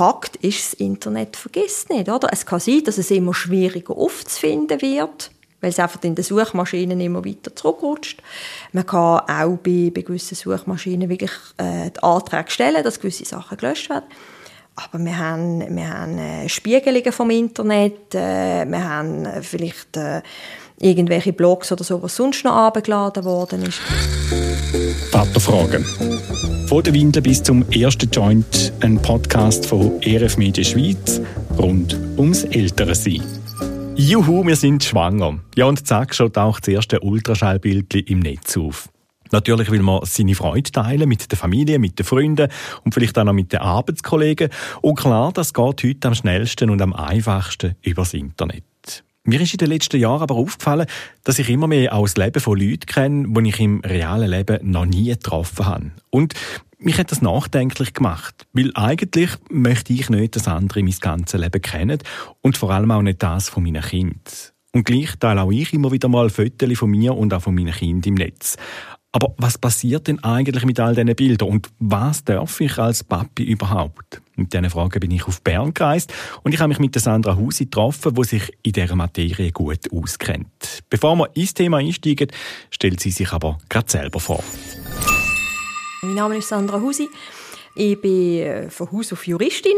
Fakt 0.00 0.36
ist, 0.36 0.72
das 0.72 0.80
Internet 0.80 1.36
vergisst 1.36 1.90
nicht. 1.90 2.08
Oder? 2.08 2.28
Es 2.32 2.46
kann 2.46 2.58
sein, 2.58 2.82
dass 2.86 2.96
es 2.96 3.10
immer 3.10 3.34
schwieriger 3.34 3.94
aufzufinden 3.94 4.80
wird, 4.80 5.30
weil 5.60 5.68
es 5.68 5.78
einfach 5.78 6.02
in 6.04 6.14
den 6.14 6.24
Suchmaschinen 6.24 6.98
immer 7.02 7.22
weiter 7.22 7.54
zurückrutscht. 7.54 8.22
Man 8.72 8.86
kann 8.86 9.20
auch 9.28 9.58
bei, 9.58 9.92
bei 9.94 10.00
gewissen 10.00 10.36
Suchmaschinen 10.36 11.10
wirklich 11.10 11.32
äh, 11.58 11.90
die 11.90 12.02
Anträge 12.02 12.50
stellen, 12.50 12.82
dass 12.82 12.98
gewisse 12.98 13.26
Sachen 13.26 13.58
gelöscht 13.58 13.90
werden. 13.90 14.06
Aber 14.74 15.04
wir 15.04 15.18
haben, 15.18 15.76
wir 15.76 15.88
haben 15.90 16.16
äh, 16.16 16.48
Spiegelungen 16.48 17.12
vom 17.12 17.28
Internet, 17.28 18.14
äh, 18.14 18.64
wir 18.64 18.88
haben 18.88 19.26
äh, 19.26 19.42
vielleicht 19.42 19.98
äh, 19.98 20.22
irgendwelche 20.78 21.34
Blogs 21.34 21.72
oder 21.72 21.84
so, 21.84 22.02
was 22.02 22.16
sonst 22.16 22.42
noch 22.42 22.54
abgeladen 22.54 23.24
worden 23.24 23.66
ist. 23.66 23.80
Vaterfragen. 25.10 25.84
Von 26.70 26.84
der 26.84 26.94
Windel 26.94 27.20
bis 27.20 27.42
zum 27.42 27.68
ersten 27.72 28.08
Joint, 28.12 28.72
ein 28.78 29.02
Podcast 29.02 29.66
von 29.66 30.00
ERF 30.02 30.36
Media 30.36 30.62
Schweiz 30.62 31.20
rund 31.58 31.98
ums 32.16 32.44
Ältere-Sein. 32.44 33.24
Juhu, 33.96 34.46
wir 34.46 34.54
sind 34.54 34.84
schwanger. 34.84 35.40
Ja, 35.56 35.64
und 35.64 35.84
zack, 35.84 36.14
schaut 36.14 36.38
auch 36.38 36.60
das 36.60 36.68
erste 36.68 37.00
Ultraschallbild 37.00 37.92
im 38.08 38.20
Netz 38.20 38.56
auf. 38.56 38.88
Natürlich 39.32 39.68
will 39.72 39.82
man 39.82 40.04
seine 40.04 40.36
Freude 40.36 40.70
teilen 40.70 41.08
mit 41.08 41.28
der 41.28 41.36
Familie, 41.36 41.80
mit 41.80 41.98
den 41.98 42.06
Freunden 42.06 42.46
und 42.84 42.94
vielleicht 42.94 43.18
auch 43.18 43.24
noch 43.24 43.32
mit 43.32 43.52
den 43.52 43.58
Arbeitskollegen. 43.58 44.50
Und 44.80 44.94
klar, 44.94 45.32
das 45.32 45.52
geht 45.52 45.82
heute 45.82 46.06
am 46.06 46.14
schnellsten 46.14 46.70
und 46.70 46.80
am 46.80 46.92
einfachsten 46.92 47.74
übers 47.82 48.14
Internet. 48.14 49.02
Mir 49.24 49.40
ist 49.40 49.52
in 49.52 49.58
den 49.58 49.68
letzten 49.68 50.00
Jahren 50.00 50.22
aber 50.22 50.34
aufgefallen, 50.34 50.86
dass 51.24 51.38
ich 51.38 51.50
immer 51.50 51.66
mehr 51.66 51.94
auch 51.94 52.04
das 52.04 52.16
Leben 52.16 52.40
von 52.40 52.58
Leuten 52.58 52.86
kenne, 52.86 53.28
die 53.28 53.48
ich 53.50 53.60
im 53.60 53.80
realen 53.80 54.30
Leben 54.30 54.70
noch 54.70 54.86
nie 54.86 55.10
getroffen 55.10 55.66
habe. 55.66 55.90
Und 56.08 56.34
mich 56.78 56.98
hat 56.98 57.12
das 57.12 57.20
nachdenklich 57.20 57.92
gemacht, 57.92 58.46
weil 58.54 58.70
eigentlich 58.74 59.30
möchte 59.50 59.92
ich 59.92 60.08
nicht, 60.08 60.36
dass 60.36 60.48
andere 60.48 60.82
mein 60.82 60.94
ganzes 61.00 61.38
Leben 61.38 61.60
kennen 61.60 61.98
und 62.40 62.56
vor 62.56 62.70
allem 62.70 62.90
auch 62.90 63.02
nicht 63.02 63.22
das 63.22 63.50
von 63.50 63.62
meinen 63.62 63.82
Kindern. 63.82 64.18
Und 64.72 64.84
gleich 64.84 65.16
teile 65.18 65.42
auch 65.42 65.50
ich 65.50 65.74
immer 65.74 65.92
wieder 65.92 66.08
mal 66.08 66.30
Fotos 66.30 66.78
von 66.78 66.90
mir 66.90 67.14
und 67.14 67.34
auch 67.34 67.42
von 67.42 67.54
meinen 67.54 67.74
Kindern 67.74 68.12
im 68.12 68.14
Netz. 68.14 68.56
Aber 69.12 69.34
was 69.38 69.58
passiert 69.58 70.06
denn 70.06 70.22
eigentlich 70.22 70.64
mit 70.64 70.78
all 70.78 70.94
diesen 70.94 71.16
Bildern 71.16 71.48
und 71.48 71.68
was 71.80 72.22
darf 72.22 72.60
ich 72.60 72.78
als 72.78 73.02
Papi 73.02 73.42
überhaupt? 73.42 74.22
Mit 74.36 74.52
diesen 74.52 74.70
Fragen 74.70 75.00
bin 75.00 75.10
ich 75.10 75.26
auf 75.26 75.42
Bern 75.42 75.74
gereist 75.74 76.12
und 76.44 76.54
ich 76.54 76.60
habe 76.60 76.68
mich 76.68 76.78
mit 76.78 76.94
Sandra 76.94 77.36
Husi 77.36 77.64
getroffen, 77.64 78.14
die 78.14 78.24
sich 78.24 78.52
in 78.62 78.72
dieser 78.72 78.94
Materie 78.94 79.50
gut 79.50 79.92
auskennt. 79.92 80.84
Bevor 80.88 81.16
wir 81.16 81.28
ins 81.34 81.54
Thema 81.54 81.78
einsteigen, 81.78 82.28
stellt 82.70 83.00
sie 83.00 83.10
sich 83.10 83.32
aber 83.32 83.58
gerade 83.68 83.90
selber 83.90 84.20
vor. 84.20 84.44
Mein 86.02 86.14
Name 86.14 86.36
ist 86.36 86.48
Sandra 86.48 86.80
Husi. 86.80 87.08
Ich 87.74 88.00
bin 88.00 88.38
äh, 88.38 88.70
von 88.70 88.92
Haus 88.92 89.12
auf 89.12 89.26
Juristin 89.26 89.76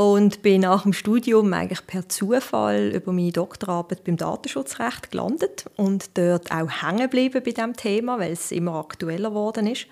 und 0.00 0.40
bin 0.40 0.62
nach 0.62 0.84
dem 0.84 0.94
Studium 0.94 1.52
eigentlich 1.52 1.86
per 1.86 2.08
Zufall 2.08 2.92
über 2.94 3.12
meine 3.12 3.32
Doktorarbeit 3.32 4.02
beim 4.02 4.16
Datenschutzrecht 4.16 5.10
gelandet 5.10 5.66
und 5.76 6.16
dort 6.16 6.50
auch 6.50 6.70
hängen 6.70 7.02
geblieben 7.02 7.42
bei 7.44 7.50
diesem 7.50 7.76
Thema, 7.76 8.18
weil 8.18 8.32
es 8.32 8.50
immer 8.50 8.76
aktueller 8.76 9.28
geworden 9.28 9.66
ist. 9.66 9.88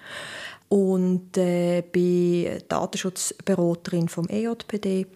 Und 0.70 1.36
äh, 1.36 1.82
bin 1.92 2.58
Datenschutzberaterin 2.68 4.08
vom 4.08 4.26
EJPD, 4.30 5.06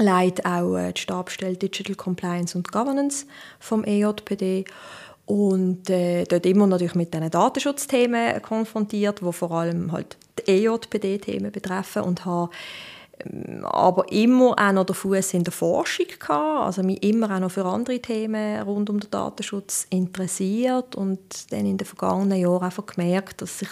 leite 0.00 0.44
auch 0.44 0.76
äh, 0.76 0.92
die 0.92 1.00
Stabstelle 1.00 1.56
Digital 1.56 1.94
Compliance 1.94 2.58
und 2.58 2.72
Governance 2.72 3.26
vom 3.60 3.84
EJPD 3.84 4.64
und 5.26 5.88
äh, 5.88 6.24
dort 6.24 6.46
immer 6.46 6.66
natürlich 6.66 6.96
mit 6.96 7.14
diesen 7.14 7.30
Datenschutzthemen 7.30 8.42
konfrontiert, 8.42 9.22
wo 9.22 9.30
vor 9.30 9.52
allem 9.52 9.92
halt 9.92 10.16
die 10.40 10.66
EJPD-Themen 10.66 11.52
betreffen 11.52 12.02
und 12.02 12.24
habe 12.24 12.50
aber 13.62 14.10
immer 14.12 14.54
auch 14.58 14.72
noch 14.72 14.84
den 14.84 14.94
Fuß 14.94 15.34
in 15.34 15.44
der 15.44 15.52
Forschung 15.52 16.06
gehabt, 16.06 16.66
also 16.66 16.82
mich 16.82 17.02
immer 17.02 17.34
auch 17.34 17.40
noch 17.40 17.50
für 17.50 17.64
andere 17.64 18.00
Themen 18.00 18.60
rund 18.62 18.90
um 18.90 19.00
den 19.00 19.10
Datenschutz 19.10 19.86
interessiert 19.90 20.94
und 20.96 21.52
dann 21.52 21.66
in 21.66 21.78
den 21.78 21.86
vergangenen 21.86 22.40
Jahren 22.40 22.62
einfach 22.62 22.86
gemerkt, 22.86 23.40
dass 23.40 23.60
sich 23.60 23.68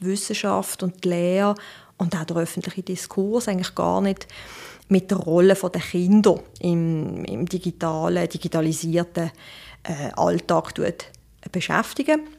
die 0.00 0.06
Wissenschaft 0.06 0.82
und 0.82 1.04
die 1.04 1.08
Lehre 1.10 1.54
und 1.98 2.16
auch 2.16 2.24
der 2.24 2.36
öffentliche 2.38 2.82
Diskurs 2.82 3.48
eigentlich 3.48 3.74
gar 3.74 4.00
nicht 4.00 4.26
mit 4.88 5.10
der 5.10 5.18
Rolle 5.18 5.54
der 5.54 5.80
Kinder 5.80 6.40
im, 6.60 7.24
im 7.24 7.46
digitalen, 7.46 8.28
digitalisierten 8.28 9.30
äh, 9.82 10.12
Alltag 10.16 10.72
beschäftigen 11.52 12.37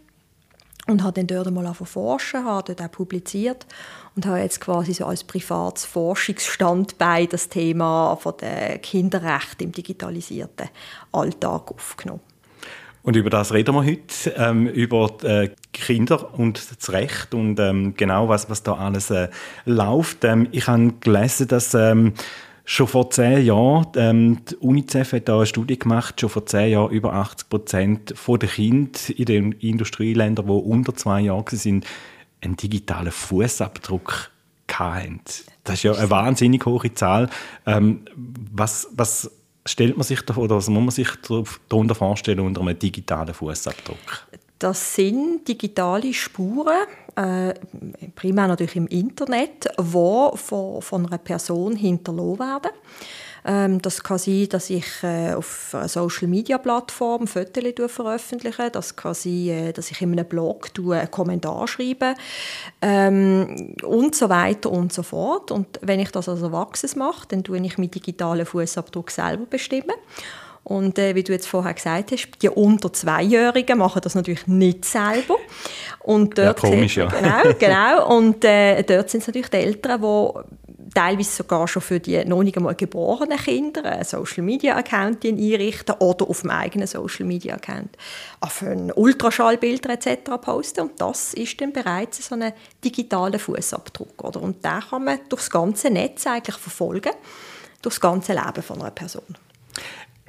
und 0.90 1.04
habe 1.04 1.14
dann 1.14 1.28
dort 1.28 1.48
einmal 1.48 1.74
forschen, 1.74 2.46
habe 2.46 2.74
dort 2.74 2.82
auch 2.82 2.92
publiziert 2.92 3.66
und 4.16 4.26
habe 4.26 4.40
jetzt 4.40 4.60
quasi 4.60 4.94
so 4.94 5.06
als 5.06 5.24
privates 5.24 5.86
Forschungsstandbein 5.86 7.30
das 7.30 7.50
Thema 7.50 8.16
von 8.16 8.34
der 8.42 8.80
Kinderrechte 8.80 9.64
im 9.64 9.72
digitalisierten 9.72 10.70
Alltag 11.12 11.72
aufgenommen. 11.72 12.22
Und 13.02 13.16
über 13.16 13.30
das 13.30 13.54
reden 13.54 13.74
wir 13.76 13.86
heute, 13.86 14.34
ähm, 14.36 14.68
über 14.68 15.10
äh, 15.24 15.50
Kinder 15.72 16.38
und 16.38 16.62
das 16.78 16.92
Recht 16.92 17.34
und 17.34 17.60
ähm, 17.60 17.94
genau 17.96 18.28
was, 18.28 18.50
was 18.50 18.62
da 18.62 18.74
alles 18.74 19.10
äh, 19.10 19.30
läuft. 19.66 20.26
Ähm, 20.26 20.50
ich 20.52 20.68
habe 20.68 20.94
gelesen, 21.00 21.48
dass 21.48 21.74
ähm, 21.74 22.14
Schon 22.72 22.86
vor 22.86 23.10
zehn 23.10 23.44
Jahren, 23.48 23.88
ähm, 23.96 24.46
die 24.46 24.56
UNICEF 24.58 25.14
hat 25.14 25.28
da 25.28 25.38
eine 25.38 25.48
Studie 25.48 25.80
gemacht, 25.80 26.22
schon 26.22 26.30
vor 26.30 26.46
zehn 26.46 26.74
Jahren 26.74 26.92
über 26.92 27.14
80 27.14 27.50
Prozent 27.50 28.14
der 28.28 28.48
Kinder 28.48 29.00
in 29.18 29.26
den 29.26 29.52
Industrieländern, 29.54 30.46
die 30.46 30.52
unter 30.52 30.94
zwei 30.94 31.22
Jahren 31.22 31.58
sind, 31.58 31.88
einen 32.42 32.58
digitalen 32.58 33.12
Fußabdruck 33.12 34.30
hatten. 34.72 35.20
Das 35.64 35.78
ist 35.78 35.84
ja 35.84 35.94
eine 35.94 36.12
wahnsinnig 36.12 36.64
hohe 36.68 36.94
Zahl. 36.94 37.32
Ähm, 37.66 38.02
was, 38.16 38.88
was 38.92 39.32
stellt 39.66 39.98
man 39.98 40.04
sich 40.04 40.22
davor, 40.22 40.44
oder 40.44 40.58
was 40.58 40.70
muss 40.70 40.84
man 40.84 40.92
sich 40.92 41.10
darunter 41.70 41.96
vorstellen 41.96 42.40
unter 42.40 42.62
einem 42.62 42.78
digitalen 42.78 43.34
Fußabdruck? 43.34 44.28
Das 44.60 44.96
sind 44.96 45.48
digitale 45.48 46.14
Spuren, 46.14 46.86
äh, 47.16 47.54
primär 48.16 48.48
natürlich 48.48 48.76
im 48.76 48.88
Internet, 48.88 49.70
die 49.80 50.38
von, 50.38 50.82
von 50.82 51.06
einer 51.06 51.18
Person 51.18 51.78
hinterlassen 51.78 52.40
werden. 52.40 52.72
Ähm, 53.46 53.82
das 53.82 54.04
kann 54.04 54.18
sein, 54.18 54.48
dass 54.50 54.70
ich 54.70 54.86
äh, 55.02 55.34
auf 55.34 55.74
einer 55.74 55.88
Social-Media-Plattform 55.88 57.26
Fotos 57.26 57.92
veröffentliche. 57.92 58.70
Das 58.70 58.96
kann 58.96 59.14
sein, 59.14 59.48
äh, 59.48 59.74
dass 59.74 59.92
ich 59.92 60.02
in 60.02 60.12
einem 60.12 60.28
Blog 60.28 60.70
einen 60.78 61.10
Kommentar 61.10 61.68
schreibe 61.68 62.16
ähm, 62.82 63.76
und 63.84 64.16
so 64.16 64.30
weiter 64.30 64.72
und 64.72 64.92
so 64.92 65.04
fort. 65.04 65.52
Und 65.52 65.80
wenn 65.82 66.00
ich 66.00 66.12
das 66.12 66.28
als 66.28 66.42
Erwachsenes 66.42 66.96
mache, 66.96 67.28
dann 67.30 67.44
tue 67.44 67.60
ich 67.66 67.78
meinen 67.78 67.92
digitalen 67.92 68.46
Fußabdruck 68.46 69.10
selber 69.10 69.46
bestimmen. 69.46 69.96
Und 70.70 71.00
äh, 71.00 71.16
wie 71.16 71.24
du 71.24 71.32
jetzt 71.32 71.48
vorher 71.48 71.74
gesagt 71.74 72.12
hast, 72.12 72.30
die 72.44 72.50
unter 72.50 72.94
Zweijährigen 72.94 73.80
machen 73.80 74.02
das 74.04 74.14
natürlich 74.14 74.46
nicht 74.46 74.86
selber. 74.86 75.36
Und 76.02 76.38
dort 76.38 76.62
ja, 76.62 76.70
komisch, 76.70 76.98
ja. 76.98 77.08
Genau, 77.08 77.54
genau. 77.58 78.16
Und 78.16 78.46
äh, 78.46 78.84
dort 78.84 79.10
sind 79.10 79.22
es 79.22 79.28
natürlich 79.28 79.50
die 79.50 79.58
Eltern, 79.58 80.00
die 80.00 80.94
teilweise 80.94 81.32
sogar 81.32 81.68
schon 81.68 81.82
für 81.82 82.00
die 82.00 82.24
noch 82.24 82.44
nicht 82.44 82.56
einmal 82.56 82.76
geborenen 82.76 83.40
Kinder 83.40 83.84
einen 83.84 84.04
Social-Media-Account 84.04 85.26
einrichten 85.26 85.96
oder 85.98 86.30
auf 86.30 86.42
dem 86.42 86.52
eigenen 86.52 86.86
Social-Media-Account 86.86 87.98
auf 88.40 88.64
Ultraschallbilder 88.94 89.90
etc. 89.90 90.30
posten. 90.40 90.82
Und 90.82 91.02
das 91.02 91.34
ist 91.34 91.60
dann 91.62 91.74
bereits 91.74 92.28
so 92.28 92.36
ein 92.36 92.54
digitaler 92.86 93.40
Fußabdruck. 93.40 94.24
Oder? 94.24 94.40
Und 94.40 94.64
den 94.64 94.82
kann 94.88 95.04
man 95.04 95.20
durch 95.30 95.42
das 95.42 95.50
ganze 95.50 95.90
Netz 95.90 96.28
eigentlich 96.28 96.58
verfolgen, 96.58 97.14
durch 97.82 97.96
das 97.96 98.02
ganze 98.02 98.34
Leben 98.34 98.62
von 98.62 98.80
einer 98.82 98.92
Person. 98.92 99.36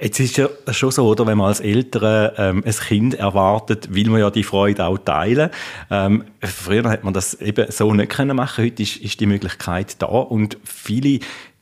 Jetzt 0.01 0.19
ist 0.19 0.37
ja 0.37 0.49
schon 0.71 0.89
so, 0.89 1.07
oder, 1.07 1.27
wenn 1.27 1.37
man 1.37 1.49
als 1.49 1.59
Eltern 1.59 2.31
ähm, 2.37 2.63
ein 2.65 2.73
Kind 2.73 3.13
erwartet, 3.13 3.93
will 3.93 4.09
man 4.09 4.19
ja 4.19 4.31
die 4.31 4.43
Freude 4.43 4.87
auch 4.87 4.97
teilen. 4.97 5.51
Ähm, 5.91 6.23
früher 6.41 6.89
hat 6.89 7.03
man 7.03 7.13
das 7.13 7.35
eben 7.35 7.69
so 7.71 7.93
nicht 7.93 8.09
können 8.09 8.35
machen. 8.35 8.65
Heute 8.65 8.81
ist, 8.81 8.97
ist 8.97 9.19
die 9.19 9.27
Möglichkeit 9.27 10.01
da 10.01 10.07
und 10.07 10.57
viele 10.63 11.19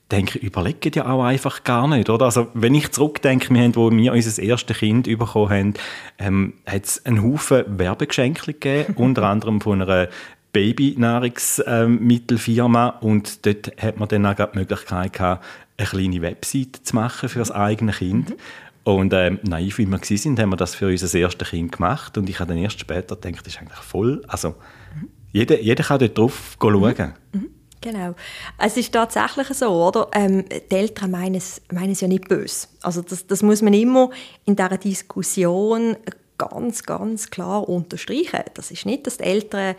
denke, 0.10 0.40
überlegen 0.40 0.92
ja 0.96 1.08
auch 1.08 1.24
einfach 1.24 1.66
gar 1.66 1.88
nicht, 1.90 2.10
oder? 2.10 2.26
Also, 2.26 2.48
wenn 2.54 2.76
ich 2.76 2.92
zurückdenke, 2.92 3.54
wir 3.54 3.62
haben, 3.62 3.76
wo 3.76 3.92
wir 3.92 4.14
unser 4.14 4.42
erstes 4.42 4.78
Kind 4.78 5.06
bekommen 5.06 5.50
haben, 5.50 5.74
ähm, 6.18 6.54
hat 6.66 6.86
es 6.86 7.06
einen 7.06 7.22
Haufen 7.22 7.66
Werbegeschenke 7.78 8.54
gegeben, 8.54 8.94
unter 8.98 9.24
anderem 9.24 9.60
von 9.60 9.82
einer 9.82 10.08
Babynahrungsmittelfirma 10.52 12.90
und 13.02 13.46
dort 13.46 13.72
hat 13.82 14.00
man 14.00 14.10
dann 14.10 14.26
auch 14.26 14.36
die 14.36 14.58
Möglichkeit 14.58 15.14
gehabt, 15.14 15.46
eine 15.78 15.88
kleine 15.88 16.22
Webseite 16.22 16.84
zu 16.84 16.96
machen 16.96 17.30
für 17.30 17.40
das 17.40 17.52
eigene 17.52 17.92
Kind. 17.92 18.32
Mhm. 18.32 18.36
Und 18.84 19.14
ähm, 19.14 19.40
naiv 19.44 19.78
wie 19.78 19.86
wir 19.86 20.00
sind, 20.04 20.40
haben 20.40 20.50
wir 20.50 20.58
das 20.58 20.76
für 20.76 20.88
unser 20.88 21.18
erstes 21.18 21.50
Kind 21.50 21.74
gemacht. 21.74 22.18
Und 22.18 22.30
ich 22.30 22.40
habe 22.40 22.50
dann 22.50 22.58
erst 22.58 22.80
später 22.80 23.16
gedacht, 23.16 23.46
das 23.46 23.54
ist 23.54 23.62
eigentlich 23.62 23.80
voll. 23.80 24.24
Also, 24.28 24.50
mhm. 24.50 25.10
jeder, 25.32 25.62
jeder 25.62 25.84
kann 25.84 26.00
dort 26.00 26.18
drauf 26.18 26.58
schauen. 26.60 27.14
Mhm. 27.32 27.40
mhm. 27.40 27.50
Genau. 27.82 28.14
Es 28.58 28.76
ist 28.76 28.92
tatsächlich 28.92 29.48
so, 29.50 29.68
oder? 29.68 30.10
Ähm, 30.14 30.44
die 30.50 30.76
Eltern 30.76 31.12
meinen 31.12 31.36
es, 31.36 31.62
meinen 31.72 31.92
es 31.92 32.02
ja 32.02 32.10
nicht 32.10 32.28
böse. 32.28 32.68
Also 32.82 33.02
das, 33.02 33.26
das 33.26 33.42
muss 33.42 33.62
man 33.62 33.74
immer 33.74 34.10
in 34.44 34.58
dieser 34.58 34.78
Diskussion 34.78 35.96
ganz, 36.38 36.84
ganz 36.84 37.30
klar 37.30 37.70
unterstreichen. 37.70 38.42
Das 38.54 38.72
ist 38.72 38.86
nicht, 38.86 39.08
dass 39.08 39.18
die 39.18 39.24
Eltern 39.24 39.76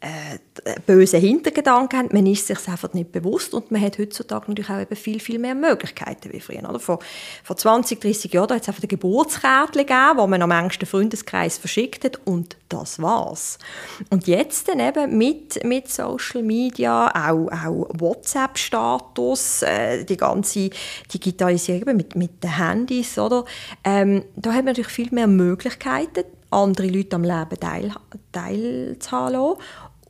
äh, 0.00 0.38
böse 0.86 1.16
Hintergedanken 1.16 1.98
haben. 1.98 2.08
Man 2.12 2.26
ist 2.26 2.46
sich 2.46 2.68
einfach 2.68 2.92
nicht 2.92 3.12
bewusst 3.12 3.54
und 3.54 3.70
man 3.70 3.80
hat 3.80 3.98
heutzutage 3.98 4.46
natürlich 4.48 4.70
auch 4.70 4.80
eben 4.80 4.96
viel, 4.96 5.18
viel 5.18 5.38
mehr 5.38 5.54
Möglichkeiten 5.54 6.32
wie 6.32 6.40
früher. 6.40 6.68
Oder? 6.68 6.78
Vor, 6.78 6.98
vor 7.42 7.56
20, 7.56 8.00
30 8.00 8.32
Jahren 8.32 8.54
hat 8.54 8.62
es 8.62 8.68
einfach 8.68 8.82
ein 8.82 8.88
Geburtskärtchen 8.88 9.86
gegeben, 9.86 10.16
das 10.16 10.28
man 10.28 10.42
am 10.42 10.50
engsten 10.50 10.86
Freundeskreis 10.86 11.58
verschickt 11.58 12.04
hat 12.04 12.20
und 12.26 12.56
das 12.68 13.00
war's. 13.00 13.58
Und 14.10 14.26
jetzt 14.26 14.68
dann 14.68 14.80
eben 14.80 15.16
mit, 15.16 15.64
mit 15.64 15.88
Social 15.88 16.42
Media, 16.42 17.08
auch, 17.08 17.50
auch 17.50 17.88
WhatsApp-Status, 17.94 19.62
äh, 19.62 20.04
die 20.04 20.16
ganze 20.16 20.70
Digitalisierung 21.12 21.96
mit, 21.96 22.14
mit 22.14 22.42
den 22.42 22.56
Handys, 22.56 23.18
oder? 23.18 23.44
Ähm, 23.82 24.24
da 24.36 24.50
hat 24.50 24.64
man 24.64 24.66
natürlich 24.66 24.92
viel 24.92 25.08
mehr 25.12 25.26
Möglichkeiten, 25.26 26.24
andere 26.50 26.86
Leute 26.86 27.16
am 27.16 27.24
Leben 27.24 27.60
teil, 27.60 27.92
teilzuhaben 28.32 29.56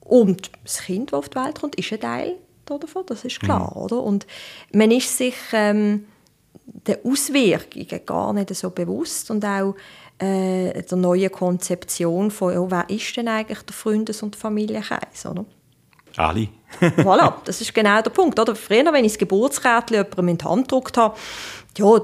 und 0.04 0.50
das 0.62 0.82
Kind, 0.82 1.12
das 1.12 1.18
auf 1.18 1.28
die 1.28 1.36
Welt 1.36 1.60
kommt, 1.60 1.74
ist 1.76 1.92
ein 1.92 2.00
Teil 2.00 2.36
davon, 2.66 3.04
das 3.06 3.24
ist 3.24 3.40
klar. 3.40 3.72
Mhm. 3.74 3.82
Oder? 3.82 4.02
Und 4.02 4.26
man 4.72 4.90
ist 4.90 5.16
sich 5.16 5.34
ähm, 5.52 6.06
der 6.66 7.00
Auswirkungen 7.04 8.00
gar 8.06 8.32
nicht 8.32 8.54
so 8.54 8.70
bewusst 8.70 9.30
und 9.30 9.44
auch 9.44 9.74
äh, 10.18 10.82
der 10.82 10.98
neuen 10.98 11.30
Konzeption 11.30 12.30
von, 12.30 12.52
ja, 12.52 12.70
wer 12.70 12.90
ist 12.90 13.16
denn 13.16 13.28
eigentlich 13.28 13.62
der 13.62 13.74
Freundes- 13.74 14.22
und 14.22 14.36
Familienkreis, 14.36 15.26
oder? 15.26 15.44
Alle. 16.16 16.48
voilà, 16.80 17.34
das 17.44 17.60
ist 17.60 17.74
genau 17.74 18.00
der 18.00 18.10
Punkt. 18.10 18.38
Oder? 18.38 18.54
Früher, 18.54 18.92
wenn 18.92 19.04
ich 19.04 19.12
das 19.12 19.18
Geburtskärtchen 19.18 19.96
jemandem 19.96 20.28
in 20.28 20.38
die 20.38 20.44
Hand 20.44 20.68
gedruckt 20.68 20.96
habe, 20.96 21.16
ja, 21.76 22.00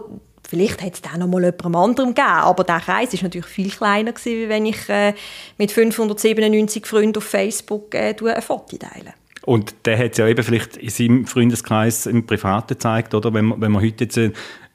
Vielleicht 0.51 0.83
hätte 0.83 0.95
es 0.95 1.03
dann 1.03 1.21
noch 1.21 1.29
mal 1.29 1.45
jemandem 1.45 1.77
anderem 1.77 2.09
gegeben, 2.09 2.27
aber 2.29 2.65
der 2.65 2.81
Kreis 2.81 3.15
ist 3.15 3.23
natürlich 3.23 3.47
viel 3.47 3.71
kleiner 3.71 4.13
gewesen, 4.13 4.49
wenn 4.49 4.67
ich 4.67 4.89
äh, 4.89 5.15
mit 5.59 5.71
597 5.71 6.87
Freunden 6.87 7.19
auf 7.19 7.25
Facebook 7.25 7.95
äh, 7.95 8.17
ein 8.21 8.43
Foto 8.43 8.77
teile. 8.77 9.15
Und 9.43 9.75
der 9.85 9.97
hat 9.97 10.11
es 10.11 10.19
ja 10.19 10.27
eben 10.27 10.43
vielleicht 10.43 10.77
in 10.77 10.89
seinem 10.89 11.27
Freundeskreis 11.27 12.07
im 12.07 12.27
Privaten 12.27 12.75
gezeigt, 12.75 13.15
oder? 13.15 13.33
Wenn 13.33 13.45
man, 13.45 13.61
wenn 13.61 13.71
man 13.71 13.81
heute 13.81 14.03
jetzt 14.05 14.19
ein, 14.19 14.33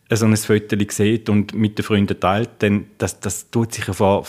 so 0.09 0.25
ein 0.25 0.37
Foto 0.37 0.77
sieht 0.89 1.27
und 1.27 1.53
mit 1.53 1.77
den 1.77 1.83
Freunden 1.83 2.17
teilt, 2.17 2.51
dann 2.59 2.85
das, 2.97 3.19
das 3.19 3.51
tut 3.51 3.73
sich 3.73 3.85
ja 3.85 3.93
vor 3.93 4.25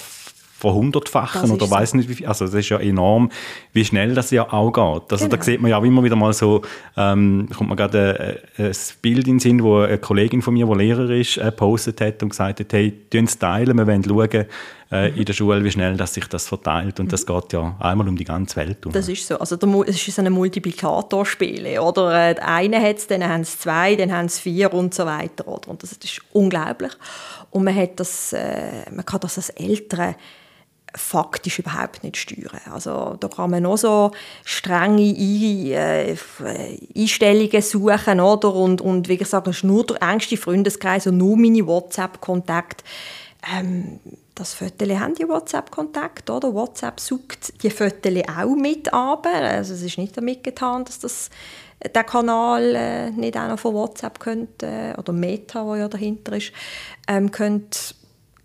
verhundertfachen 0.59 1.51
oder 1.51 1.71
weiß 1.71 1.95
nicht 1.95 2.09
wie 2.09 2.15
viel. 2.15 2.27
Also 2.27 2.47
das 2.47 2.55
ist 2.55 2.71
ja 2.71 2.79
enorm, 2.79 3.31
wie 3.75 3.85
schnell 3.85 4.15
das 4.15 4.31
ja 4.31 4.51
auch 4.51 4.73
geht. 4.73 5.13
Also 5.13 5.27
genau. 5.27 5.37
da 5.37 5.43
sieht 5.43 5.61
man 5.61 5.71
ja 5.71 5.79
auch 5.79 5.85
immer 5.85 6.03
wieder 6.03 6.17
mal 6.17 6.33
so, 6.33 6.63
ähm, 6.97 7.49
kommt 7.55 7.69
man 7.69 7.77
gerade 7.77 8.39
ein, 8.57 8.65
ein 8.65 8.73
Bild 9.03 9.29
in 9.29 9.35
den 9.35 9.41
Sinn, 9.41 9.63
wo 9.63 9.81
eine 9.81 9.99
Kollegin 9.99 10.41
von 10.41 10.55
mir, 10.55 10.67
die 10.67 10.75
Lehrer 10.75 11.11
ist, 11.11 11.37
äh, 11.37 11.53
postet 11.53 12.01
hat 12.01 12.23
und 12.23 12.31
gesagt 12.31 12.61
hat, 12.61 12.73
hey, 12.73 12.91
tun 13.11 13.25
es 13.25 13.39
teilen, 13.39 13.77
wir 13.77 13.87
wollen 13.87 14.03
schauen, 14.03 14.47
äh, 14.91 15.11
mhm. 15.11 15.19
in 15.19 15.25
der 15.25 15.33
Schule, 15.35 15.63
wie 15.63 15.71
schnell 15.71 15.97
dass 15.97 16.15
sich 16.15 16.27
das 16.27 16.49
verteilt. 16.49 17.01
Und 17.01 17.07
mhm. 17.07 17.11
das 17.11 17.27
geht 17.27 17.53
ja 17.53 17.77
einmal 17.79 18.09
um 18.09 18.17
die 18.17 18.25
ganze 18.25 18.57
Welt. 18.57 18.87
Um. 18.87 18.93
Das 18.93 19.09
ist 19.09 19.27
so. 19.27 19.39
Also 19.39 19.57
es 19.87 20.09
ist 20.09 20.15
so 20.15 20.23
ein 20.23 20.33
Multiplikatorspiel. 20.33 21.79
Oder? 21.79 22.31
Äh, 22.31 22.37
eine 22.41 22.81
hat 22.81 22.97
es, 22.97 23.07
dann 23.07 23.23
haben 23.29 23.43
es 23.43 23.59
zwei, 23.59 23.95
dann 23.97 24.13
haben 24.13 24.27
es 24.27 24.39
vier 24.39 24.73
und 24.73 24.95
so 24.95 25.05
weiter. 25.05 25.47
Oder? 25.47 25.69
Und 25.69 25.83
das 25.83 25.93
ist 25.93 26.23
unglaublich. 26.33 26.93
Und 27.51 27.65
man, 27.65 27.75
hat 27.75 27.99
das, 28.01 28.33
äh, 28.33 28.91
man 28.91 29.05
kann 29.05 29.21
das 29.21 29.37
als 29.37 29.51
Eltern 29.51 30.15
faktisch 30.97 31.59
überhaupt 31.59 32.03
nicht 32.03 32.17
steuern. 32.17 32.61
Also 32.73 33.17
da 33.21 33.29
kann 33.29 33.51
man 33.51 33.63
noch 33.63 33.77
so 33.77 34.11
strenge 34.45 35.03
äh, 35.03 36.17
Einstellungen 36.97 37.63
suchen 37.63 38.21
oder? 38.21 38.55
Und, 38.55 38.81
und 38.81 39.09
wie 39.09 39.19
gesagt, 39.19 39.47
es 39.49 39.59
ist 39.59 39.65
nur 39.65 39.85
der 39.87 40.03
engste 40.03 40.37
Freundeskreis 40.37 41.07
und 41.07 41.19
nur 41.19 41.37
meine 41.37 41.67
WhatsApp-Kontakte. 41.67 42.85
Ähm, 43.55 44.01
das 44.35 44.55
Viertel 44.55 44.99
haben 44.99 45.15
die 45.15 45.29
WhatsApp-Kontakt, 45.29 46.29
oder? 46.31 46.53
WhatsApp 46.53 46.99
sucht 47.01 47.63
die 47.63 47.71
Viertel 47.71 48.23
auch 48.23 48.55
mit 48.55 48.93
ab. 48.93 49.27
Also 49.27 49.75
es 49.75 49.83
ist 49.83 49.99
nicht 49.99 50.17
damit 50.17 50.43
getan, 50.43 50.85
dass 50.85 50.99
das 50.99 51.31
der 51.95 52.05
Kanal 52.05 52.75
äh, 52.75 53.11
nicht 53.11 53.37
auch 53.37 53.49
noch 53.49 53.59
von 53.59 53.75
WhatsApp 53.75 54.19
könnte, 54.19 54.67
äh, 54.67 54.95
oder 54.99 55.13
Meta, 55.13 55.65
wo 55.65 55.75
ja 55.75 55.89
dahinter 55.89 56.37
ist, 56.37 56.53
ähm, 57.07 57.31
könnte 57.31 57.79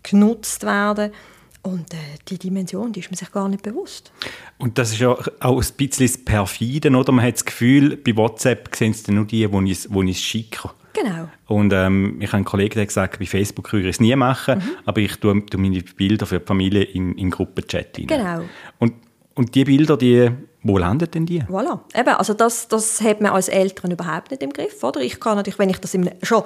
genutzt 0.02 0.64
werden. 0.64 1.12
Und 1.62 1.94
äh, 1.94 1.96
die 2.28 2.38
Dimension, 2.38 2.92
die 2.92 3.00
ist 3.00 3.10
man 3.10 3.16
sich 3.16 3.30
gar 3.30 3.48
nicht 3.48 3.62
bewusst. 3.62 4.12
Und 4.58 4.78
das 4.78 4.92
ist 4.92 4.98
ja 4.98 5.16
auch 5.40 5.62
ein 5.62 5.68
bisschen 5.76 6.06
das 6.06 6.18
Perfide, 6.18 6.90
oder? 6.90 7.12
Man 7.12 7.24
hat 7.24 7.34
das 7.34 7.44
Gefühl, 7.44 7.96
bei 7.96 8.16
WhatsApp 8.16 8.74
sehen 8.74 8.90
es 8.90 9.06
nur 9.06 9.24
die, 9.24 9.46
die 9.46 9.70
ich 9.70 9.86
es 9.86 10.20
schicke. 10.20 10.70
Genau. 10.92 11.28
Und 11.46 11.72
ähm, 11.72 12.16
ich 12.20 12.28
habe 12.28 12.36
einen 12.36 12.44
Kollegen, 12.44 12.74
der 12.74 12.86
gesagt, 12.86 13.18
bei 13.18 13.26
Facebook 13.26 13.72
würde 13.72 13.88
ich 13.88 13.96
es 13.96 14.00
nie 14.00 14.14
machen, 14.16 14.58
mhm. 14.58 14.76
aber 14.84 15.00
ich 15.00 15.16
tue, 15.16 15.44
tue, 15.46 15.60
meine 15.60 15.82
Bilder 15.82 16.26
für 16.26 16.40
die 16.40 16.46
Familie 16.46 16.82
in, 16.82 17.16
in 17.16 17.30
Gruppenchat 17.30 17.98
rein. 17.98 18.06
Genau. 18.08 18.40
Und, 18.78 18.94
und 19.34 19.54
die 19.54 19.64
Bilder, 19.64 19.96
die, 19.96 20.30
wo 20.62 20.78
landen 20.78 21.10
denn 21.10 21.26
die? 21.26 21.42
Voilà. 21.44 21.80
Eben, 21.94 22.14
also 22.14 22.34
das, 22.34 22.68
das 22.68 23.00
hat 23.00 23.20
man 23.20 23.32
als 23.32 23.48
Eltern 23.48 23.90
überhaupt 23.90 24.30
nicht 24.30 24.42
im 24.42 24.52
Griff, 24.52 24.82
oder? 24.82 25.00
Ich 25.00 25.18
kann 25.18 25.36
natürlich, 25.36 25.58
wenn 25.58 25.70
ich 25.70 25.78
das 25.78 25.94
im, 25.94 26.10
schon 26.22 26.42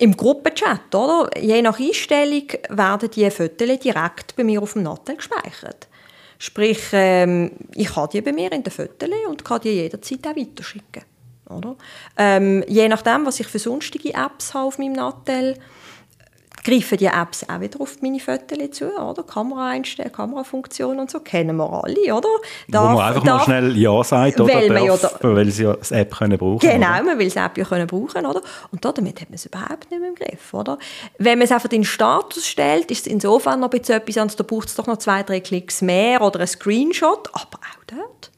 im 0.00 0.16
Gruppenchat, 0.16 0.94
oder? 0.94 1.28
Je 1.38 1.60
nach 1.60 1.78
Einstellung 1.78 2.48
werden 2.70 3.10
die 3.10 3.30
Fotos 3.30 3.78
direkt 3.78 4.34
bei 4.34 4.44
mir 4.44 4.62
auf 4.62 4.72
dem 4.72 4.82
Nattel 4.82 5.16
gespeichert. 5.16 5.88
Sprich, 6.38 6.80
ähm, 6.92 7.52
ich 7.74 7.94
habe 7.94 8.10
die 8.10 8.22
bei 8.22 8.32
mir 8.32 8.50
in 8.50 8.62
den 8.62 8.72
Fotos 8.72 9.10
und 9.28 9.44
kann 9.44 9.60
die 9.60 9.68
jederzeit 9.68 10.26
auch 10.26 10.36
weiterschicken. 10.36 11.04
Oder? 11.50 11.76
Ähm, 12.16 12.64
je 12.66 12.88
nachdem, 12.88 13.26
was 13.26 13.40
ich 13.40 13.46
für 13.48 13.58
sonstige 13.58 14.14
Apps 14.14 14.54
habe 14.54 14.68
auf 14.68 14.78
meinem 14.78 14.94
Nattel, 14.94 15.58
greifen 16.62 16.98
die 16.98 17.06
Apps 17.06 17.46
auch 17.48 17.60
wieder 17.60 17.80
auf 17.80 18.02
meine 18.02 18.20
Fotos 18.20 18.70
zu, 18.72 18.86
oder? 18.96 19.22
Kameraeinstellungen, 19.22 20.12
Kamerafunktionen 20.14 21.00
und 21.00 21.10
so, 21.10 21.20
kennen 21.20 21.56
wir 21.56 21.70
alle, 21.84 22.14
oder? 22.14 22.28
Darf, 22.68 22.92
Wo 22.92 22.96
man 22.96 23.08
einfach 23.08 23.24
darf, 23.24 23.38
mal 23.38 23.44
schnell 23.44 23.76
Ja 23.76 24.04
sagt, 24.04 24.40
oder? 24.40 24.54
Weil, 24.54 24.68
darf, 24.68 25.02
ja 25.02 25.10
da, 25.20 25.34
weil 25.34 25.50
sie 25.50 25.64
ja 25.64 25.74
das 25.74 25.90
App 25.90 26.14
können 26.14 26.38
brauchen 26.38 26.58
Genau, 26.58 26.94
oder? 26.94 27.02
man 27.02 27.18
will 27.18 27.30
das 27.30 27.36
App 27.36 27.56
ja 27.58 27.64
können 27.64 27.86
brauchen, 27.86 28.26
oder? 28.26 28.42
Und 28.72 28.84
damit 28.84 29.20
hat 29.20 29.30
man 29.30 29.34
es 29.36 29.46
überhaupt 29.46 29.90
nicht 29.90 30.00
mehr 30.00 30.08
im 30.08 30.14
Griff, 30.14 30.52
oder? 30.54 30.78
Wenn 31.18 31.38
man 31.38 31.46
es 31.46 31.52
einfach 31.52 31.70
in 31.70 31.82
den 31.82 31.84
Status 31.84 32.46
stellt, 32.46 32.90
ist 32.90 33.06
es 33.06 33.12
insofern 33.12 33.60
noch 33.60 33.70
ein 33.70 33.78
bisschen 33.78 33.96
etwas 33.96 34.16
anderes, 34.18 34.36
da 34.36 34.44
braucht 34.44 34.68
es 34.68 34.74
doch 34.74 34.86
noch 34.86 34.98
zwei, 34.98 35.22
drei 35.22 35.40
Klicks 35.40 35.82
mehr 35.82 36.20
oder 36.22 36.40
ein 36.40 36.46
Screenshot, 36.46 37.28
aber 37.32 37.58
auch 37.58 37.84
dort 37.86 38.30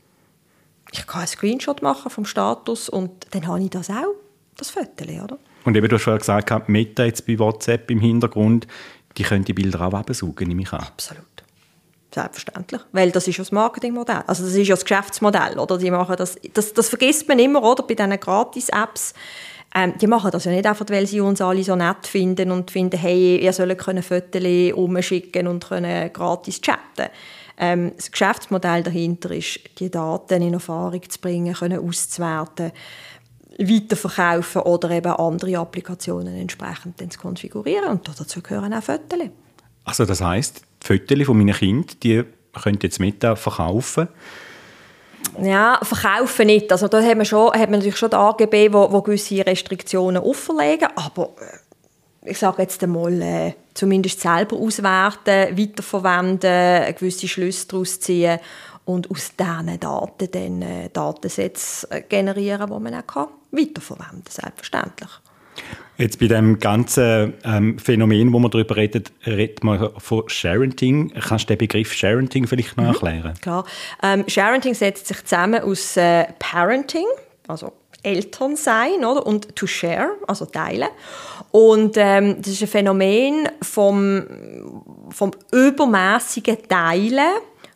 ich 0.92 1.06
kann 1.06 1.20
einen 1.20 1.26
Screenshot 1.26 1.82
machen 1.82 2.10
vom 2.10 2.24
Status 2.24 2.88
und 2.88 3.10
dann 3.30 3.46
habe 3.46 3.62
ich 3.62 3.70
das 3.70 3.90
auch, 3.90 4.14
das 4.56 4.70
Foto, 4.70 5.04
oder? 5.24 5.38
Und 5.64 5.76
eben, 5.76 5.88
du 5.88 5.97
hast 5.97 6.03
vorhin 6.03 6.19
gesagt, 6.19 6.69
Meta 6.69 7.05
jetzt 7.05 7.26
bei 7.26 7.38
WhatsApp 7.38 7.91
im 7.91 8.00
Hintergrund, 8.00 8.67
die 9.17 9.23
können 9.23 9.44
die 9.44 9.53
Bilder 9.53 9.81
auch 9.82 9.93
absaugen, 9.93 10.49
nehme 10.49 10.62
ich 10.62 10.73
an. 10.73 10.81
Absolut. 10.81 11.25
Selbstverständlich. 12.14 12.81
Weil 12.93 13.11
das 13.11 13.26
ist 13.26 13.38
ja 13.38 13.43
das 13.43 13.53
Marketingmodell. 13.53 14.23
Also 14.26 14.44
das 14.44 14.53
ist 14.55 14.69
ja 14.69 14.75
das 14.75 14.85
Geschäftsmodell, 14.85 15.59
oder? 15.59 15.79
Die 15.79 15.91
machen 15.91 16.17
das, 16.17 16.37
das, 16.53 16.75
das 16.75 16.88
vergisst 16.88 17.26
man 17.29 17.38
immer, 17.38 17.62
oder? 17.62 17.82
Bei 17.85 17.94
diesen 17.94 18.19
Gratis-Apps. 18.19 19.14
Ähm, 19.75 19.94
die 19.99 20.06
machen 20.06 20.31
das 20.31 20.44
ja 20.44 20.53
nicht 20.53 20.67
einfach, 20.67 20.84
weil 20.91 21.06
sie 21.06 21.20
uns 21.20 21.41
alle 21.41 21.65
so 21.65 21.75
nett 21.75 22.06
finden 22.06 22.51
und 22.51 22.70
finden, 22.70 22.98
hey, 22.98 23.39
ihr 23.39 23.53
sollt 23.55 23.79
können 23.79 24.03
Fotos 24.03 24.72
umschicken 24.75 25.46
und 25.46 25.67
können 25.67 26.13
gratis 26.13 26.60
chatten 26.60 27.08
ähm, 27.58 27.93
das 27.96 28.10
Geschäftsmodell 28.10 28.82
dahinter 28.82 29.31
ist, 29.31 29.60
die 29.79 29.91
Daten 29.91 30.43
in 30.43 30.55
Erfahrung 30.55 31.08
zu 31.08 31.20
bringen, 31.20 31.55
können 31.55 31.86
auszuwerten, 31.86 32.72
weiterverkaufen 33.59 34.63
oder 34.63 34.91
eben 34.91 35.13
andere 35.13 35.59
Applikationen 35.59 36.37
entsprechend 36.37 37.13
zu 37.13 37.19
konfigurieren. 37.19 37.91
Und 37.91 38.09
dazu 38.09 38.41
gehören 38.41 38.73
auch 38.75 38.82
Fotos. 38.82 39.19
Also 39.85 40.05
das 40.05 40.21
heisst, 40.21 40.63
die 40.82 40.87
Fotos 40.87 41.27
von 41.27 41.39
meinen 41.39 41.55
Kindern, 41.55 41.97
die 42.03 42.25
könnt 42.53 42.82
ihr 42.82 42.89
jetzt 42.89 43.01
mit 43.01 43.21
verkaufen? 43.23 44.09
Ja, 45.41 45.79
verkaufen 45.82 46.47
nicht. 46.47 46.71
Also 46.71 46.89
da 46.89 47.03
hat 47.03 47.17
man, 47.17 47.25
schon, 47.25 47.53
hat 47.53 47.71
man 47.71 47.79
natürlich 47.79 47.97
schon 47.97 48.11
die 48.11 48.17
AGB, 48.17 48.73
wo, 48.73 48.93
wo 48.93 49.01
gewisse 49.03 49.44
Restriktionen 49.44 50.23
auferlegen, 50.23 50.89
aber 50.94 51.31
äh, 51.41 52.31
ich 52.31 52.39
sage 52.39 52.63
jetzt 52.63 52.82
einmal, 52.82 53.21
äh, 53.21 53.55
zumindest 53.75 54.21
selber 54.21 54.56
auswerten, 54.56 55.59
weiterverwenden, 55.59 56.94
gewisse 56.94 57.29
Schlüsse 57.29 57.67
daraus 57.69 57.99
ziehen 58.01 58.39
und 58.84 59.10
aus 59.10 59.34
diesen 59.36 59.81
Daten 59.81 60.31
dann 60.31 60.62
äh, 60.62 60.89
Datensätze 60.93 61.91
äh, 61.91 62.03
generieren, 62.03 62.70
die 62.70 62.81
man 62.81 62.94
auch 62.94 63.06
kann, 63.06 63.27
weiterverwenden 63.51 64.24
kann, 64.24 64.32
selbstverständlich. 64.32 65.10
Jetzt 65.98 66.19
bei 66.19 66.27
dem 66.27 66.58
ganzen 66.58 67.34
ähm, 67.44 67.79
Phänomen, 67.79 68.32
wo 68.32 68.39
man 68.39 68.51
darüber 68.51 68.77
redet, 68.77 69.12
redet 69.27 69.62
man 69.62 69.91
von 69.98 70.24
Sharenting. 70.27 71.12
Kannst 71.12 71.44
du 71.44 71.55
den 71.55 71.58
Begriff 71.58 71.93
Sharenting 71.93 72.46
vielleicht 72.46 72.77
noch 72.77 72.84
mhm. 72.84 72.91
erklären? 72.91 73.34
Klar. 73.41 73.65
Ähm, 74.03 74.24
Sharenting 74.27 74.74
setzt 74.74 75.06
sich 75.06 75.22
zusammen 75.24 75.62
aus 75.62 75.96
äh, 75.96 76.24
Parenting, 76.39 77.05
also 77.46 77.72
Eltern 78.03 78.56
sein, 78.56 79.05
oder? 79.05 79.24
Und 79.24 79.55
to 79.55 79.67
share, 79.67 80.17
also 80.27 80.46
teilen. 80.46 80.89
Und 81.51 81.96
ähm, 81.96 82.36
das 82.41 82.55
ist 82.55 82.62
ein 82.62 82.69
Phänomen 82.69 83.48
vom, 83.60 84.24
vom 85.10 85.31
übermäßigen 85.53 86.56
Teilen 86.69 87.31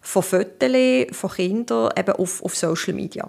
von 0.06 0.22
Fotos 0.22 0.70
von 1.12 1.30
Kindern 1.30 1.90
eben 1.98 2.12
auf, 2.12 2.42
auf 2.42 2.54
Social 2.54 2.94
Media. 2.94 3.28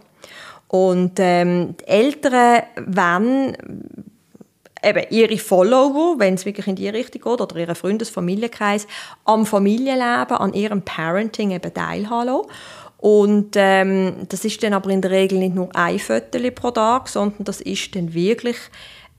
Und 0.68 1.14
ähm, 1.18 1.76
die 1.78 1.88
Eltern 1.88 2.64
wollen 2.86 3.58
eben 4.84 5.06
ihre 5.10 5.38
Follower, 5.40 6.20
wenn 6.20 6.36
es 6.36 6.46
wirklich 6.46 6.68
in 6.68 6.76
die 6.76 6.90
Richtung 6.90 7.22
geht, 7.22 7.42
oder 7.42 7.56
ihren 7.56 7.76
Freundes-, 7.76 8.12
Familienkreis, 8.12 8.86
am 9.26 9.46
Familienleben, 9.48 10.38
an 10.38 10.54
ihrem 10.54 10.84
Parenting 10.84 11.52
eben 11.52 11.74
teilhaben. 11.74 12.42
Und 12.98 13.56
ähm, 13.56 14.28
das 14.30 14.46
ist 14.46 14.62
dann 14.62 14.74
aber 14.74 14.92
in 14.92 15.02
der 15.02 15.12
Regel 15.12 15.40
nicht 15.40 15.56
nur 15.56 15.76
ein 15.76 15.98
Viertel 15.98 16.52
pro 16.52 16.72
Tag, 16.72 17.08
sondern 17.08 17.44
das 17.44 17.60
ist 17.62 17.96
dann 17.96 18.14
wirklich 18.14 18.58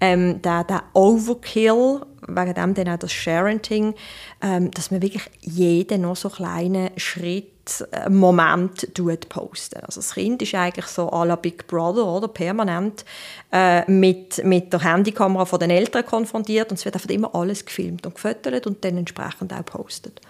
ähm, 0.00 0.40
der, 0.43 0.64
der 0.64 0.85
Overkill, 0.95 2.00
wegen 2.26 2.55
dem 2.55 2.75
dann 2.75 2.88
auch 2.88 2.99
das 2.99 3.12
Sharenting, 3.12 3.95
ähm, 4.43 4.71
dass 4.71 4.90
man 4.90 5.02
wirklich 5.02 5.25
jeden 5.40 6.02
noch 6.02 6.17
so 6.17 6.28
kleinen 6.28 6.90
Schritt, 6.97 7.87
äh, 7.93 8.09
Moment 8.09 8.88
posten. 9.28 9.81
Also 9.81 10.00
das 10.00 10.14
Kind 10.14 10.40
ist 10.43 10.55
eigentlich 10.55 10.87
so 10.87 11.11
à 11.11 11.25
la 11.26 11.37
Big 11.37 11.67
Brother, 11.67 12.07
oder? 12.07 12.28
permanent 12.28 13.05
äh, 13.52 13.90
mit, 13.90 14.43
mit 14.45 14.73
der 14.73 14.85
Handykamera 14.85 15.45
von 15.45 15.59
den 15.59 15.71
Eltern 15.71 16.07
konfrontiert 16.07 16.71
und 16.71 16.78
es 16.78 16.85
wird 16.85 16.95
einfach 16.95 17.11
immer 17.11 17.35
alles 17.35 17.64
gefilmt 17.64 18.07
und 18.07 18.14
gefüttert 18.14 18.67
und 18.67 18.85
dann 18.85 18.97
entsprechend 18.99 19.52
auch 19.52 19.64
postet. 19.64 20.21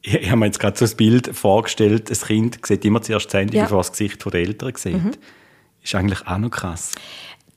Ich, 0.00 0.14
ich 0.14 0.28
habe 0.28 0.40
mir 0.40 0.46
jetzt 0.46 0.58
gerade 0.58 0.76
so 0.76 0.84
ein 0.84 0.96
Bild 0.96 1.28
vorgestellt, 1.36 2.10
ein 2.10 2.16
Kind 2.26 2.66
sieht 2.66 2.84
immer 2.84 3.02
zuerst 3.02 3.26
das 3.26 3.34
Handy, 3.34 3.56
Ja. 3.56 3.64
bevor 3.64 3.80
es 3.80 3.88
das 3.88 3.98
Gesicht 3.98 4.24
der 4.24 4.34
Eltern 4.34 4.72
sieht. 4.74 5.04
Mhm. 5.04 5.12
Ist 5.82 5.94
eigentlich 5.94 6.26
auch 6.26 6.38
noch 6.38 6.50
krass. 6.50 6.92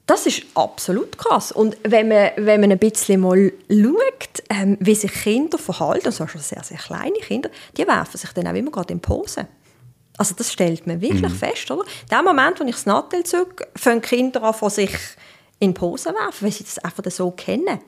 Das 0.05 0.27
ist 0.27 0.43
absolut 0.53 1.17
krass. 1.17 1.51
Und 1.51 1.77
wenn 1.83 2.09
man, 2.09 2.31
wenn 2.35 2.61
man 2.61 2.71
ein 2.71 2.77
bisschen 2.77 3.21
mal 3.21 3.51
schaut, 3.69 4.43
ähm, 4.49 4.77
wie 4.79 4.93
sich 4.93 5.11
Kinder 5.11 5.57
verhalten, 5.57 6.05
also 6.05 6.27
schon 6.27 6.41
sehr, 6.41 6.63
sehr 6.63 6.77
kleine 6.77 7.17
Kinder, 7.19 7.49
die 7.75 7.87
werfen 7.87 8.17
sich 8.17 8.31
dann 8.31 8.47
auch 8.47 8.53
immer 8.53 8.69
gerade 8.69 8.93
in 8.93 8.99
Pose. 8.99 9.47
Also 10.17 10.35
das 10.35 10.53
stellt 10.53 10.85
man 10.85 11.01
wirklich 11.01 11.33
fest, 11.33 11.69
oder? 11.71 11.83
In 11.83 12.17
dem 12.17 12.23
Moment, 12.25 12.59
wo 12.59 12.63
ich 12.65 12.75
das 12.75 12.85
Nattel 12.85 13.23
zücke, 13.23 13.67
fangen 13.75 14.01
Kinder 14.01 14.43
an, 14.43 14.53
von 14.53 14.69
sich 14.69 14.91
in 15.59 15.73
Pose 15.73 16.13
werfen, 16.13 16.45
weil 16.45 16.51
sie 16.51 16.63
das 16.63 16.79
einfach 16.79 17.03
so 17.09 17.31
kennen. 17.31 17.79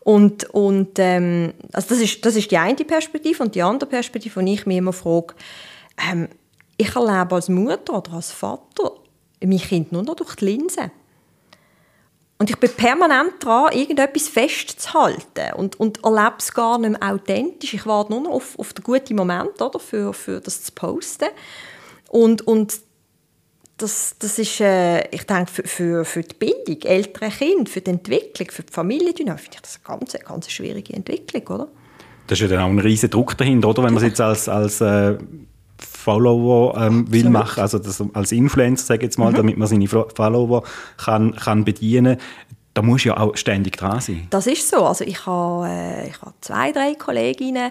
Und, 0.00 0.44
und 0.50 0.98
ähm, 0.98 1.54
also 1.72 1.88
das, 1.90 2.00
ist, 2.00 2.24
das 2.26 2.36
ist 2.36 2.50
die 2.50 2.58
eine 2.58 2.74
Perspektive. 2.74 3.42
Und 3.42 3.54
die 3.54 3.62
andere 3.62 3.88
Perspektive, 3.88 4.44
die 4.44 4.54
ich 4.54 4.66
mich 4.66 4.76
immer 4.76 4.92
frage, 4.92 5.34
ähm, 6.10 6.28
ich 6.76 6.94
erlebe 6.94 7.34
als 7.34 7.48
Mutter 7.48 7.96
oder 7.96 8.14
als 8.14 8.30
Vater 8.32 8.92
mein 9.42 9.58
Kind 9.58 9.92
nur 9.92 10.02
noch 10.02 10.16
durch 10.16 10.34
die 10.36 10.46
Linse. 10.46 10.90
Und 12.38 12.50
ich 12.50 12.56
bin 12.56 12.70
permanent 12.70 13.34
dran, 13.40 13.72
irgendetwas 13.72 14.28
festzuhalten 14.28 15.54
und, 15.56 15.78
und 15.78 16.02
erlebe 16.02 16.34
es 16.38 16.52
gar 16.52 16.78
nicht 16.78 16.98
mehr 16.98 17.12
authentisch. 17.12 17.74
Ich 17.74 17.86
warte 17.86 18.12
nur 18.12 18.22
noch 18.22 18.32
auf, 18.32 18.58
auf 18.58 18.72
den 18.72 18.82
guten 18.82 19.14
Moment 19.14 19.60
oder, 19.62 19.78
für, 19.78 20.12
für 20.12 20.40
das 20.40 20.64
zu 20.64 20.72
posten. 20.72 21.28
Und, 22.08 22.42
und 22.46 22.80
das, 23.76 24.16
das 24.18 24.38
ist, 24.38 24.60
äh, 24.60 25.08
ich 25.08 25.24
denke, 25.24 25.50
für, 25.50 25.62
für, 25.64 26.04
für 26.04 26.22
die 26.22 26.34
Bindung, 26.34 26.82
ältere 26.82 27.30
Kinder, 27.30 27.70
für 27.70 27.80
die 27.80 27.90
Entwicklung, 27.90 28.50
für 28.50 28.62
die 28.62 28.72
Familiendynamik, 28.72 29.40
finde 29.40 29.56
ich 29.56 29.62
das 29.62 29.80
eine 29.84 29.98
ganz, 29.98 30.12
ganz 30.24 30.50
schwierige 30.50 30.92
Entwicklung, 30.92 31.46
oder? 31.48 31.68
Da 32.26 32.32
ist 32.32 32.40
ja 32.40 32.48
dann 32.48 32.60
auch 32.60 32.68
ein 32.68 32.78
riesen 32.78 33.10
Druck 33.10 33.36
dahinter, 33.36 33.68
oder? 33.68 33.82
Wenn 33.82 33.94
man 33.94 34.02
es 34.02 34.08
jetzt 34.08 34.20
als, 34.20 34.48
als 34.48 34.80
äh, 34.80 35.18
Follower 36.04 36.76
ähm, 36.80 37.10
will 37.10 37.30
machen, 37.30 37.60
also 37.60 37.78
das, 37.78 38.02
als 38.12 38.30
Influencer, 38.32 38.84
sage 38.84 39.00
ich 39.00 39.04
jetzt 39.04 39.18
mal, 39.18 39.32
damit 39.32 39.56
man 39.56 39.66
seine 39.66 39.86
Fo- 39.88 40.08
Follower 40.14 40.62
kann, 40.98 41.34
kann 41.34 41.64
bedienen 41.64 42.18
da 42.76 42.82
muss 42.82 43.04
ja 43.04 43.16
auch 43.18 43.36
ständig 43.36 43.76
dran 43.76 44.00
sein. 44.00 44.26
Das 44.30 44.48
ist 44.48 44.68
so. 44.68 44.78
Also 44.84 45.04
ich 45.04 45.24
habe, 45.26 45.68
äh, 45.68 46.08
ich 46.08 46.20
habe 46.20 46.34
zwei, 46.40 46.72
drei 46.72 46.96
Kolleginnen, 46.96 47.70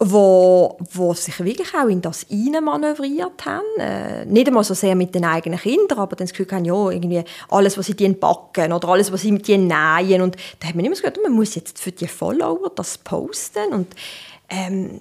wo, 0.00 0.76
wo 0.92 1.14
sich 1.14 1.38
wirklich 1.38 1.68
auch 1.72 1.86
in 1.86 2.02
das 2.02 2.26
manövriert 2.28 3.46
haben. 3.46 3.62
Äh, 3.78 4.24
nicht 4.26 4.48
einmal 4.48 4.64
so 4.64 4.74
sehr 4.74 4.96
mit 4.96 5.14
den 5.14 5.24
eigenen 5.24 5.60
Kindern, 5.60 6.00
aber 6.00 6.16
dann 6.16 6.26
das 6.26 6.32
Gefühl 6.36 6.48
haben, 6.50 6.64
ja, 6.64 6.90
irgendwie 6.90 7.22
alles, 7.48 7.78
was 7.78 7.86
sie 7.86 7.94
denen 7.94 8.18
backen 8.18 8.72
oder 8.72 8.88
alles, 8.88 9.12
was 9.12 9.20
sie 9.20 9.30
mit 9.30 9.46
denen 9.46 9.68
nähen. 9.68 10.20
Und 10.20 10.36
da 10.58 10.66
hat 10.66 10.74
man 10.74 10.84
immer 10.84 10.96
so 10.96 11.02
gedacht, 11.02 11.20
man 11.22 11.32
muss 11.32 11.54
jetzt 11.54 11.78
für 11.78 11.92
die 11.92 12.08
Follower 12.08 12.72
das 12.74 12.98
posten 12.98 13.72
und 13.72 13.94
ähm, 14.48 15.00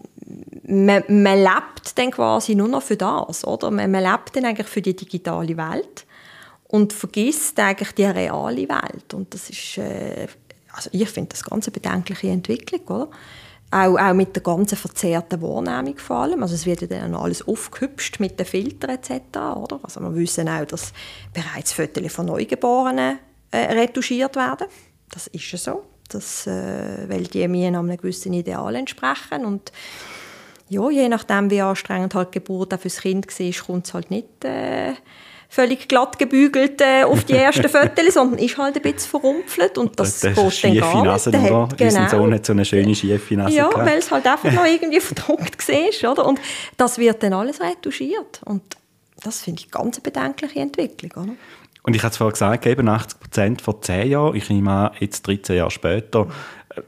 man, 0.65 1.03
man 1.07 1.39
lebt 1.39 1.97
dann 1.97 2.11
quasi 2.11 2.55
nur 2.55 2.67
noch 2.67 2.83
für 2.83 2.97
das, 2.97 3.45
oder? 3.45 3.71
Man, 3.71 3.91
man 3.91 4.03
lebt 4.03 4.35
dann 4.35 4.45
eigentlich 4.45 4.67
für 4.67 4.81
die 4.81 4.95
digitale 4.95 5.57
Welt 5.57 6.05
und 6.67 6.93
vergisst 6.93 7.59
eigentlich 7.59 7.91
die 7.91 8.05
reale 8.05 8.67
Welt. 8.69 9.13
Und 9.13 9.33
das 9.33 9.49
ist, 9.49 9.77
äh, 9.77 10.27
also 10.71 10.89
ich 10.91 11.09
finde 11.09 11.29
das 11.29 11.43
ganz 11.43 11.67
eine 11.67 11.73
bedenkliche 11.73 12.29
Entwicklung, 12.29 12.81
oder? 12.87 13.09
Auch, 13.71 13.97
auch 13.97 14.13
mit 14.13 14.35
der 14.35 14.43
ganzen 14.43 14.77
verzerrten 14.77 15.41
Wahrnehmung 15.41 15.97
vor 15.97 16.17
allem. 16.17 16.43
Also 16.43 16.53
es 16.53 16.67
wird 16.67 16.81
ja 16.81 16.87
dann 16.87 17.15
alles 17.15 17.47
aufgehübscht 17.47 18.19
mit 18.19 18.39
den 18.39 18.45
Filtern 18.45 18.91
etc. 18.91 19.11
Oder? 19.55 19.79
Also 19.81 19.99
wir 19.99 20.13
wissen 20.15 20.47
auch, 20.47 20.65
dass 20.65 20.93
bereits 21.33 21.73
Fotos 21.73 22.13
von 22.13 22.27
Neugeborenen 22.27 23.17
äh, 23.49 23.57
retuschiert 23.73 24.35
werden. 24.35 24.67
Das 25.09 25.25
ist 25.27 25.51
ja 25.51 25.57
so. 25.57 25.83
Das, 26.13 26.47
äh, 26.47 27.09
weil 27.09 27.23
die 27.23 27.47
mir 27.47 27.67
einem 27.67 27.95
gewissen 27.97 28.33
Ideal 28.33 28.75
entsprechen. 28.75 29.45
Und 29.45 29.71
ja, 30.69 30.89
je 30.89 31.09
nachdem, 31.09 31.49
wie 31.49 31.61
anstrengend 31.61 32.15
halt 32.15 32.29
die 32.29 32.39
Geburt 32.39 32.73
auch 32.73 32.79
fürs 32.79 33.01
Kind 33.01 33.27
war, 33.27 33.65
kommt 33.65 33.87
es 33.87 33.93
halt 33.93 34.09
nicht 34.11 34.45
äh, 34.45 34.93
völlig 35.49 35.87
glatt 35.87 36.17
gebügelt 36.17 36.81
äh, 36.81 37.03
auf 37.03 37.25
die 37.25 37.33
ersten 37.33 37.69
Fotos, 37.69 38.13
sondern 38.15 38.39
ist 38.39 38.57
halt 38.57 38.75
ein 38.75 38.81
bisschen 38.81 39.09
verrumpelt 39.09 39.77
und 39.77 39.99
das, 39.99 40.21
das 40.21 40.35
geht 40.35 40.45
ist 40.47 40.63
dann 40.63 40.75
gar 40.77 40.95
nicht. 40.95 41.05
Nase, 41.05 41.31
hat- 41.41 41.81
Unser 41.81 42.09
Sohn 42.09 42.23
genau. 42.23 42.35
hat 42.35 42.45
so 42.45 42.53
eine 42.53 42.65
schöne 42.65 42.95
schiefe 42.95 43.35
Nase 43.35 43.55
Ja, 43.55 43.69
weil 43.73 43.99
es 43.99 44.09
halt 44.09 44.25
einfach 44.25 44.51
noch 44.51 44.65
irgendwie 44.65 44.99
verdruckt 44.99 45.67
war, 45.69 46.11
oder? 46.11 46.25
Und 46.25 46.39
das 46.77 46.97
wird 46.97 47.21
dann 47.21 47.33
alles 47.33 47.61
retuschiert 47.61 48.41
und 48.45 48.63
das 49.23 49.41
finde 49.41 49.61
ich 49.61 49.69
ganz 49.71 49.97
eine 49.97 50.03
bedenkliche 50.03 50.59
Entwicklung, 50.59 51.11
oder? 51.23 51.33
Und 51.83 51.95
ich 51.95 52.03
habe 52.03 52.11
es 52.11 52.17
vorhin 52.17 52.31
gesagt, 52.33 52.65
eben 52.65 52.87
80 52.87 53.19
Prozent 53.19 53.61
vor 53.61 53.81
10 53.81 54.09
Jahren, 54.09 54.35
ich 54.35 54.49
nehme 54.49 54.71
an, 54.71 54.91
jetzt 54.99 55.27
13 55.27 55.57
Jahre 55.57 55.71
später, 55.71 56.27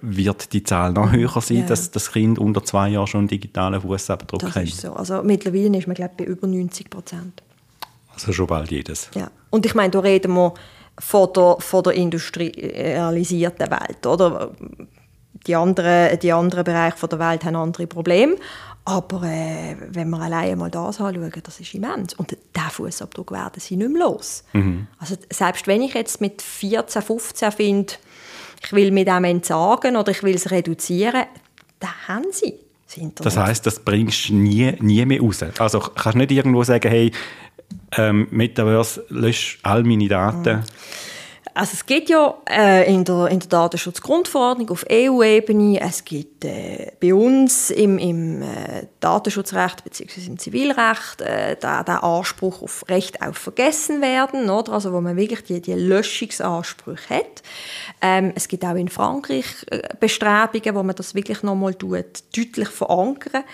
wird 0.01 0.53
die 0.53 0.63
Zahl 0.63 0.93
noch 0.93 1.11
höher 1.11 1.41
sein, 1.41 1.57
Ja, 1.57 1.65
dass 1.65 1.91
das 1.91 2.11
Kind 2.11 2.39
unter 2.39 2.63
zwei 2.63 2.89
Jahren 2.89 3.05
schon 3.07 3.19
einen 3.19 3.27
digitalen 3.27 3.81
Fußabdruck 3.81 4.39
Das 4.41 4.55
hat. 4.55 4.63
ist 4.63 4.81
so. 4.81 4.93
Also 4.93 5.21
mittlerweile 5.21 5.77
ist 5.77 5.87
man, 5.87 5.95
glaube 5.95 6.13
ich, 6.17 6.25
bei 6.25 6.31
über 6.31 6.47
90 6.47 6.89
Prozent. 6.89 7.43
Also 8.13 8.31
schon 8.33 8.47
bald 8.47 8.71
jedes. 8.71 9.09
Ja. 9.15 9.29
Und 9.49 9.65
ich 9.65 9.75
meine, 9.75 9.91
da 9.91 9.99
reden 9.99 10.33
wir 10.33 10.53
von 10.97 11.29
der, 11.35 11.57
von 11.59 11.83
der 11.83 11.93
industrialisierten 11.93 13.69
Welt, 13.69 14.05
oder? 14.05 14.51
Die 15.45 15.55
anderen, 15.55 16.17
die 16.19 16.31
anderen 16.31 16.63
Bereiche 16.63 17.07
der 17.07 17.19
Welt 17.19 17.43
haben 17.43 17.55
andere 17.55 17.85
Probleme. 17.85 18.35
Aber 18.87 19.23
äh, 19.23 19.75
wenn 19.89 20.09
wir 20.09 20.19
alleine 20.19 20.55
mal 20.55 20.69
das 20.69 21.01
anschauen, 21.01 21.31
das 21.43 21.59
ist 21.59 21.73
immens. 21.73 22.13
Und 22.13 22.31
diesen 22.31 22.69
Fußabdruck 22.69 23.31
werden 23.31 23.59
sie 23.59 23.77
nicht 23.77 23.91
mehr 23.91 24.03
los. 24.07 24.43
Also 24.99 25.15
selbst 25.31 25.65
wenn 25.65 25.81
ich 25.81 25.95
jetzt 25.95 26.21
mit 26.21 26.41
14, 26.41 27.01
15 27.01 27.51
finde, 27.51 27.93
ich 28.63 28.71
will 28.73 28.91
mit 28.91 29.07
dem 29.07 29.23
entsagen 29.23 29.95
oder 29.95 30.11
ich 30.11 30.21
will 30.21 30.35
es 30.35 30.51
reduzieren, 30.51 31.23
da 31.79 31.87
haben 32.07 32.25
sie 32.31 32.53
das 32.85 32.97
Internet. 32.97 33.25
Das 33.25 33.37
heißt, 33.37 33.65
das 33.65 33.79
bringst 33.79 34.29
du 34.29 34.35
nie, 34.35 34.73
nie 34.79 35.03
mehr 35.05 35.19
raus. 35.19 35.43
Also 35.57 35.79
kannst 35.79 36.13
du 36.13 36.19
nicht 36.19 36.31
irgendwo 36.31 36.63
sagen, 36.63 36.87
hey, 36.87 37.11
ähm, 37.97 38.27
Metaverse, 38.29 39.03
lösch 39.09 39.59
all 39.63 39.83
meine 39.83 40.07
Daten. 40.07 40.63
Also 41.57 41.71
es 41.71 41.85
gibt 41.85 42.09
ja 42.09 42.37
äh, 42.49 42.93
in, 42.93 43.05
der, 43.05 43.29
in 43.29 43.39
der 43.39 43.47
Datenschutzgrundverordnung 43.47 44.69
auf 44.71 44.85
EU-Ebene, 44.91 45.79
es 45.79 46.03
gibt 46.03 46.43
äh, 46.43 46.91
bei 46.99 47.13
uns 47.13 47.71
im, 47.71 47.97
im 47.97 48.41
äh, 48.41 48.87
Datenschutzrecht 48.99 49.85
bzw. 49.85 50.27
im 50.27 50.37
Zivilrecht 50.37 51.21
äh, 51.21 51.55
der 51.55 52.03
Anspruch 52.03 52.61
auf 52.61 52.83
Recht 52.89 53.21
auf 53.21 53.37
Vergessenwerden, 53.37 54.49
oder? 54.49 54.73
Also 54.73 54.91
wo 54.91 54.99
man 54.99 55.15
wirklich 55.15 55.43
die, 55.43 55.61
die 55.61 55.75
Löschungsansprüche 55.75 57.15
hat. 57.15 57.41
Ähm, 58.01 58.33
es 58.35 58.49
gibt 58.49 58.65
auch 58.65 58.75
in 58.75 58.89
Frankreich 58.89 59.45
äh, 59.71 59.79
Bestrebungen, 59.97 60.75
wo 60.75 60.83
man 60.83 60.95
das 60.97 61.15
wirklich 61.15 61.41
nochmal 61.41 61.73
tut, 61.73 62.23
deutlich 62.35 62.67
verankern. 62.67 63.45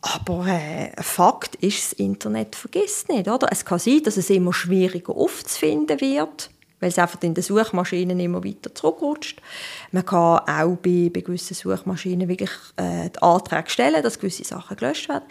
Aber 0.00 0.46
äh, 0.48 1.00
Fakt 1.00 1.54
ist, 1.56 1.92
das 1.92 1.98
Internet 2.00 2.56
vergisst 2.56 3.08
nicht. 3.08 3.28
Oder? 3.28 3.46
Es 3.52 3.64
kann 3.64 3.78
sein, 3.78 4.02
dass 4.02 4.16
es 4.16 4.30
immer 4.30 4.52
schwieriger 4.52 5.14
aufzufinden 5.14 6.00
wird, 6.00 6.50
weil 6.80 6.90
es 6.90 6.98
einfach 6.98 7.20
in 7.22 7.34
den 7.34 7.42
Suchmaschinen 7.42 8.18
immer 8.20 8.44
weiter 8.44 8.74
zurückrutscht. 8.74 9.40
Man 9.92 10.06
kann 10.06 10.40
auch 10.40 10.76
bei, 10.76 11.10
bei 11.12 11.20
gewissen 11.20 11.54
Suchmaschinen 11.54 12.28
wirklich 12.28 12.50
äh, 12.76 13.10
die 13.10 13.22
Anträge 13.22 13.70
stellen, 13.70 14.02
dass 14.02 14.18
gewisse 14.18 14.44
Sachen 14.44 14.76
gelöscht 14.76 15.08
werden. 15.08 15.24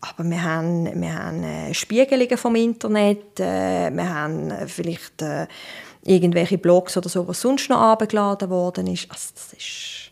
Aber 0.00 0.28
wir 0.28 0.42
haben, 0.42 1.00
wir 1.00 1.14
haben 1.14 1.42
äh, 1.42 1.72
Spiegelungen 1.72 2.36
vom 2.36 2.54
Internet, 2.56 3.40
äh, 3.40 3.90
wir 3.90 4.14
haben 4.14 4.50
äh, 4.50 4.68
vielleicht 4.68 5.22
äh, 5.22 5.46
irgendwelche 6.04 6.58
Blogs 6.58 6.96
oder 6.96 7.08
so, 7.08 7.26
was 7.26 7.40
sonst 7.40 7.70
noch 7.70 7.80
abgeladen 7.80 8.50
worden 8.50 8.86
ist. 8.88 9.10
Also 9.10 9.30
das 9.34 9.52
ist 9.54 10.10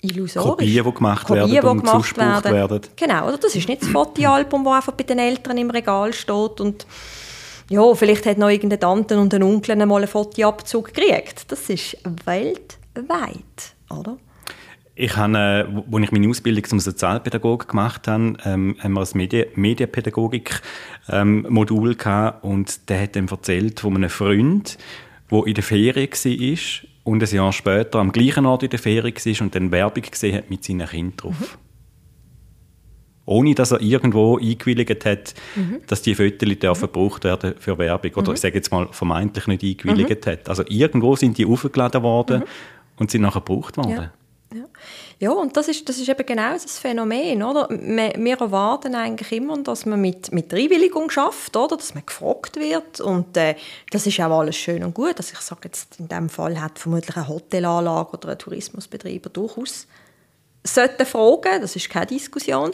illusorisch. 0.00 0.50
Kopien, 0.50 0.84
die 0.84 0.92
gemacht 0.92 1.26
Kopien, 1.26 1.52
werden 1.52 1.68
und 1.68 1.78
gemacht 1.78 1.92
zugespuckt 1.92 2.44
werden. 2.44 2.80
Genau, 2.96 3.28
oder? 3.28 3.38
das 3.38 3.54
ist 3.54 3.68
nicht 3.68 3.82
das 3.82 3.88
Fotoalbum, 3.88 4.64
das 4.64 4.74
einfach 4.74 4.92
bei 4.92 5.04
den 5.04 5.20
Eltern 5.20 5.56
im 5.58 5.70
Regal 5.70 6.12
steht 6.12 6.60
und 6.60 6.86
ja, 7.68 7.94
vielleicht 7.94 8.26
hat 8.26 8.38
noch 8.38 8.48
irgendeine 8.48 8.80
Tante 8.80 9.18
und 9.18 9.34
ein 9.34 9.42
Onkel 9.42 9.74
mal 9.86 9.96
einen 9.96 10.08
Fotoabzug 10.08 10.92
gekriegt. 10.92 11.50
Das 11.50 11.68
ist 11.68 11.96
weltweit, 12.24 13.74
oder? 13.90 14.18
Ich 14.94 15.16
habe, 15.16 15.38
äh, 15.38 15.64
wo 15.86 15.98
ich 15.98 16.12
meine 16.12 16.28
Ausbildung 16.28 16.64
zum 16.64 16.78
Sozialpädagogen 16.78 17.66
gemacht 17.66 18.06
habe, 18.08 18.36
ähm, 18.44 18.76
haben 18.78 18.92
wir 18.92 19.00
ein 19.00 19.08
Medi 19.14 19.46
Medienpädagogik-Modul 19.54 21.94
gehabt 21.94 22.44
und 22.44 22.90
der 22.90 23.00
hat 23.02 23.16
dann 23.16 23.28
erzählt 23.28 23.80
von 23.80 23.96
einem 23.96 24.10
Freund, 24.10 24.76
der 25.30 25.46
in 25.46 25.54
der 25.54 25.64
Ferien 25.64 26.10
war 26.10 26.88
und 27.04 27.22
ein 27.22 27.34
Jahr 27.34 27.52
später 27.52 28.00
am 28.00 28.12
gleichen 28.12 28.44
Ort 28.44 28.64
in 28.64 28.70
der 28.70 28.78
Ferien 28.78 29.14
war 29.14 29.40
und 29.40 29.54
dann 29.54 29.72
Werbung 29.72 30.02
gesehen 30.02 30.36
hat 30.36 30.50
mit 30.50 30.62
seinen 30.62 30.86
Kindern 30.86 31.16
drauf. 31.16 31.56
Ohne 33.32 33.54
dass 33.54 33.72
er 33.72 33.80
irgendwo 33.80 34.38
eingewilligt 34.38 35.04
hat, 35.04 35.34
mhm. 35.56 35.80
dass 35.86 36.02
die 36.02 36.14
Fotos 36.14 36.48
mhm. 36.48 36.80
gebraucht 36.80 37.24
werden 37.24 37.54
für 37.58 37.78
Werbung. 37.78 38.12
Oder 38.14 38.28
mhm. 38.28 38.34
ich 38.34 38.40
sage 38.40 38.54
jetzt 38.54 38.70
mal, 38.70 38.88
vermeintlich 38.90 39.46
nicht 39.46 39.64
eingewilligt 39.64 40.26
mhm. 40.26 40.30
hat. 40.30 40.48
Also 40.48 40.64
irgendwo 40.68 41.16
sind 41.16 41.38
die 41.38 41.46
aufgeladen 41.46 42.02
worden 42.02 42.40
mhm. 42.40 42.44
und 42.98 43.10
sind 43.10 43.22
nachher 43.22 43.40
gebraucht 43.40 43.76
worden. 43.76 43.90
Ja. 43.90 44.12
Ja. 44.54 44.64
ja, 45.18 45.30
und 45.30 45.56
das 45.56 45.68
ist, 45.68 45.88
das 45.88 45.96
ist 45.96 46.10
eben 46.10 46.26
genau 46.26 46.52
das 46.52 46.78
Phänomen. 46.78 47.42
Oder? 47.42 47.68
Wir, 47.70 48.12
wir 48.18 48.38
erwarten 48.38 48.94
eigentlich 48.94 49.32
immer, 49.32 49.56
dass 49.62 49.86
man 49.86 49.98
mit, 49.98 50.30
mit 50.30 50.52
Einwilligung 50.52 51.08
schafft, 51.08 51.56
oder? 51.56 51.78
dass 51.78 51.94
man 51.94 52.04
gefragt 52.04 52.56
wird. 52.56 53.00
Und 53.00 53.34
äh, 53.38 53.54
das 53.90 54.06
ist 54.06 54.20
auch 54.20 54.40
alles 54.40 54.56
schön 54.56 54.84
und 54.84 54.92
gut. 54.92 55.14
Also 55.16 55.32
ich 55.32 55.40
sage 55.40 55.62
jetzt, 55.64 55.98
in 55.98 56.08
diesem 56.08 56.28
Fall 56.28 56.60
hat 56.60 56.78
vermutlich 56.78 57.16
eine 57.16 57.28
Hotelanlage 57.28 58.12
oder 58.12 58.28
ein 58.28 58.38
Tourismusbetreiber 58.38 59.30
durchaus 59.30 59.86
sollten 60.64 61.06
fragen, 61.06 61.60
das 61.60 61.76
ist 61.76 61.90
keine 61.90 62.06
Diskussion. 62.06 62.72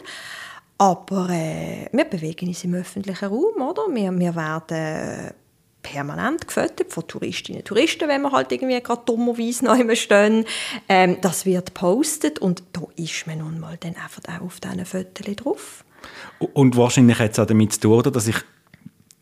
Aber 0.79 1.29
äh, 1.29 1.87
wir 1.91 2.05
bewegen 2.05 2.47
uns 2.47 2.63
im 2.63 2.73
öffentlichen 2.73 3.25
Raum, 3.25 3.61
oder? 3.61 3.83
Wir, 3.93 4.17
wir 4.17 4.35
werden 4.35 5.33
permanent 5.81 6.47
gefüttert 6.47 6.91
von 6.91 7.05
Touristinnen 7.05 7.61
und 7.61 7.67
Touristen, 7.67 8.07
wenn 8.07 8.21
wir 8.21 8.31
halt 8.31 8.51
irgendwie 8.51 8.81
gerade 8.81 9.01
dummerweise 9.05 9.65
noch 9.65 9.77
immer 9.77 9.95
stehen. 9.95 10.45
Ähm, 10.87 11.17
das 11.21 11.45
wird 11.45 11.67
gepostet 11.67 12.39
und 12.39 12.63
da 12.73 12.81
ist 12.95 13.27
man 13.27 13.39
nun 13.39 13.59
mal 13.59 13.77
dann 13.77 13.95
einfach 13.95 14.21
auch 14.27 14.45
auf 14.45 14.59
diesen 14.61 14.85
Fotos 14.85 15.35
drauf. 15.35 15.83
Und 16.53 16.77
wahrscheinlich 16.77 17.19
hat 17.19 17.31
es 17.33 17.39
auch 17.39 17.45
damit 17.45 17.73
zu 17.73 17.81
tun, 17.81 18.13
dass 18.13 18.27
ich 18.27 18.37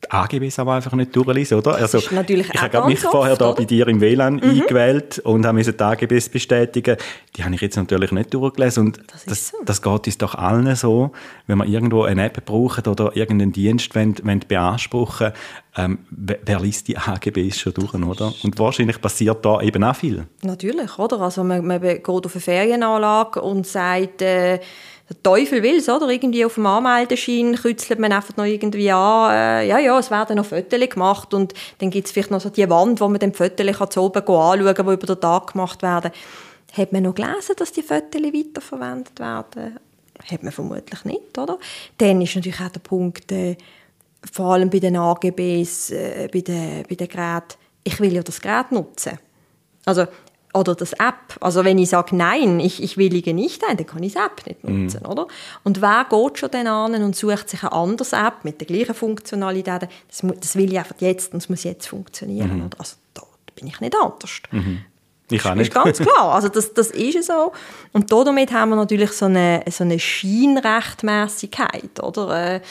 die 0.07 0.13
AGBs 0.13 0.59
aber 0.59 0.73
einfach 0.73 0.93
nicht 0.93 1.15
durchlesen, 1.15 1.57
oder? 1.57 1.75
Also, 1.75 1.97
ich 1.97 2.11
habe 2.11 2.87
mich 2.87 2.99
vorher 2.99 3.33
oft, 3.33 3.41
da 3.41 3.51
bei 3.51 3.65
dir 3.65 3.87
im 3.87 4.01
WLAN 4.01 4.35
mhm. 4.35 4.43
eingewählt 4.43 5.19
und 5.19 5.45
habe 5.45 5.61
die 5.61 5.83
AGBs 5.83 6.29
bestätigen. 6.29 6.97
Die 7.35 7.43
habe 7.43 7.55
ich 7.55 7.61
jetzt 7.61 7.77
natürlich 7.77 8.11
nicht 8.11 8.33
durchgelesen 8.33 8.87
und 8.87 8.99
das, 9.11 9.25
das, 9.25 9.47
so. 9.49 9.57
das, 9.65 9.81
geht 9.81 10.07
uns 10.07 10.17
doch 10.17 10.35
allen 10.35 10.75
so, 10.75 11.11
wenn 11.47 11.57
wir 11.57 11.65
irgendwo 11.65 12.03
eine 12.03 12.25
App 12.25 12.45
brauchen 12.45 12.87
oder 12.87 13.15
irgendeinen 13.15 13.51
Dienst 13.51 13.95
wollen, 13.95 14.15
wollen 14.23 14.43
beanspruchen, 14.47 15.31
ähm, 15.75 15.99
wer, 16.09 16.39
wer 16.43 16.59
liest 16.59 16.87
die 16.87 16.97
AGBs 16.97 17.59
schon 17.59 17.73
durch, 17.73 17.93
oder? 17.93 18.33
Und 18.43 18.57
wahrscheinlich 18.57 18.99
passiert 18.99 19.45
da 19.45 19.61
eben 19.61 19.83
auch 19.83 19.95
viel. 19.95 20.25
Natürlich, 20.41 20.97
oder? 20.97 21.21
Also 21.21 21.43
man, 21.43 21.65
man 21.65 21.81
geht 21.81 22.07
auf 22.07 22.33
eine 22.33 22.41
Ferienanlage 22.41 23.41
und 23.41 23.67
sagt, 23.67 24.21
äh, 24.21 24.59
der 25.09 25.23
Teufel 25.23 25.63
will 25.63 25.77
es, 25.77 25.87
oder? 25.87 26.09
Irgendwie 26.09 26.43
auf 26.43 26.55
dem 26.55 26.65
Anmeldeschein 26.65 27.55
kützelt 27.55 27.99
man 27.99 28.11
einfach 28.11 28.35
noch 28.35 28.43
irgendwie 28.43 28.91
an, 28.91 29.31
äh, 29.31 29.67
ja, 29.67 29.79
ja, 29.79 29.97
es 29.97 30.11
werden 30.11 30.35
noch 30.35 30.45
Fotos 30.45 30.89
gemacht 30.89 31.33
und 31.33 31.53
dann 31.79 31.89
gibt 31.89 32.07
es 32.07 32.11
vielleicht 32.11 32.31
noch 32.31 32.41
so 32.41 32.49
die 32.49 32.69
Wand, 32.69 32.99
wo 32.99 33.07
man 33.07 33.19
dann 33.19 33.33
Fotos 33.33 33.89
zu 33.89 34.01
oben 34.01 34.19
anschauen 34.19 34.75
kann, 34.75 34.85
die 34.85 34.93
über 34.93 35.07
den 35.07 35.21
Tag 35.21 35.53
gemacht 35.53 35.81
werden. 35.81 36.11
Hat 36.73 36.91
man 36.91 37.03
noch 37.03 37.15
gelesen, 37.15 37.55
dass 37.57 37.71
die 37.71 37.83
Fotos 37.83 38.21
weiterverwendet 38.21 39.19
werden? 39.19 39.79
Hat 40.29 40.43
man 40.43 40.51
vermutlich 40.51 41.05
nicht, 41.05 41.37
oder? 41.37 41.57
Dann 41.97 42.21
ist 42.21 42.35
natürlich 42.35 42.59
auch 42.59 42.69
der 42.69 42.79
Punkt, 42.81 43.31
äh, 43.31 43.55
vor 44.31 44.53
allem 44.53 44.69
bei 44.69 44.79
den 44.79 44.97
AGBs, 44.97 45.91
äh, 45.91 46.27
bei, 46.31 46.41
den, 46.41 46.83
bei 46.89 46.95
den 46.95 47.07
Geräten, 47.07 47.55
ich 47.83 47.99
will 48.01 48.11
ja 48.11 48.23
das 48.23 48.41
Gerät 48.41 48.71
nutzen. 48.71 49.17
Also 49.85 50.05
oder 50.53 50.75
das 50.75 50.93
App. 50.93 51.37
Also 51.39 51.65
wenn 51.65 51.77
ich 51.77 51.89
sage, 51.89 52.15
nein, 52.15 52.59
ich, 52.59 52.81
ich 52.81 52.97
willige 52.97 53.33
nicht 53.33 53.63
ein, 53.67 53.77
dann 53.77 53.85
kann 53.85 54.03
ich 54.03 54.13
das 54.13 54.25
App 54.25 54.47
nicht 54.47 54.63
mhm. 54.63 54.83
nutzen, 54.83 55.03
mm. 55.03 55.07
oder? 55.07 55.27
Und 55.63 55.81
wer 55.81 56.05
geht 56.09 56.39
schon 56.39 56.51
dann 56.51 56.67
an 56.67 57.03
und 57.03 57.15
sucht 57.15 57.49
sich 57.49 57.63
eine 57.63 57.73
andere 57.73 58.15
App 58.15 58.43
mit 58.43 58.59
der 58.59 58.67
gleichen 58.67 58.95
Funktionalität? 58.95 59.89
Das, 60.07 60.23
das 60.39 60.55
will 60.55 60.71
ich 60.71 60.79
einfach 60.79 60.95
jetzt 60.99 61.33
und 61.33 61.39
es 61.39 61.49
muss 61.49 61.63
jetzt 61.63 61.87
funktionieren. 61.87 62.59
Mm. 62.59 62.69
Also 62.77 62.95
da 63.13 63.23
bin 63.55 63.67
ich 63.67 63.79
nicht 63.79 63.95
anders. 63.95 64.41
Mm. 64.51 64.77
Ich 65.29 65.45
auch 65.45 65.55
nicht. 65.55 65.67
ist 65.67 65.73
ganz 65.73 65.99
klar. 65.99 66.31
Also 66.33 66.47
das, 66.49 66.73
das 66.73 66.91
ist 66.91 67.27
so. 67.27 67.51
Und 67.91 68.11
damit 68.11 68.53
haben 68.53 68.69
wir 68.69 68.77
natürlich 68.77 69.11
so 69.11 69.25
eine, 69.25 69.63
so 69.69 69.83
eine 69.83 69.99
Scheinrechtmäßigkeit, 69.99 72.01
oder? 72.01 72.55
Äh, 72.55 72.61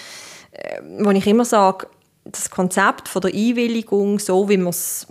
äh, 0.53 0.81
wo 1.01 1.11
ich 1.11 1.27
immer 1.27 1.45
sage, 1.45 1.89
das 2.25 2.49
Konzept 2.51 3.09
von 3.09 3.21
der 3.23 3.35
Einwilligung, 3.35 4.19
so 4.19 4.49
wie 4.49 4.57
wir 4.57 4.71
es 4.71 5.07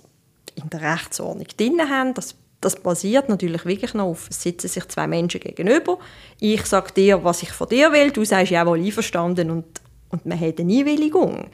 in 0.56 0.70
der 0.70 0.82
Rechtsordnung 0.82 1.48
drin 1.58 1.82
haben, 1.88 2.14
das 2.14 2.36
das 2.66 2.76
basiert 2.78 3.30
natürlich 3.30 3.64
wirklich 3.66 3.94
noch 3.94 4.06
auf, 4.06 4.28
es 4.28 4.42
sitzen 4.42 4.68
sich 4.68 4.88
zwei 4.88 5.06
Menschen 5.06 5.40
gegenüber. 5.40 6.00
Ich 6.40 6.66
sage 6.66 6.92
dir, 6.94 7.24
was 7.24 7.44
ich 7.44 7.52
von 7.52 7.70
dir 7.70 7.92
will, 7.94 8.10
du 8.10 8.26
sagst 8.26 8.52
ja 8.52 8.66
wohl 8.66 8.80
einverstanden 8.80 9.52
und, 9.52 9.66
und 10.10 10.26
man 10.26 10.40
hat 10.40 10.60
eine 10.60 10.74
Einwilligung. 10.74 11.52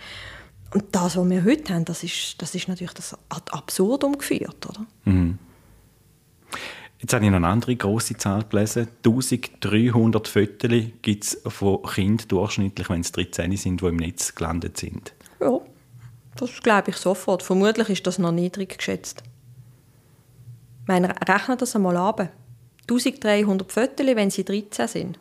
Und 0.74 0.84
das, 0.94 1.18
was 1.18 1.30
wir 1.30 1.44
heute 1.44 1.74
haben, 1.74 1.84
das 1.84 2.04
ist, 2.04 2.42
das 2.42 2.56
ist 2.56 2.70
natürlich 2.70 2.94
das 2.94 3.14
ad 3.28 3.52
absurdum 3.52 4.18
geführt, 4.18 4.66
oder? 4.70 4.86
Mhm. 5.04 5.38
Jetzt 7.00 7.14
habe 7.14 7.26
ich 7.26 7.32
noch 7.32 7.38
eine 7.38 7.48
andere 7.48 7.76
grosse 7.76 8.16
Zahl 8.16 8.46
gelesen. 8.46 8.88
1300 9.04 10.28
Fotos 10.30 10.72
gibt 11.02 11.24
es 11.26 11.42
von 11.46 11.84
Kindern 11.84 12.28
durchschnittlich, 12.30 12.90
wenn 12.90 13.02
es 13.02 13.12
13 13.12 13.58
sind, 13.58 13.82
die 13.82 13.86
im 13.86 13.98
Netz 13.98 14.34
gelandet 14.34 14.78
sind. 14.78 15.12
Ja, 15.42 15.60
das 16.38 16.62
glaube 16.62 16.92
ich 16.92 16.96
sofort. 16.96 17.44
Vermutlich 17.44 17.90
ist 17.90 18.08
das 18.08 18.18
noch 18.18 18.32
niedrig 18.32 18.78
geschätzt. 18.78 19.24
Man 20.92 21.06
rechnet 21.06 21.62
das 21.62 21.74
einmal 21.74 21.96
ab. 21.96 22.28
1300 22.82 23.72
Fotos, 23.72 24.06
wenn 24.06 24.30
sie 24.30 24.44
13 24.44 24.88
sind. 24.90 25.20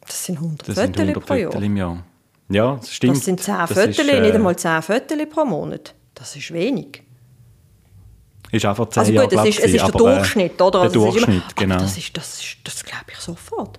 Das 0.00 0.24
sind 0.24 0.36
100 0.36 0.68
das 0.68 0.76
sind 0.76 0.98
100 0.98 1.26
pro 1.26 1.34
Jahr. 1.34 1.62
im 1.62 1.76
Jahr. 1.76 2.04
Ja, 2.48 2.76
das 2.76 2.90
stimmt. 2.90 3.16
Das 3.16 3.24
sind 3.26 3.42
10 3.42 3.54
Fotos, 3.66 3.98
äh, 3.98 4.20
nicht 4.20 4.34
einmal 4.34 4.56
10 4.56 4.80
Fotos 4.80 5.18
pro 5.28 5.44
Monat. 5.44 5.94
Das 6.14 6.34
ist 6.36 6.50
wenig. 6.54 7.02
Ist 8.50 8.64
einfach 8.64 8.88
10 8.88 9.00
also 9.00 9.12
gut, 9.12 9.32
Jahre 9.32 9.48
es 9.48 9.56
ist, 9.56 9.64
es 9.64 9.74
ist 9.74 9.86
der 9.86 9.94
äh, 9.94 9.98
Durchschnitt, 9.98 10.62
oder? 10.62 10.80
Also 10.80 11.00
der 11.00 11.10
Durchschnitt, 11.10 11.36
immer, 11.36 11.44
genau. 11.54 11.78
Das, 11.78 11.98
ist, 11.98 12.16
das, 12.16 12.40
ist, 12.40 12.56
das 12.64 12.82
glaube 12.82 13.04
ich 13.12 13.18
sofort. 13.18 13.78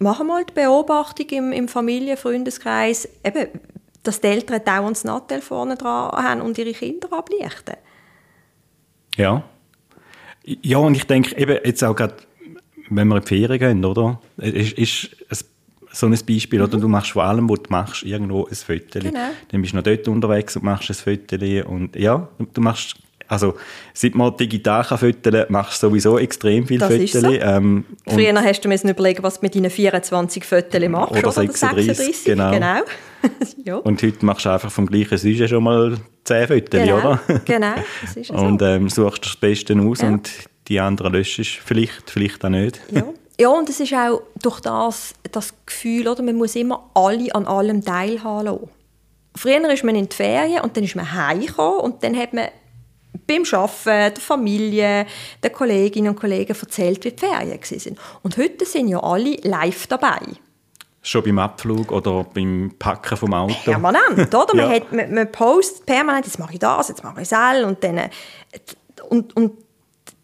Machen 0.00 0.26
mal 0.26 0.44
die 0.44 0.54
Beobachtung 0.54 1.26
im, 1.28 1.52
im 1.52 1.68
Familien-, 1.68 2.16
Freundeskreis, 2.16 3.08
eben, 3.22 3.46
dass 4.02 4.20
die 4.20 4.26
Eltern 4.26 4.64
dauernd 4.64 4.96
das 4.96 5.04
Nattel 5.04 5.40
vorne 5.40 5.76
dran 5.76 6.10
haben 6.10 6.40
und 6.40 6.58
ihre 6.58 6.72
Kinder 6.72 7.12
ablichten. 7.12 7.76
Ja. 9.18 9.44
Ja, 10.62 10.78
und 10.78 10.94
ich 10.94 11.04
denke 11.04 11.36
eben 11.36 11.58
jetzt 11.62 11.84
auch 11.84 11.94
gerade, 11.94 12.14
wenn 12.88 13.08
wir 13.08 13.16
in 13.16 13.22
die 13.22 13.28
Ferien 13.28 13.58
gehen, 13.58 13.84
oder? 13.84 14.18
Ist, 14.38 14.72
ist 14.72 15.44
so 15.92 16.06
ein 16.06 16.12
Beispiel, 16.12 16.58
mhm. 16.58 16.64
oder? 16.64 16.78
Du 16.78 16.88
machst 16.88 17.10
vor 17.10 17.24
allem, 17.24 17.50
was 17.50 17.62
du 17.62 17.70
machst, 17.70 18.02
irgendwo 18.04 18.46
ein 18.46 18.54
Foto. 18.54 19.00
Genau. 19.00 19.30
Dann 19.48 19.60
bist 19.60 19.74
du 19.74 19.76
noch 19.76 19.84
dort 19.84 20.08
unterwegs 20.08 20.56
und 20.56 20.64
machst 20.64 20.88
ein 20.88 20.94
Foto. 20.94 21.36
Und 21.68 21.96
ja, 21.96 22.28
du 22.38 22.60
machst 22.60 22.94
also, 23.28 23.54
seit 23.92 24.14
man 24.14 24.36
digital 24.36 24.82
kann 24.84 24.98
füttern 24.98 25.46
machst 25.50 25.82
du 25.82 25.88
sowieso 25.88 26.18
extrem 26.18 26.66
viel 26.66 26.80
Fotos. 26.80 27.12
So. 27.12 27.30
Ähm, 27.30 27.84
Früher 28.06 28.34
hast 28.34 28.64
du 28.64 28.68
mir 28.68 28.78
überlegen, 28.82 29.22
was 29.22 29.38
du 29.38 29.40
mit 29.42 29.54
deinen 29.54 29.70
24 29.70 30.44
Fotos 30.44 30.88
machst. 30.88 31.12
Oder 31.12 31.32
36, 31.32 31.86
36 31.86 32.24
genau. 32.24 32.50
genau. 32.50 32.80
ja. 33.64 33.76
Und 33.76 34.02
heute 34.02 34.24
machst 34.24 34.46
du 34.46 34.50
einfach 34.50 34.70
vom 34.70 34.86
gleichen 34.86 35.18
Sujet 35.18 35.50
schon 35.50 35.62
mal 35.62 35.98
10 36.24 36.48
Fotos, 36.48 36.70
genau. 36.70 36.98
oder? 36.98 37.20
genau, 37.44 37.74
das 38.00 38.16
ist 38.16 38.28
so. 38.28 38.34
Und 38.34 38.62
ähm, 38.62 38.88
suchst 38.88 39.26
das 39.26 39.36
Beste 39.36 39.78
aus 39.78 40.00
ja. 40.00 40.08
und 40.08 40.30
die 40.68 40.80
anderen 40.80 41.12
löschst 41.12 41.60
vielleicht, 41.64 42.10
vielleicht 42.10 42.44
auch 42.44 42.50
nicht. 42.50 42.80
Ja. 42.90 43.04
Ja, 43.40 43.50
und 43.50 43.68
es 43.68 43.78
ist 43.78 43.94
auch 43.94 44.22
durch 44.42 44.58
das, 44.58 45.14
das 45.30 45.54
Gefühl, 45.64 46.08
oder, 46.08 46.24
man 46.24 46.34
muss 46.34 46.56
immer 46.56 46.90
alle 46.94 47.32
an 47.32 47.46
allem 47.46 47.84
teilhaben 47.84 48.46
lassen. 48.46 48.68
Früher 49.36 49.70
ist 49.70 49.84
man 49.84 49.94
in 49.94 50.08
die 50.08 50.16
Ferien 50.16 50.62
und 50.62 50.76
dann 50.76 50.82
ist 50.82 50.96
man 50.96 51.12
heimgekommen 51.12 51.78
und 51.80 52.02
dann 52.02 52.16
hat 52.16 52.32
man 52.32 52.48
beim 53.26 53.42
Arbeiten, 53.52 54.14
der 54.14 54.22
Familie, 54.22 55.06
den 55.42 55.52
Kolleginnen 55.52 56.10
und 56.10 56.20
Kollegen 56.20 56.56
erzählt, 56.58 57.04
wie 57.04 57.10
die 57.10 57.18
Ferien 57.18 57.60
waren. 57.60 57.98
Und 58.22 58.36
heute 58.36 58.64
sind 58.64 58.88
ja 58.88 59.00
alle 59.02 59.36
live 59.42 59.86
dabei. 59.86 60.20
Schon 61.00 61.22
beim 61.22 61.38
Abflug 61.38 61.92
oder 61.92 62.24
beim 62.24 62.74
Packen 62.78 63.16
vom 63.16 63.32
Auto? 63.32 63.54
Permanent, 63.64 64.34
oder? 64.34 64.46
ja. 64.54 64.66
man, 64.66 64.70
hat, 64.70 64.92
man, 64.92 65.14
man 65.14 65.32
postet 65.32 65.86
permanent, 65.86 66.26
jetzt 66.26 66.38
mache 66.38 66.54
ich 66.54 66.58
das, 66.58 66.88
jetzt 66.88 67.04
mache 67.04 67.22
ich 67.22 67.28
das 67.28 67.64
und 67.64 67.82
dann... 67.82 67.98
Äh, 67.98 68.10
und, 69.08 69.34
und 69.36 69.52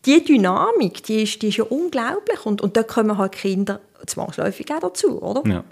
die 0.05 0.23
Dynamik, 0.23 1.03
die 1.05 1.23
ist, 1.23 1.41
die 1.41 1.49
ist 1.49 1.57
ja 1.57 1.65
unglaublich 1.65 2.45
und, 2.45 2.61
und 2.61 2.77
da 2.77 2.83
kommen 2.83 3.17
halt 3.17 3.33
Kinder 3.33 3.81
zwangsläufig 4.07 4.71
auch 4.73 4.81
dazu, 4.81 5.23
oder? 5.23 5.43
Ja. 5.51 5.65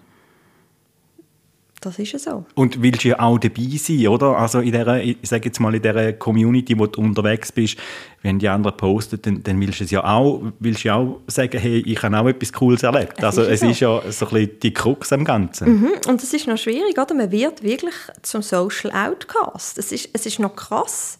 Das 1.83 1.99
ist 1.99 2.13
ja 2.13 2.19
so. 2.21 2.45
Und 2.55 2.81
willst 2.81 3.03
du 3.03 3.09
ja 3.09 3.19
auch 3.19 3.39
dabei 3.39 3.77
sein, 3.77 4.07
oder? 4.07 4.39
Also 4.39 4.61
in 4.61 4.71
der, 4.71 5.03
ich 5.03 5.17
sage 5.25 5.47
jetzt 5.47 5.59
mal, 5.59 5.75
in 5.75 5.83
der 5.83 6.13
Community, 6.13 6.79
wo 6.79 6.87
du 6.87 7.01
unterwegs 7.01 7.51
bist, 7.51 7.77
wenn 8.23 8.39
die 8.39 8.49
anderen 8.49 8.77
posten, 8.77 9.21
dann, 9.21 9.43
dann 9.43 9.61
willst 9.61 9.81
du 9.81 9.85
es 9.85 9.91
ja 9.91 10.05
auch, 10.05 10.41
willst 10.61 10.85
ja 10.85 10.95
auch 10.95 11.21
sagen, 11.27 11.59
hey, 11.59 11.81
ich 11.85 12.01
habe 12.01 12.17
auch 12.17 12.29
etwas 12.29 12.53
Cooles 12.53 12.85
erlebt. 12.85 13.15
Es 13.19 13.25
also 13.25 13.43
ist 13.43 13.51
es 13.51 13.61
so. 13.61 13.67
ist 13.67 13.81
ja 13.81 14.13
so 14.13 14.27
ein 14.27 14.33
bisschen 14.33 14.61
die 14.61 14.73
Krux 14.73 15.13
am 15.13 15.25
Ganzen. 15.25 15.81
Mhm. 15.81 15.91
Und 16.07 16.23
es 16.23 16.33
ist 16.33 16.47
noch 16.47 16.57
schwierig, 16.57 16.97
oder? 16.97 17.15
Man 17.15 17.33
wird 17.33 17.65
wirklich 17.65 17.95
zum 18.23 18.43
Social 18.43 18.93
Outcast. 18.93 19.77
Es 19.77 19.91
ist, 19.91 20.09
es 20.13 20.25
ist 20.25 20.39
noch 20.39 20.55
krass. 20.55 21.19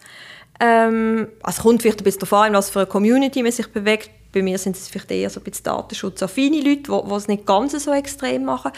Ähm, 0.61 1.27
also 1.43 1.59
es 1.59 1.63
kommt 1.65 1.83
vielleicht 1.83 2.03
ein 2.03 2.05
bisschen 2.05 2.21
darauf 2.21 2.47
an, 2.47 2.53
was 2.53 2.71
für 2.71 2.81
eine 2.81 2.87
Community 2.87 3.43
man 3.43 3.51
sich 3.51 3.67
bewegt. 3.67 4.11
Bei 4.33 4.43
mir 4.43 4.59
sind 4.59 4.77
es 4.77 4.89
vielleicht 4.89 5.11
eher 5.11 5.29
so 5.29 5.41
ein 5.41 5.45
bisschen 5.45 5.65
datenschutzaffine 5.65 6.61
Leute, 6.61 6.83
die 6.83 7.15
es 7.15 7.27
nicht 7.27 7.47
ganz 7.47 7.73
so 7.85 7.93
extrem 7.93 8.45
machen. 8.45 8.71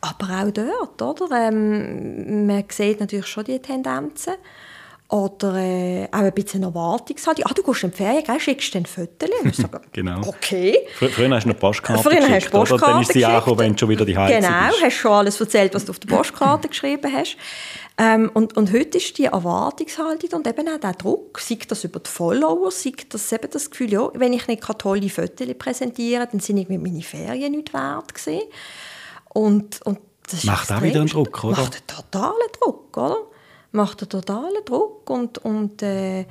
Aber 0.00 0.42
auch 0.44 0.50
dort, 0.50 1.22
oder? 1.22 1.48
Ähm, 1.48 2.46
man 2.46 2.64
sieht 2.70 3.00
natürlich 3.00 3.26
schon 3.26 3.44
die 3.44 3.58
Tendenzen. 3.58 4.34
oder 5.08 5.54
äh, 5.56 6.04
auch 6.10 6.18
ein 6.18 6.32
bisschen 6.32 6.64
Erwartungshaltung. 6.64 7.44
Ah, 7.48 7.52
du 7.54 7.62
gehst 7.62 7.84
in 7.84 7.90
die 7.90 7.96
Ferien, 7.96 8.24
gell? 8.24 8.40
schickst 8.40 8.74
du 8.74 8.78
ein 8.78 8.86
Foto? 8.86 9.26
genau. 9.92 10.20
Okay. 10.26 10.78
Fr 10.98 11.08
früher 11.08 11.30
hast 11.30 11.44
du 11.44 11.50
noch 11.50 11.58
Postkarte 11.58 12.02
Früher 12.02 12.16
geschickt, 12.16 12.32
hast 12.34 12.46
du 12.46 12.50
Postkarte 12.50 12.84
oder? 12.84 12.92
Dann 12.92 13.02
ist 13.02 13.12
sie 13.12 13.24
angekommen, 13.24 13.58
wenn 13.60 13.72
du 13.72 13.78
schon 13.78 13.88
wieder 13.88 14.04
die 14.04 14.16
Heizung 14.18 14.40
Genau, 14.40 14.68
bist. 14.68 14.82
hast 14.82 14.94
schon 14.94 15.12
alles 15.12 15.40
erzählt, 15.40 15.74
was 15.74 15.84
du 15.84 15.90
auf 15.90 15.98
der 16.00 16.08
Postkarte 16.16 16.68
geschrieben 16.74 17.12
hast. 17.12 17.36
Ähm, 17.98 18.30
und, 18.34 18.56
und 18.56 18.72
heute 18.72 18.98
ist 18.98 19.16
die 19.16 19.24
Erwartungshaltung 19.26 20.30
und 20.32 20.46
eben 20.46 20.68
auch 20.68 20.80
der 20.80 20.92
Druck, 20.92 21.38
sei 21.38 21.58
das 21.66 21.84
über 21.84 22.00
die 22.00 22.10
Follower, 22.10 22.70
sei 22.70 22.92
das 23.08 23.32
eben 23.32 23.48
das 23.50 23.70
Gefühl, 23.70 23.92
ja, 23.92 24.10
wenn 24.14 24.32
ich 24.32 24.46
nicht 24.48 24.62
tolle 24.78 25.08
Fotos 25.08 25.46
präsentiere, 25.56 26.28
dann 26.30 26.40
sind 26.40 26.58
irgendwie 26.58 26.78
meine 26.78 27.02
Ferien 27.02 27.52
nicht 27.52 27.72
wert 27.72 28.12
gewesen. 28.12 28.42
Und, 29.36 29.82
und 29.82 29.98
das 30.30 30.44
Macht 30.44 30.72
auch 30.72 30.80
wieder 30.80 31.00
einen 31.00 31.08
Druck, 31.08 31.44
oder? 31.44 31.58
Macht 31.58 31.74
einen 31.74 31.86
totalen 31.86 32.48
Druck, 32.58 32.96
oder? 32.96 33.16
Macht 33.72 34.00
einen 34.00 34.08
totalen 34.08 34.64
Druck 34.64 35.10
und, 35.10 35.36
und 35.38 35.82
äh, 35.82 36.24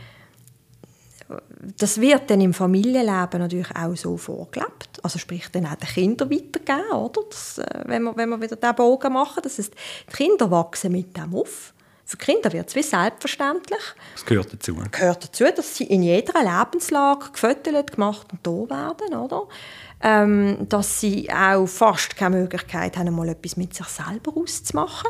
das 1.78 2.02
wird 2.02 2.32
dann 2.32 2.42
im 2.42 2.56
Familienleben 2.56 3.40
natürlich 3.40 3.70
auch 3.76 3.96
so 3.96 4.18
vorgelebt. 4.18 5.00
Also 5.04 5.20
sprich 5.20 5.48
dann 5.52 5.68
auch 5.68 5.76
den 5.76 5.88
Kindern 5.88 6.32
weitergeben, 6.32 6.92
oder? 6.94 7.22
Das, 7.30 7.60
äh, 7.60 7.84
wenn, 7.86 8.04
wir, 8.04 8.18
wenn 8.18 8.30
wir 8.30 8.42
wieder 8.42 8.56
diesen 8.56 8.76
Bogen 8.76 9.14
machen. 9.14 9.42
Das 9.44 9.60
heißt, 9.60 9.74
die 10.10 10.14
Kinder 10.14 10.50
wachsen 10.50 10.92
mit 10.92 11.16
dem 11.16 11.36
auf. 11.36 11.76
Für 12.06 12.18
Kinder 12.18 12.52
wird 12.54 12.70
es 12.70 12.76
wie 12.76 12.84
selbstverständlich. 12.84 13.82
Das 14.14 14.26
gehört 14.26 14.52
dazu. 14.52 14.76
gehört 14.92 15.24
dazu, 15.24 15.44
dass 15.56 15.76
sie 15.76 15.86
in 15.86 16.02
jeder 16.02 16.42
Lebenslage 16.42 17.32
gefüttert, 17.32 17.92
gemacht 17.92 18.28
und 18.32 18.40
da 18.46 18.52
werden, 18.52 19.16
oder? 19.16 19.48
Ähm, 20.02 20.68
dass 20.70 21.00
sie 21.00 21.30
auch 21.32 21.66
fast 21.66 22.16
keine 22.16 22.38
Möglichkeit 22.38 22.98
haben, 22.98 23.16
mal 23.16 23.30
etwas 23.30 23.58
mit 23.58 23.74
sich 23.74 23.88
selber 23.88 24.34
auszumachen. 24.36 25.10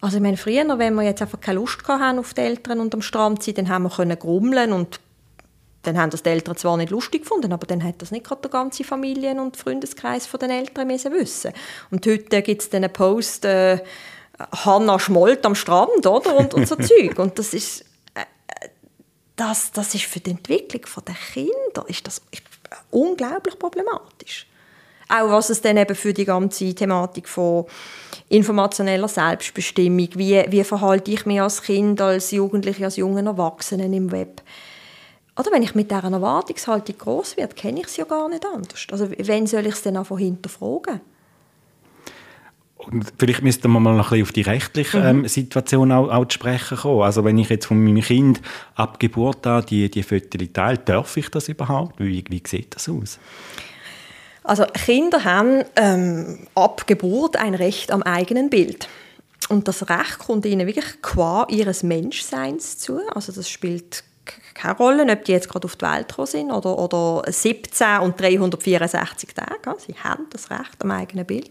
Also 0.00 0.16
ich 0.16 0.22
meine, 0.22 0.36
früher, 0.36 0.78
wenn 0.78 0.94
wir 0.96 1.02
jetzt 1.02 1.22
einfach 1.22 1.40
keine 1.40 1.60
Lust 1.60 1.78
hatten 1.88 2.18
auf 2.18 2.34
die 2.34 2.42
Eltern 2.42 2.80
und 2.80 2.92
am 2.92 3.00
Strand 3.00 3.42
sind, 3.42 3.56
dann 3.56 3.68
haben 3.70 3.84
wir 3.84 3.90
können 3.90 4.18
grummeln 4.18 4.72
und 4.72 5.00
dann 5.80 5.98
haben 5.98 6.10
das 6.10 6.22
die 6.22 6.30
Eltern 6.30 6.56
zwar 6.56 6.76
nicht 6.76 6.90
lustig 6.90 7.22
gefunden, 7.22 7.52
aber 7.52 7.66
dann 7.66 7.82
hat 7.82 8.02
das 8.02 8.10
nicht 8.10 8.26
gerade 8.26 8.42
der 8.42 8.50
ganze 8.50 8.84
Familien- 8.84 9.40
und 9.40 9.56
Freundeskreis 9.56 10.26
von 10.26 10.40
den 10.40 10.50
Eltern 10.50 10.86
müssen 10.86 11.12
wissen. 11.12 11.52
Und 11.90 12.06
heute 12.06 12.42
gibt 12.42 12.62
es 12.62 12.70
dann 12.70 12.84
einen 12.84 12.92
Post, 12.92 13.44
äh, 13.44 13.78
Hanna 14.52 14.98
schmollt 14.98 15.44
am 15.46 15.54
Strand, 15.54 16.06
oder? 16.06 16.36
Und, 16.36 16.54
und 16.54 16.66
so 16.66 16.76
Zeug. 16.80 17.18
Und 17.18 17.38
das 17.38 17.54
ist, 17.54 17.82
äh, 18.14 18.24
das, 19.36 19.72
das 19.72 19.94
ist 19.94 20.04
für 20.04 20.20
die 20.20 20.32
Entwicklung 20.32 20.82
der 21.06 21.14
Kinder 21.14 21.88
ist 21.88 22.06
das 22.06 22.20
unglaublich 22.94 23.58
problematisch. 23.58 24.46
Auch 25.08 25.30
was 25.30 25.50
es 25.50 25.60
dann 25.60 25.76
eben 25.76 25.94
für 25.94 26.14
die 26.14 26.24
ganze 26.24 26.74
Thematik 26.74 27.28
von 27.28 27.66
informationeller 28.28 29.08
Selbstbestimmung, 29.08 30.08
wie, 30.14 30.44
wie 30.48 30.64
verhalte 30.64 31.10
ich 31.10 31.26
mich 31.26 31.40
als 31.40 31.62
Kind, 31.62 32.00
als 32.00 32.30
Jugendliche, 32.30 32.86
als 32.86 32.96
jungen 32.96 33.26
Erwachsenen 33.26 33.92
im 33.92 34.10
Web. 34.12 34.40
Oder 35.38 35.50
wenn 35.52 35.62
ich 35.62 35.74
mit 35.74 35.90
dieser 35.90 36.04
Erwartungshaltung 36.04 36.96
groß 36.96 37.36
werde, 37.36 37.54
kenne 37.54 37.80
ich 37.80 37.86
es 37.86 37.96
ja 37.96 38.04
gar 38.04 38.28
nicht 38.28 38.46
anders. 38.46 38.86
Also 38.90 39.10
wenn 39.10 39.46
soll 39.46 39.66
ich 39.66 39.74
es 39.74 39.82
dann 39.82 39.96
einfach 39.96 40.18
hinterfragen? 40.18 41.00
Und 42.86 43.12
vielleicht 43.18 43.42
müssten 43.42 43.70
wir 43.70 43.80
mal 43.80 43.96
noch 43.96 44.12
ein 44.12 44.18
bisschen 44.18 44.22
auf 44.22 44.32
die 44.32 44.42
rechtliche 44.42 44.98
ähm, 44.98 45.22
Mhm. 45.22 45.28
Situation 45.28 45.92
auch, 45.92 46.10
auch 46.10 46.24
zu 46.26 46.34
sprechen 46.34 46.78
kommen. 46.78 47.02
Also 47.02 47.24
wenn 47.24 47.38
ich 47.38 47.48
jetzt 47.48 47.66
von 47.66 47.82
meinem 47.82 48.02
Kind 48.02 48.40
ab 48.74 48.98
Geburt 49.00 49.46
an 49.46 49.64
die, 49.66 49.90
die 49.90 50.02
Fotos 50.02 50.48
teile, 50.52 50.78
darf 50.78 51.16
ich 51.16 51.28
das 51.30 51.48
überhaupt? 51.48 51.98
Wie, 51.98 52.24
wie 52.28 52.42
sieht 52.46 52.74
das 52.74 52.88
aus? 52.88 53.18
Also 54.42 54.64
Kinder 54.66 55.24
haben 55.24 55.64
ähm, 55.76 56.46
ab 56.54 56.86
Geburt 56.86 57.36
ein 57.36 57.54
Recht 57.54 57.90
am 57.90 58.02
eigenen 58.02 58.50
Bild. 58.50 58.88
Und 59.48 59.68
das 59.68 59.88
Recht 59.88 60.18
kommt 60.18 60.44
ihnen 60.46 60.66
wirklich 60.66 61.00
qua 61.02 61.46
ihres 61.50 61.82
Menschseins 61.82 62.78
zu. 62.78 63.00
Also 63.14 63.32
das 63.32 63.48
spielt 63.48 64.04
keine 64.54 64.76
Rolle, 64.76 65.10
ob 65.10 65.24
die 65.24 65.32
jetzt 65.32 65.48
gerade 65.48 65.66
auf 65.66 65.76
die 65.76 65.84
Welt 65.84 66.08
gekommen 66.08 66.26
sind 66.26 66.50
oder, 66.50 66.78
oder 66.78 67.30
17 67.30 67.98
und 67.98 68.20
364 68.20 69.34
Tage. 69.34 69.78
Sie 69.78 69.94
haben 69.94 70.26
das 70.30 70.50
Recht 70.50 70.76
am 70.82 70.90
eigenen 70.90 71.26
Bild. 71.26 71.50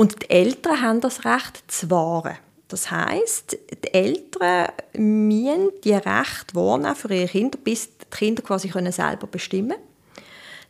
Und 0.00 0.22
die 0.22 0.30
Eltern 0.30 0.80
haben 0.80 1.00
das 1.02 1.26
Recht 1.26 1.62
zu 1.70 1.90
wahren. 1.90 2.38
Das 2.68 2.90
heißt, 2.90 3.58
die 3.84 3.92
Eltern 3.92 4.68
müssen 4.94 5.72
die 5.84 5.92
Rechte 5.92 6.54
wahrnehmen 6.54 6.96
für 6.96 7.12
ihre 7.12 7.28
Kinder, 7.28 7.58
bis 7.62 7.98
die 7.98 8.06
Kinder 8.10 8.42
quasi 8.42 8.70
können 8.70 8.92
selber 8.92 9.26
bestimmen 9.26 9.72
können. 9.72 10.24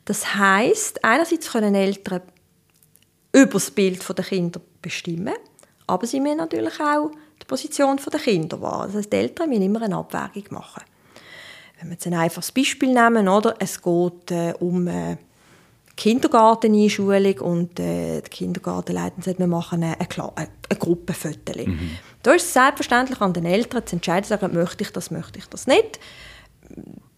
Das 0.04 0.34
heißt, 0.34 1.04
einerseits 1.04 1.52
können 1.52 1.76
Eltern 1.76 2.22
über 3.32 3.52
das 3.52 3.70
Bild 3.70 4.04
der 4.18 4.24
Kinder 4.24 4.60
bestimmen, 4.82 5.34
aber 5.86 6.08
sie 6.08 6.18
müssen 6.18 6.38
natürlich 6.38 6.80
auch 6.80 7.12
die 7.40 7.46
Position 7.46 8.00
der 8.12 8.18
Kinder 8.18 8.60
wahren. 8.60 8.88
Das 8.88 8.96
heißt, 8.96 9.12
die 9.12 9.16
Eltern 9.16 9.48
müssen 9.48 9.62
immer 9.62 9.82
eine 9.82 9.96
Abwägung 9.96 10.58
machen. 10.58 10.82
Wenn 11.78 11.90
wir 11.90 11.92
jetzt 11.92 12.06
ein 12.08 12.14
einfaches 12.14 12.50
Beispiel 12.50 12.92
nehmen, 12.92 13.28
oder? 13.28 13.54
es 13.60 13.80
geht 13.80 14.32
äh, 14.32 14.54
um 14.58 14.88
äh, 14.88 15.18
Kindergarteneinschulung 16.00 17.38
und 17.40 17.78
äh, 17.78 18.22
die 18.22 18.30
Kindergartenleitung 18.30 19.22
sagt, 19.22 19.38
wir 19.38 19.46
machen 19.46 19.82
eine, 19.82 20.00
eine, 20.00 20.78
Gruppenfoto. 20.78 21.52
Da 22.22 22.32
ist 22.32 22.46
es 22.46 22.52
selbstverständlich 22.54 23.20
an 23.20 23.34
den 23.34 23.44
Eltern 23.44 23.86
zu 23.86 23.96
entscheiden, 23.96 24.26
sagen, 24.26 24.54
möchte 24.54 24.82
ich 24.82 24.92
das, 24.92 25.10
möchte 25.10 25.38
ich 25.38 25.46
das 25.48 25.66
nicht. 25.66 26.00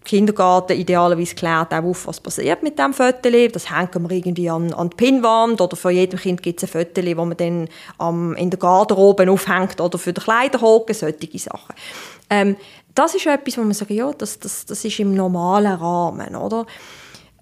Kindergarten 0.05 0.77
idealerweise 0.77 1.37
klärt 1.37 1.73
auch 1.73 1.85
auf, 1.85 2.09
was 2.09 2.18
passiert 2.18 2.64
mit 2.64 2.77
diesem 2.77 2.92
Foto. 2.92 3.31
Das 3.53 3.71
hängt 3.71 3.95
wir 3.95 4.11
irgendwie 4.11 4.51
an, 4.51 4.73
an 4.73 4.90
die 4.90 4.97
Pinnwand 4.97 5.61
oder 5.61 5.77
für 5.77 5.90
jedem 5.90 6.18
Kind 6.18 6.42
gibt 6.42 6.61
es 6.61 6.68
ein 6.68 6.81
Foto, 6.81 7.01
das 7.01 7.14
man 7.14 7.37
dann 7.37 7.68
am, 7.99 8.35
in 8.35 8.51
der 8.51 8.59
Garderobe 8.59 9.31
aufhängt 9.31 9.81
oder 9.81 9.97
für 9.97 10.12
den 10.12 10.25
Kleiderhaken, 10.25 10.92
solche 10.92 11.38
Sachen. 11.38 11.77
Ähm, 12.29 12.57
das 12.97 13.14
ist 13.14 13.27
etwas, 13.27 13.57
wo 13.59 13.62
man 13.62 13.75
sagt, 13.75 13.92
ja, 13.92 14.11
das, 14.11 14.40
das, 14.40 14.66
das 14.66 14.85
ist 14.85 14.99
im 14.99 15.14
normalen 15.14 15.73
Rahmen, 15.73 16.35
oder? 16.35 16.66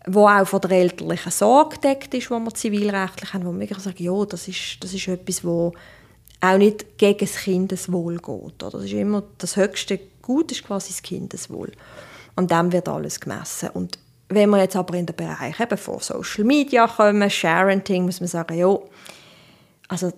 Wo 0.07 0.27
auch 0.27 0.47
von 0.47 0.61
der 0.63 0.71
elterlichen 0.73 1.33
Sorge 1.33 1.77
gedeckt 1.77 2.15
ist, 2.15 2.31
wo 2.31 2.39
wir 2.39 2.55
zivilrechtlich 2.55 3.35
haben, 3.35 3.45
wo 3.45 3.59
wir 3.59 3.69
sagen, 3.79 4.03
ja, 4.03 4.25
das 4.25 4.49
ist, 4.49 4.83
das 4.83 4.95
ist 4.95 5.09
etwas, 5.09 5.45
wo 5.45 5.73
auch 6.41 6.57
nicht 6.59 6.99
gegen 6.99 7.19
das 7.19 7.37
Kindeswohl 7.37 8.17
geht. 8.17 8.29
Oder? 8.29 8.71
Das 8.71 8.85
ist 8.85 8.93
immer 8.93 9.23
das 9.39 9.57
höchste 9.57 10.01
Gut 10.23 10.53
ist 10.53 10.65
quasi 10.65 10.89
das 10.89 11.03
Kindeswohl. 11.03 11.73
An 12.37 12.47
dem 12.47 12.73
wird 12.73 12.89
alles 12.89 13.21
gemessen. 13.21 13.71
Und 13.71 13.99
wenn 14.29 14.51
wir 14.51 14.59
jetzt 14.59 14.77
aber 14.77 14.95
in 14.95 15.07
den 15.07 15.17
Bereich 15.17 15.59
eben 15.59 15.77
von 15.77 15.99
Social 15.99 16.45
Media 16.45 16.87
kommen, 16.87 17.29
Sharenting, 17.29 18.05
muss 18.05 18.21
man 18.21 18.29
sagen, 18.29 18.57
ja, 18.57 18.79
also 19.89 20.13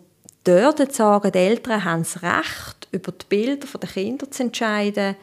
dort 0.45 0.93
sagen, 0.95 1.33
die 1.33 1.39
Eltern 1.39 1.85
haben 1.85 2.03
das 2.03 2.23
Recht, 2.23 2.89
über 2.91 3.13
die 3.13 3.25
Bilder 3.29 3.67
der 3.79 3.89
Kinder 3.89 4.31
zu 4.31 4.43
entscheiden, 4.43 5.17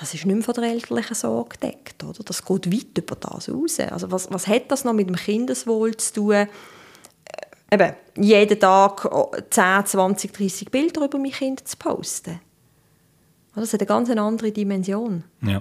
das 0.00 0.14
ist 0.14 0.24
nicht 0.24 0.34
mehr 0.34 0.42
von 0.42 0.54
der 0.54 0.64
elterlichen 0.64 1.14
Sorge 1.14 1.58
gedeckt. 1.60 2.02
Oder? 2.02 2.24
Das 2.24 2.42
geht 2.42 2.72
weit 2.72 2.96
über 2.96 3.16
das 3.16 3.50
raus. 3.50 3.80
Also 3.80 4.10
was, 4.10 4.32
was 4.32 4.46
hat 4.46 4.70
das 4.70 4.82
noch 4.82 4.94
mit 4.94 5.08
dem 5.08 5.16
Kindeswohl 5.16 5.94
zu 5.98 6.14
tun? 6.14 6.32
Äh, 6.32 6.46
eben, 7.70 7.92
jeden 8.16 8.58
Tag 8.58 9.04
oh, 9.04 9.30
10, 9.50 9.84
20, 9.84 10.32
30 10.32 10.70
Bilder 10.70 11.04
über 11.04 11.18
mein 11.18 11.32
Kind 11.32 11.68
zu 11.68 11.76
posten. 11.76 12.40
Das 13.54 13.74
hat 13.74 13.80
eine 13.80 13.86
ganz 13.86 14.08
andere 14.08 14.52
Dimension. 14.52 15.24
Ja. 15.42 15.60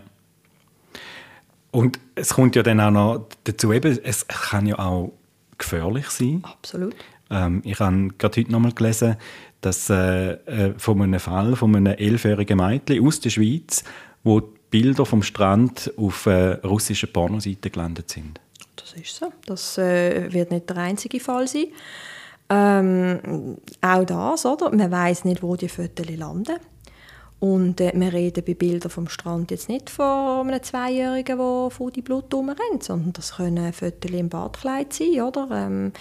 Und 1.72 2.00
es 2.16 2.34
kommt 2.34 2.56
ja 2.56 2.64
dann 2.64 2.80
auch 2.80 2.92
noch 2.92 3.28
dazu, 3.44 3.74
eben, 3.74 4.00
es 4.02 4.26
kann 4.26 4.66
ja 4.66 4.80
auch 4.80 5.12
gefährlich 5.58 6.10
sein. 6.12 6.44
Absolut. 6.44 6.96
Ähm, 7.30 7.62
ich 7.66 7.78
habe 7.78 8.08
gerade 8.18 8.40
heute 8.40 8.52
nochmal 8.54 8.72
gelesen, 8.72 9.18
dass 9.60 9.90
äh, 9.90 10.32
äh, 10.32 10.74
von 10.78 11.02
einem 11.02 11.20
Fall 11.20 11.58
von 11.58 11.76
einem 11.76 11.94
elfjährigen 11.94 12.58
Mädchen 12.58 13.06
aus 13.06 13.20
der 13.20 13.32
Schweiz, 13.32 13.84
wo 14.30 14.42
die 14.42 14.60
Bilder 14.70 15.06
vom 15.06 15.24
Strand 15.24 15.92
auf 15.98 16.28
äh, 16.28 16.54
russischen 16.64 17.12
Pornoseiten 17.12 17.72
gelandet 17.72 18.12
sind. 18.12 18.40
Das 18.76 18.94
ist 18.94 19.16
so. 19.16 19.32
Das 19.48 19.78
äh, 19.80 20.32
wird 20.32 20.52
nicht 20.52 20.70
der 20.70 20.78
einzige 20.78 21.20
Fall 21.20 21.48
sein. 21.48 21.66
Ähm, 22.50 23.58
auch 23.82 24.06
das, 24.06 24.46
oder? 24.46 24.70
Man 24.74 24.92
weiß 24.92 25.26
nicht, 25.26 25.42
wo 25.42 25.56
die 25.56 25.68
Fotos 25.68 26.08
landen. 26.16 26.58
Und 27.40 27.82
äh, 27.82 27.92
wir 27.96 28.14
reden 28.14 28.44
bei 28.46 28.54
Bildern 28.54 28.92
vom 28.92 29.08
Strand 29.08 29.50
jetzt 29.50 29.70
nicht 29.70 29.90
von 29.90 30.48
einem 30.48 30.62
Zweijährigen, 30.62 31.38
der 31.38 31.70
vor 31.72 31.90
die 31.90 32.02
Blut 32.02 32.32
rumrennt, 32.34 32.84
sondern 32.84 33.14
das 33.14 33.38
können 33.38 33.74
Fotos 33.74 34.12
im 34.12 34.30
Badkleid 34.30 34.94
sein, 34.94 35.22
oder? 35.22 35.48
Ähm, 35.52 35.94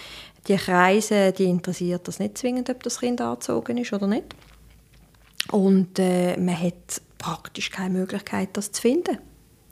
die 0.47 0.57
Kreise, 0.57 1.31
die 1.31 1.45
interessiert 1.45 2.07
das 2.07 2.19
nicht 2.19 2.37
zwingend, 2.37 2.69
ob 2.69 2.83
das 2.83 2.99
Kind 2.99 3.21
angezogen 3.21 3.77
ist 3.77 3.93
oder 3.93 4.07
nicht. 4.07 4.25
Und 5.51 5.97
äh, 5.97 6.37
man 6.37 6.59
hat 6.59 7.01
praktisch 7.19 7.69
keine 7.69 7.99
Möglichkeit, 7.99 8.49
das 8.53 8.71
zu 8.71 8.81
finden. 8.81 9.19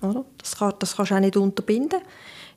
Oder? 0.03 0.25
Das, 0.37 0.57
kann, 0.57 0.73
das 0.77 0.95
kannst 0.95 1.11
du 1.11 1.15
auch 1.15 1.19
nicht 1.19 1.37
unterbinden. 1.37 1.99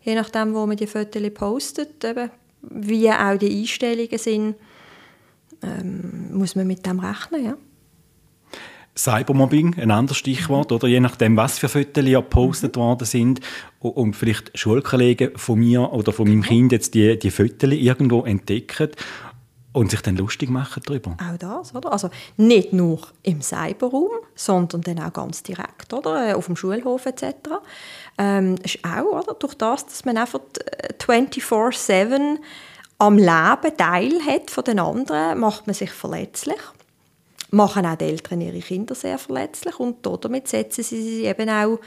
Je 0.02 0.14
nachdem, 0.14 0.54
wo 0.54 0.66
man 0.66 0.76
die 0.76 0.86
Fotos 0.86 1.22
postet, 1.32 2.04
eben, 2.04 2.30
wie 2.62 3.10
auch 3.10 3.38
die 3.38 3.60
Einstellungen 3.60 4.18
sind, 4.18 4.56
ähm, 5.62 6.36
muss 6.36 6.54
man 6.54 6.66
mit 6.66 6.84
dem 6.84 7.00
rechnen, 7.00 7.44
ja. 7.44 7.56
Cybermobbing, 8.96 9.76
ein 9.78 9.90
anderes 9.90 10.18
Stichwort, 10.18 10.72
oder? 10.72 10.88
Je 10.88 11.00
nachdem, 11.00 11.36
was 11.36 11.58
für 11.58 11.68
Fotos 11.68 12.04
gepostet 12.04 12.76
worden 12.76 13.06
sind 13.06 13.40
und- 13.78 13.96
und 13.96 14.16
vielleicht 14.16 14.56
Schulkollegen 14.58 15.30
von 15.36 15.58
mir 15.58 15.92
oder 15.92 16.12
von 16.12 16.28
meinem 16.28 16.42
Kind 16.42 16.72
jetzt 16.72 16.94
die, 16.94 17.18
die 17.18 17.30
Fotos 17.30 17.70
irgendwo 17.70 18.24
entdecken 18.24 18.90
Und 19.72 19.92
sich 19.92 20.00
dann 20.02 20.16
lustig 20.16 20.50
machen 20.50 20.82
darüber. 20.84 21.12
Auch 21.12 21.38
das, 21.38 21.74
oder? 21.74 21.92
Also 21.92 22.10
nicht 22.36 22.72
nur 22.72 23.00
im 23.22 23.40
Cyberraum, 23.40 24.10
sondern 24.34 24.80
dann 24.80 24.98
auch 24.98 25.12
ganz 25.12 25.44
direkt, 25.44 25.92
oder? 25.92 26.30
Äh, 26.30 26.34
auf 26.34 26.46
dem 26.46 26.56
Schulhof 26.56 27.06
etc. 27.06 27.24
Ähm, 28.18 28.56
ist 28.64 28.80
auch, 28.84 29.22
oder? 29.22 29.34
Durch 29.34 29.54
das, 29.54 29.86
dass 29.86 30.04
man 30.04 30.16
einfach 30.16 30.40
24-7 30.98 32.38
am 32.98 33.16
Leben 33.16 33.76
teilhat 33.76 34.50
von 34.50 34.64
den 34.64 34.80
anderen, 34.80 35.38
macht 35.38 35.66
man 35.66 35.74
sich 35.74 35.90
verletzlich. 35.90 36.58
Machen 37.52 37.86
auch 37.86 37.96
die 37.96 38.04
Eltern 38.04 38.40
ihre 38.40 38.60
Kinder 38.60 38.94
sehr 38.94 39.18
verletzlich 39.18 39.78
und 39.78 40.04
damit 40.04 40.48
setzen 40.48 40.82
sie 40.82 41.02
sich 41.02 41.24
eben 41.24 41.48
auch 41.48 41.78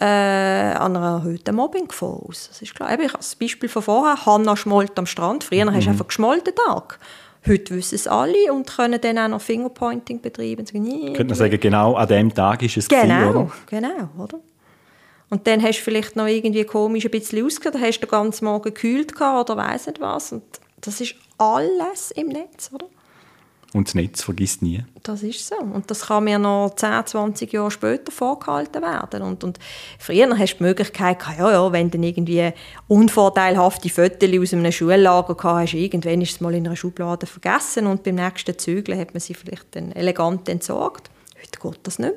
äh, 0.00 0.04
an 0.04 0.96
einer 0.96 1.18
erhöhten 1.18 1.54
Mobbinggefahr 1.54 2.20
aus. 2.28 2.48
Das 2.48 2.62
ist 2.62 2.74
klar. 2.74 2.92
Eben, 2.92 3.02
ich 3.02 3.12
habe 3.12 3.18
das 3.18 3.36
Beispiel 3.36 3.68
von 3.68 3.82
vorher, 3.82 4.26
Hanna 4.26 4.56
schmollt 4.56 4.98
am 4.98 5.06
Strand. 5.06 5.44
Früher 5.44 5.64
mhm. 5.64 5.74
hast 5.74 5.86
du 5.86 5.90
einfach 5.90 6.08
geschmolten 6.08 6.54
Tag. 6.66 6.98
Heute 7.46 7.74
wissen 7.76 7.94
es 7.96 8.06
alle 8.06 8.52
und 8.52 8.66
können 8.66 9.00
dann 9.00 9.18
auch 9.18 9.28
noch 9.28 9.40
Fingerpointing 9.40 10.20
betreiben. 10.20 10.64
Könnte 10.64 11.24
man 11.24 11.34
sagen, 11.34 11.60
genau 11.60 11.94
an 11.94 12.08
dem 12.08 12.32
Tag 12.34 12.62
ist 12.62 12.76
es 12.78 12.88
Genau, 12.88 13.04
gewesen, 13.04 13.36
oder? 13.36 13.52
genau, 13.66 14.08
oder? 14.18 14.40
Und 15.30 15.46
dann 15.46 15.62
hast 15.62 15.78
du 15.78 15.82
vielleicht 15.82 16.16
noch 16.16 16.26
irgendwie 16.26 16.64
komisch 16.64 17.04
ein 17.04 17.10
bisschen 17.10 17.44
ausgesehen, 17.44 17.74
oder 17.74 17.84
hast 17.86 17.98
du 17.98 18.06
den 18.06 18.10
ganzen 18.10 18.44
Morgen 18.44 18.62
gekühlt 18.64 19.14
oder 19.20 19.56
weiss 19.56 19.86
nicht 19.86 20.00
was. 20.00 20.32
Und 20.32 20.42
das 20.80 21.00
ist 21.00 21.14
alles 21.38 22.12
im 22.12 22.28
Netz, 22.28 22.70
oder? 22.72 22.86
Und 23.74 23.88
das 23.88 23.96
Netz 23.96 24.22
vergisst 24.22 24.62
nie. 24.62 24.84
Das 25.02 25.24
ist 25.24 25.48
so. 25.48 25.56
Und 25.56 25.90
das 25.90 26.06
kann 26.06 26.22
mir 26.22 26.38
noch 26.38 26.70
10, 26.76 27.06
20 27.06 27.52
Jahre 27.52 27.72
später 27.72 28.12
vorgehalten 28.12 28.80
werden. 28.80 29.22
Und, 29.22 29.42
und 29.42 29.58
früher 29.98 30.38
hast 30.38 30.54
du 30.54 30.58
die 30.58 30.62
Möglichkeit, 30.62 31.18
ja, 31.36 31.50
ja, 31.50 31.72
wenn 31.72 31.90
du 31.90 31.98
irgendwie 31.98 32.52
unvorteilhafte 32.86 33.88
Fotos 33.88 34.30
aus 34.40 34.52
einem 34.52 34.70
Schullager 34.70 35.34
gehabt 35.34 35.62
hast, 35.62 35.74
irgendwann 35.74 36.22
ist 36.22 36.34
es 36.34 36.40
mal 36.40 36.54
in 36.54 36.68
einer 36.68 36.76
Schublade 36.76 37.26
vergessen 37.26 37.88
und 37.88 38.04
beim 38.04 38.14
nächsten 38.14 38.56
Zügeln 38.56 38.96
hat 38.96 39.12
man 39.12 39.20
sie 39.20 39.34
vielleicht 39.34 39.74
dann 39.74 39.90
elegant 39.90 40.48
entsorgt. 40.48 41.10
Heute 41.36 41.58
geht 41.60 41.80
das 41.82 41.98
nicht 41.98 42.14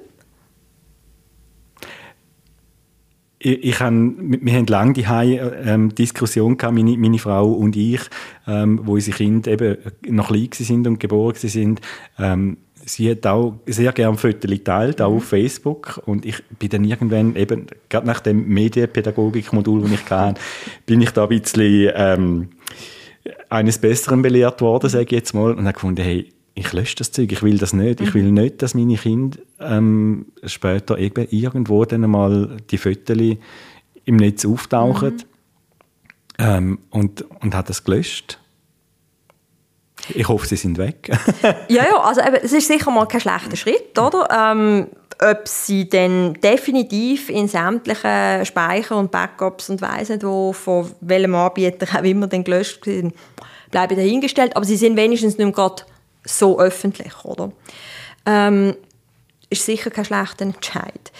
ich, 3.39 3.63
ich 3.63 3.79
hab, 3.79 3.93
wir 3.93 4.53
haben 4.53 4.65
lange 4.67 4.93
die 4.93 5.03
ähm, 5.03 5.93
Diskussion 5.93 6.57
gehabt, 6.57 6.75
meine, 6.75 6.97
meine 6.97 7.19
Frau 7.19 7.51
und 7.51 7.75
ich, 7.75 8.01
ähm, 8.47 8.79
wo 8.83 8.93
unsere 8.93 9.17
Kinder 9.17 9.51
eben 9.51 9.77
noch 10.07 10.29
klein 10.29 10.49
sind 10.51 10.87
und 10.87 10.99
geboren 10.99 11.35
sind. 11.35 11.81
Ähm, 12.17 12.57
sie 12.85 13.11
hat 13.11 13.27
auch 13.27 13.59
sehr 13.67 13.91
gerne 13.91 14.17
Fotos 14.17 14.49
geteilt, 14.49 15.01
auch 15.01 15.11
mhm. 15.11 15.17
auf 15.17 15.25
Facebook. 15.25 16.01
Und 16.05 16.25
ich 16.25 16.43
bin 16.57 16.69
dann 16.69 16.83
irgendwann, 16.83 17.35
eben, 17.35 17.67
gerade 17.89 18.07
nach 18.07 18.21
dem 18.21 18.47
Medienpädagogik-Modul, 18.47 19.81
das 19.81 19.91
ich 19.91 20.09
hatte, 20.09 20.41
bin 20.85 21.01
ich 21.01 21.11
da 21.11 21.23
ein 21.23 21.29
bisschen 21.29 21.91
ähm, 21.95 22.49
eines 23.49 23.77
Besseren 23.77 24.21
belehrt 24.21 24.61
worden, 24.61 24.89
sage 24.89 25.05
ich 25.05 25.11
jetzt 25.11 25.33
mal. 25.33 25.51
Und 25.51 25.65
habe 25.65 25.73
gefunden, 25.73 26.01
hey, 26.01 26.29
ich 26.57 26.73
lösche 26.73 26.95
das 26.95 27.11
Zeug, 27.11 27.31
ich 27.31 27.43
will 27.43 27.59
das 27.59 27.73
nicht. 27.73 28.01
Ich 28.01 28.13
will 28.15 28.29
mhm. 28.29 28.33
nicht, 28.33 28.61
dass 28.63 28.73
meine 28.73 28.95
Kinder 28.95 29.37
ähm, 29.59 30.25
später 30.43 30.97
eben 30.97 31.27
irgendwo 31.29 31.85
dann 31.85 32.09
mal 32.09 32.57
die 32.71 32.79
Fotos 32.79 33.17
im 34.05 34.15
Netz 34.15 34.43
auftauchen. 34.43 35.13
Mhm. 35.13 35.23
Ähm, 36.39 36.79
und, 36.89 37.21
und 37.41 37.53
hat 37.53 37.69
das 37.69 37.83
gelöscht. 37.83 38.39
Ich 40.09 40.27
hoffe, 40.27 40.47
sie 40.47 40.55
sind 40.55 40.77
weg. 40.77 41.11
ja, 41.67 41.83
ja, 41.83 41.99
also 41.99 42.21
eben, 42.21 42.37
es 42.41 42.53
ist 42.53 42.67
sicher 42.67 42.89
mal 42.89 43.07
kein 43.07 43.21
schlechter 43.21 43.55
Schritt, 43.55 43.97
oder? 43.99 44.27
Ähm, 44.31 44.87
ob 45.19 45.47
sie 45.47 45.89
dann 45.89 46.35
definitiv 46.35 47.29
in 47.29 47.47
sämtlichen 47.47 48.45
Speicher 48.45 48.97
und 48.97 49.11
Backups 49.11 49.69
und 49.69 49.81
weiss 49.81 50.09
nicht 50.09 50.23
wo, 50.23 50.53
von 50.53 50.91
welchem 51.01 51.35
Anbieter 51.35 51.87
auch 51.97 52.03
immer 52.03 52.27
dann 52.27 52.43
gelöscht 52.43 52.85
sind, 52.85 53.13
bleiben 53.71 53.95
dahingestellt. 53.95 54.55
Aber 54.55 54.65
sie 54.65 54.77
sind 54.77 54.95
wenigstens 54.95 55.37
nicht 55.37 55.45
mehr 55.45 55.53
gerade 55.53 55.83
so 56.27 56.59
öffentlich, 56.59 57.23
oder? 57.23 57.51
Ähm, 58.25 58.75
ist 59.49 59.65
sicher 59.65 59.89
kein 59.89 60.05
schlechter 60.05 60.45
Entscheid. 60.45 61.11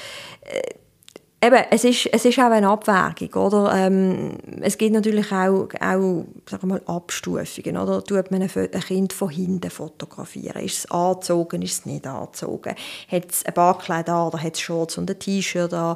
Äh, 0.41 1.48
eben, 1.48 1.63
es 1.70 1.84
ist, 1.84 2.08
es 2.08 2.26
ist 2.26 2.39
auch 2.39 2.52
eine 2.52 2.67
Abwägung, 2.67 3.43
oder? 3.43 3.74
Ähm, 3.74 4.38
es 4.62 4.78
gibt 4.78 4.93
natürlich 4.93 5.32
auch, 5.32 5.67
auch 5.80 6.26
sagen 6.50 6.67
mal, 6.67 6.82
Abstufungen, 6.86 7.78
oder? 7.78 8.04
Tut 8.04 8.32
man 8.32 8.41
ein, 8.41 8.52
ein 8.56 8.82
Kind 8.82 9.13
von 9.13 9.30
hinten 9.30 9.70
fotografieren? 9.70 10.62
Ist 10.63 10.80
es 10.80 10.91
angezogen, 10.91 11.62
ist 11.62 11.80
es 11.80 11.86
nicht 11.86 12.08
angezogen? 12.08 12.76
Hat 13.10 13.32
es 13.32 13.46
ein 13.46 13.54
Barkleid 13.54 14.10
an 14.10 14.28
oder 14.28 14.41
hat 14.41 14.56
es 14.56 14.62
Shorts 14.62 14.98
und 14.98 15.10
ein 15.10 15.20
T-Shirt 15.20 15.74
an? 15.74 15.96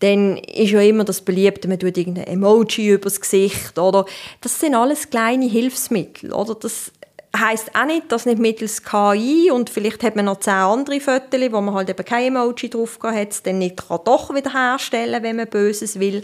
Dann 0.00 0.38
ist 0.38 0.70
ja 0.70 0.80
immer 0.80 1.04
das 1.04 1.20
Beliebte, 1.20 1.68
man 1.68 1.78
tut 1.78 1.96
irgendein 1.96 2.28
Emoji 2.28 2.90
übers 2.90 3.20
Gesicht, 3.20 3.78
oder? 3.78 4.06
Das 4.40 4.60
sind 4.60 4.74
alles 4.74 5.10
kleine 5.10 5.46
Hilfsmittel, 5.46 6.32
oder? 6.32 6.54
Das 6.54 6.92
heißt 7.38 7.74
auch 7.74 7.86
nicht, 7.86 8.10
dass 8.12 8.26
nicht 8.26 8.38
mittels 8.38 8.82
KI 8.82 9.50
und 9.50 9.70
vielleicht 9.70 10.02
hat 10.02 10.16
man 10.16 10.26
noch 10.26 10.40
zehn 10.40 10.54
andere 10.54 11.00
Fotos, 11.00 11.52
wo 11.52 11.60
man 11.60 11.74
halt 11.74 11.90
eben 11.90 12.04
kein 12.04 12.34
Emoji 12.34 12.70
drauf 12.70 12.98
hat, 13.02 13.30
es 13.30 13.42
dann 13.42 13.58
nicht 13.58 13.88
kann 13.88 14.00
doch 14.04 14.34
wieder 14.34 14.52
herstellen, 14.52 15.22
wenn 15.22 15.36
man 15.36 15.48
Böses 15.48 15.98
will. 15.98 16.22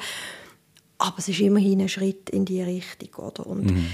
Aber 0.98 1.18
es 1.18 1.28
ist 1.28 1.40
immerhin 1.40 1.80
ein 1.80 1.88
Schritt 1.88 2.30
in 2.30 2.44
die 2.44 2.62
Richtung, 2.62 3.24
oder? 3.24 3.46
Und 3.46 3.66
mhm. 3.66 3.86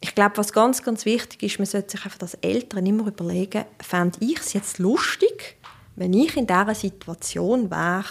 ich 0.00 0.14
glaube, 0.14 0.38
was 0.38 0.52
ganz, 0.52 0.82
ganz 0.82 1.04
wichtig 1.04 1.42
ist, 1.42 1.58
man 1.58 1.66
sollte 1.66 1.92
sich 1.92 2.04
einfach 2.04 2.20
als 2.22 2.34
Eltern 2.34 2.86
immer 2.86 3.06
überlegen, 3.06 3.64
fände 3.80 4.18
ich 4.20 4.38
es 4.38 4.54
jetzt 4.54 4.78
lustig, 4.78 5.56
wenn 5.96 6.12
ich 6.12 6.36
in 6.36 6.46
dieser 6.46 6.74
Situation 6.74 7.70
wäre, 7.70 8.06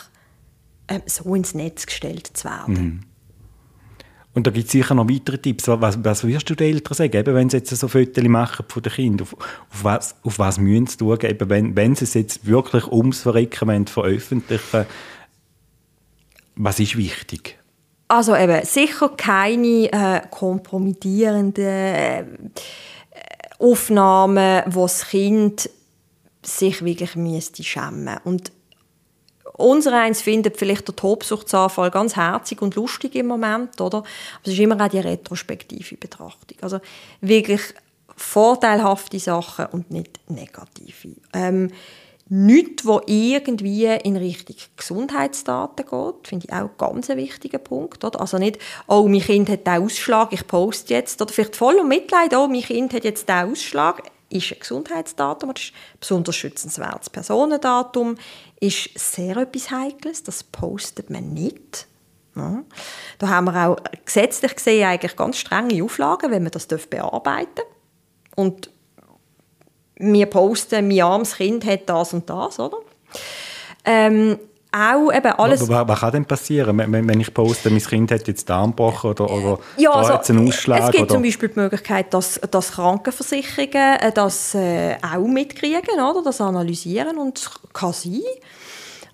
äh, 0.87 0.99
so 1.05 1.33
ins 1.33 1.55
Netz 1.55 1.85
gestellt 1.85 2.29
zu 2.33 2.45
werden. 2.45 2.73
Mhm. 2.73 3.01
Und 4.35 4.47
da 4.47 4.51
gibt 4.51 4.65
es 4.65 4.71
sicher 4.71 4.95
noch 4.95 5.09
weitere 5.09 5.37
Tipps. 5.37 5.67
Was, 5.67 6.03
was 6.03 6.25
wirst 6.25 6.49
du 6.49 6.55
den 6.55 6.73
Eltern 6.73 6.95
sagen, 6.95 7.15
eben, 7.15 7.35
wenn 7.35 7.49
sie 7.49 7.57
jetzt 7.57 7.69
so 7.69 7.87
Fotos 7.87 8.23
machen 8.23 8.65
von 8.67 8.81
den 8.81 8.91
Kindern? 8.91 9.27
Auf, 9.27 9.33
auf, 9.33 9.83
was, 9.83 10.15
auf 10.23 10.39
was 10.39 10.57
müssen 10.57 10.87
sie 10.87 10.97
schauen, 10.99 11.21
eben, 11.21 11.49
wenn, 11.49 11.75
wenn 11.75 11.95
sie 11.95 12.05
es 12.05 12.15
jetzt 12.15 12.45
wirklich 12.45 12.91
ums 12.91 13.21
Verrecken 13.21 13.85
veröffentlichen 13.85 14.85
Was 16.55 16.79
ist 16.79 16.97
wichtig? 16.97 17.59
Also 18.07 18.35
eben, 18.35 18.65
sicher 18.65 19.09
keine 19.09 19.91
äh, 19.91 20.21
kompromittierenden 20.29 21.65
äh, 21.65 22.23
Aufnahmen, 23.59 24.63
wo 24.67 24.83
das 24.83 25.07
Kind 25.09 25.69
sich 26.41 26.83
wirklich 26.83 27.15
müsste 27.15 27.63
schämen 27.63 28.17
müsste. 28.25 28.51
Unser 29.53 29.93
eins 29.93 30.21
findet 30.21 30.57
vielleicht 30.57 30.87
der 30.87 30.95
Tobsuchtsanfall 30.95 31.91
ganz 31.91 32.15
herzig 32.15 32.61
und 32.61 32.75
lustig 32.75 33.15
im 33.15 33.27
Moment, 33.27 33.79
oder? 33.79 33.99
Aber 33.99 34.07
es 34.43 34.53
ist 34.53 34.59
immer 34.59 34.83
auch 34.83 34.89
die 34.89 34.99
retrospektive 34.99 35.95
Betrachtung. 35.97 36.57
Also 36.61 36.79
wirklich 37.21 37.61
vorteilhafte 38.15 39.19
Sachen 39.19 39.67
und 39.67 39.91
nicht 39.91 40.19
negative. 40.27 41.15
Ähm, 41.33 41.71
nichts, 42.29 42.85
wo 42.85 43.01
irgendwie 43.05 43.85
in 43.85 44.15
Richtung 44.15 44.55
Gesundheitsdaten 44.75 45.85
geht, 45.85 46.27
finde 46.27 46.47
ich 46.47 46.53
auch 46.53 46.69
ganz 46.77 47.09
ein 47.09 47.17
wichtiger 47.17 47.59
Punkt. 47.59 48.03
Oder? 48.03 48.21
Also 48.21 48.37
nicht, 48.37 48.57
oh, 48.87 49.07
mein 49.07 49.21
Kind 49.21 49.49
hat 49.49 49.67
einen 49.67 49.85
Ausschlag, 49.85 50.33
ich 50.33 50.47
poste 50.47 50.93
jetzt. 50.93 51.21
Oder 51.21 51.31
vielleicht 51.31 51.55
voll 51.55 51.75
um 51.75 51.87
Mitleid, 51.87 52.35
oh, 52.35 52.47
mein 52.47 52.61
Kind 52.61 52.93
hat 52.93 53.03
jetzt 53.03 53.29
einen 53.29 53.51
Ausschlag 53.51 54.03
ist 54.33 54.51
ein 54.51 54.59
Gesundheitsdatum, 54.59 55.53
das 55.53 55.63
ist 55.63 55.71
ein 55.71 55.99
besonders 55.99 56.35
schützenswertes 56.35 57.09
Personendatum, 57.09 58.15
ist 58.63 58.97
sehr 58.97 59.37
etwas 59.37 59.71
Heikles, 59.71 60.23
das 60.23 60.43
postet 60.43 61.09
man 61.09 61.33
nicht. 61.33 61.87
Ja. 62.35 62.63
Da 63.19 63.27
haben 63.27 63.45
wir 63.45 63.67
auch 63.67 63.77
gesetzlich 64.05 64.55
gesehen 64.55 64.87
eigentlich 64.87 65.15
ganz 65.15 65.37
strenge 65.37 65.83
Auflagen, 65.83 66.31
wenn 66.31 66.43
man 66.43 66.51
das 66.51 66.67
bearbeiten 66.67 67.55
darf. 67.55 67.65
Und 68.35 68.69
wir 69.97 70.25
posten, 70.25 70.87
mein 70.87 71.01
armes 71.01 71.35
Kind 71.35 71.65
hat 71.65 71.87
das 71.87 72.13
und 72.13 72.29
das, 72.29 72.59
oder? 72.59 72.77
Ähm, 73.85 74.39
auch 74.73 75.13
eben 75.13 75.31
alles... 75.33 75.69
Was, 75.69 75.87
was 75.87 75.99
kann 75.99 76.11
denn 76.11 76.25
passieren, 76.25 76.77
wenn, 76.77 77.07
wenn 77.07 77.19
ich 77.19 77.33
poste, 77.33 77.69
mein 77.69 77.79
Kind 77.79 78.11
hat 78.11 78.27
jetzt 78.27 78.49
Darmbruch 78.49 79.03
oder, 79.03 79.29
oder 79.29 79.59
ja, 79.77 79.91
da 79.91 80.15
also, 80.15 80.33
einen 80.33 80.47
Ausschlag? 80.47 80.79
Es 80.85 80.91
gibt 80.91 81.03
oder? 81.03 81.13
zum 81.13 81.23
Beispiel 81.23 81.49
die 81.49 81.59
Möglichkeit, 81.59 82.13
dass, 82.13 82.41
dass 82.49 82.71
Krankenversicherungen 82.71 83.99
äh, 83.99 84.11
das 84.11 84.55
äh, 84.55 84.95
auch 85.01 85.27
mitkriegen, 85.27 85.93
oder? 85.93 86.21
das 86.23 86.41
analysieren 86.41 87.17
und 87.17 87.49
kann 87.71 87.93
sein, 87.93 88.21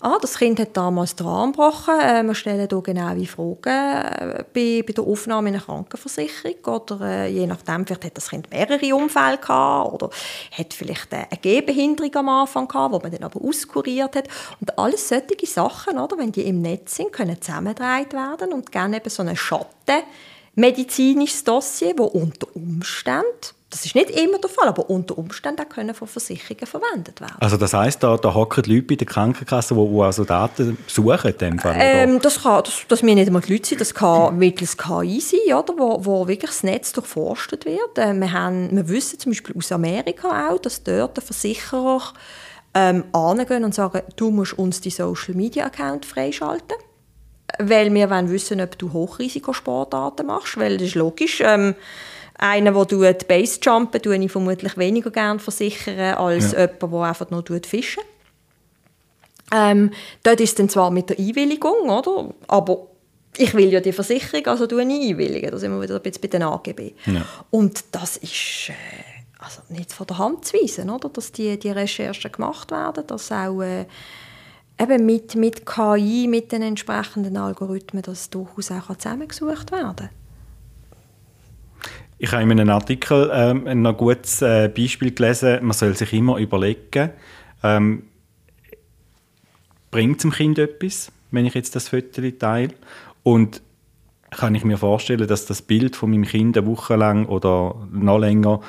ah, 0.00 0.18
das 0.20 0.38
Kind 0.38 0.58
hat 0.58 0.76
damals 0.76 1.14
den 1.14 1.26
Arm 1.26 1.52
gebrochen, 1.52 1.98
äh, 2.00 2.22
wir 2.22 2.34
stellen 2.34 2.68
hier 2.68 2.82
genaue 2.82 3.26
Fragen 3.26 3.58
äh, 3.64 4.44
bei, 4.52 4.82
bei 4.86 4.92
der 4.92 5.04
Aufnahme 5.04 5.50
in 5.50 5.54
eine 5.54 5.64
Krankenversicherung. 5.64 6.56
Oder 6.64 7.00
äh, 7.02 7.28
je 7.28 7.46
nachdem, 7.46 7.86
vielleicht 7.86 8.04
hat 8.04 8.16
das 8.16 8.30
Kind 8.30 8.50
mehrere 8.50 8.94
Unfälle 8.94 9.38
gehabt 9.38 9.92
oder 9.92 10.10
hat 10.56 10.74
vielleicht 10.74 11.12
eine 11.12 11.26
Gehbehinderung 11.40 12.14
am 12.16 12.28
Anfang 12.28 12.66
gehabt, 12.66 12.94
die 12.94 13.02
man 13.02 13.12
dann 13.12 13.24
aber 13.24 13.40
auskuriert 13.46 14.16
hat. 14.16 14.28
Und 14.60 14.78
alles 14.78 15.08
solche 15.08 15.46
Sachen, 15.46 15.98
oder, 15.98 16.18
wenn 16.18 16.32
die 16.32 16.46
im 16.46 16.62
Netz 16.62 16.96
sind, 16.96 17.12
können 17.12 17.40
zusammengetragen 17.40 18.12
werden 18.12 18.52
und 18.52 18.72
gerne 18.72 18.96
eben 18.96 19.10
so 19.10 19.22
einen 19.22 19.36
Schatten 19.36 20.02
medizinisches 20.54 21.44
Dossier, 21.44 21.94
wo 21.96 22.04
unter 22.04 22.48
Umständen 22.54 23.59
Das 23.70 23.86
ist 23.86 23.94
nicht 23.94 24.10
immer 24.10 24.38
der 24.38 24.50
Fall, 24.50 24.66
aber 24.66 24.90
unter 24.90 25.16
Umständen 25.16 25.68
können 25.68 25.94
von 25.94 26.08
Versicherungen 26.08 26.66
verwendet 26.66 27.20
werden. 27.20 27.36
Also 27.38 27.56
das 27.56 27.72
heisst, 27.72 28.02
da, 28.02 28.16
da 28.16 28.34
hocken 28.34 28.64
Leute 28.64 28.82
bei 28.82 28.96
der 28.96 29.06
Krankenkasse, 29.06 29.74
die, 29.76 29.88
die 29.88 30.00
also 30.00 30.24
Daten 30.24 30.76
suchen 30.88 31.30
in 31.30 31.38
dem 31.38 31.58
Fall? 31.60 31.76
Ähm, 31.78 32.20
das, 32.20 32.42
kann, 32.42 32.64
das, 32.64 32.82
das 32.88 33.02
müssen 33.02 33.14
nicht 33.14 33.28
einmal 33.28 33.42
die 33.42 33.52
Leute 33.52 33.68
sein, 33.68 33.78
das 33.78 33.94
kann 33.94 34.36
mittels 34.36 34.76
KI 34.76 35.20
sein, 35.20 35.54
oder, 35.54 35.72
wo, 35.78 36.04
wo 36.04 36.26
wirklich 36.26 36.50
das 36.50 36.64
Netz 36.64 36.92
durchforstet 36.92 37.64
wird. 37.64 37.96
Äh, 37.96 38.12
wir, 38.12 38.32
haben, 38.32 38.74
wir 38.74 38.88
wissen 38.88 39.20
zum 39.20 39.30
Beispiel 39.30 39.56
aus 39.56 39.70
Amerika 39.70 40.50
auch, 40.50 40.58
dass 40.58 40.82
dort 40.82 41.16
der 41.16 41.22
Versicherer 41.22 42.02
ähm, 42.74 43.04
angehen 43.12 43.62
und 43.62 43.74
sagen, 43.74 44.02
du 44.16 44.32
musst 44.32 44.58
uns 44.58 44.80
die 44.80 44.90
Social 44.90 45.34
Media 45.34 45.66
Account 45.66 46.06
freischalten 46.06 46.76
weil 47.58 47.92
wir 47.92 48.08
wollen 48.10 48.30
wissen, 48.30 48.60
ob 48.60 48.78
du 48.78 48.92
Hochrisikosportarten 48.92 50.26
machst, 50.26 50.56
weil 50.56 50.78
das 50.78 50.88
ist 50.88 50.94
logisch. 50.94 51.42
Ähm, 51.44 51.74
einer, 52.40 52.72
der 52.72 52.88
tut 52.88 53.28
Basejumpen, 53.28 54.02
tue 54.02 54.16
ich 54.16 54.32
vermutlich 54.32 54.76
weniger 54.76 55.10
gerne 55.10 55.38
versichern, 55.38 56.16
als 56.16 56.52
ja. 56.52 56.60
jemand, 56.60 56.82
der 56.82 57.00
einfach 57.00 57.30
nur 57.30 57.44
fischen 57.64 58.02
ähm, 59.52 59.90
Dort 60.22 60.40
ist 60.40 60.50
es 60.50 60.54
dann 60.54 60.68
zwar 60.68 60.90
mit 60.90 61.10
der 61.10 61.18
Einwilligung, 61.18 61.90
oder? 61.90 62.32
aber 62.46 62.86
ich 63.36 63.54
will 63.54 63.72
ja 63.72 63.80
die 63.80 63.92
Versicherung, 63.92 64.46
also 64.46 64.66
tue 64.66 64.82
ich 64.82 65.10
einwilligen. 65.10 65.50
Da 65.50 65.58
sind 65.58 65.72
wir 65.72 65.80
wieder 65.80 65.96
ein 65.96 66.02
bisschen 66.02 66.22
bei 66.22 66.28
den 66.28 66.42
AGB. 66.42 66.92
Ja. 67.06 67.24
Und 67.50 67.84
das 67.92 68.16
ist 68.16 68.70
äh, 68.70 68.72
also 69.38 69.62
nicht 69.68 69.92
von 69.92 70.06
der 70.06 70.18
Hand 70.18 70.44
zu 70.44 70.54
weisen, 70.54 70.90
oder? 70.90 71.08
dass 71.08 71.32
die, 71.32 71.58
die 71.58 71.70
Recherchen 71.70 72.32
gemacht 72.32 72.70
werden, 72.70 73.06
dass 73.06 73.30
auch 73.32 73.62
äh, 73.62 73.86
eben 74.80 75.06
mit, 75.06 75.34
mit 75.34 75.66
KI, 75.66 76.26
mit 76.28 76.52
den 76.52 76.62
entsprechenden 76.62 77.36
Algorithmen, 77.36 78.02
dass 78.02 78.30
durchaus 78.30 78.70
auch 78.70 78.96
zusammengesucht 78.96 79.72
werden 79.72 79.96
kann. 79.96 80.10
Ich 82.22 82.32
habe 82.32 82.42
in 82.42 82.50
einem 82.50 82.68
Artikel 82.68 83.30
ähm, 83.32 83.66
ein 83.66 83.80
noch 83.80 83.96
gutes 83.96 84.42
äh, 84.42 84.68
Beispiel 84.68 85.10
gelesen. 85.10 85.58
Man 85.62 85.72
soll 85.72 85.96
sich 85.96 86.12
immer 86.12 86.36
überlegen, 86.36 87.12
ähm, 87.62 88.02
bringt 89.90 90.18
es 90.18 90.22
dem 90.22 90.30
Kind 90.30 90.58
etwas, 90.58 91.10
wenn 91.30 91.46
ich 91.46 91.54
jetzt 91.54 91.74
das 91.76 91.88
Foto 91.88 92.20
teile? 92.32 92.74
Und 93.22 93.62
kann 94.30 94.54
ich 94.54 94.64
mir 94.64 94.76
vorstellen, 94.76 95.26
dass 95.26 95.46
das 95.46 95.62
Bild 95.62 95.96
von 95.96 96.10
meinem 96.10 96.26
Kind 96.26 96.58
eine 96.58 96.66
Woche 96.66 96.94
lang 96.94 97.24
oder 97.24 97.88
noch 97.90 98.18
länger 98.18 98.60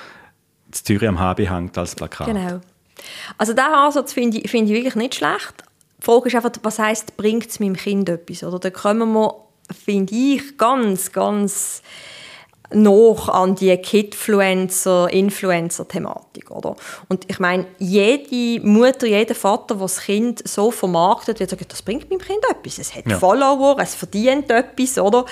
in 0.67 0.71
Zürich 0.71 1.09
am 1.09 1.19
HB 1.19 1.49
hängt 1.49 1.77
als 1.77 1.95
Plakat? 1.95 2.27
Genau. 2.27 2.61
Also 3.37 3.51
diesen 3.51 3.73
Ansatz 3.73 4.13
finde 4.13 4.37
ich, 4.37 4.49
find 4.49 4.69
ich 4.69 4.75
wirklich 4.75 4.95
nicht 4.95 5.15
schlecht. 5.15 5.65
Die 5.99 6.05
Frage 6.05 6.29
ist 6.29 6.35
einfach, 6.35 6.51
was 6.63 6.79
heisst, 6.79 7.17
bringt 7.17 7.47
es 7.47 7.59
meinem 7.59 7.75
Kind 7.75 8.07
etwas? 8.07 8.45
Oder 8.45 8.59
da 8.59 8.69
kommen 8.69 9.11
wir, 9.11 9.35
finde 9.77 10.15
ich, 10.15 10.57
ganz, 10.57 11.11
ganz 11.11 11.81
noch 12.73 13.29
an 13.29 13.55
die 13.55 13.75
Kidfluencer, 13.77 15.11
Influencer-Thematik, 15.11 16.51
oder? 16.51 16.75
Und 17.09 17.25
ich 17.29 17.39
meine, 17.39 17.65
jede 17.79 18.65
Mutter, 18.65 19.07
jeder 19.07 19.35
Vater, 19.35 19.75
der 19.75 19.83
das 19.83 20.01
Kind 20.01 20.47
so 20.47 20.71
vermarktet, 20.71 21.39
wird 21.39 21.49
sagen, 21.49 21.65
das 21.67 21.81
bringt 21.81 22.09
meinem 22.09 22.19
Kind 22.19 22.39
etwas. 22.49 22.79
Es 22.79 22.95
hat 22.95 23.07
ja. 23.07 23.17
Follower, 23.17 23.77
es 23.79 23.95
verdient 23.95 24.49
etwas, 24.49 24.97
oder? 24.97 25.25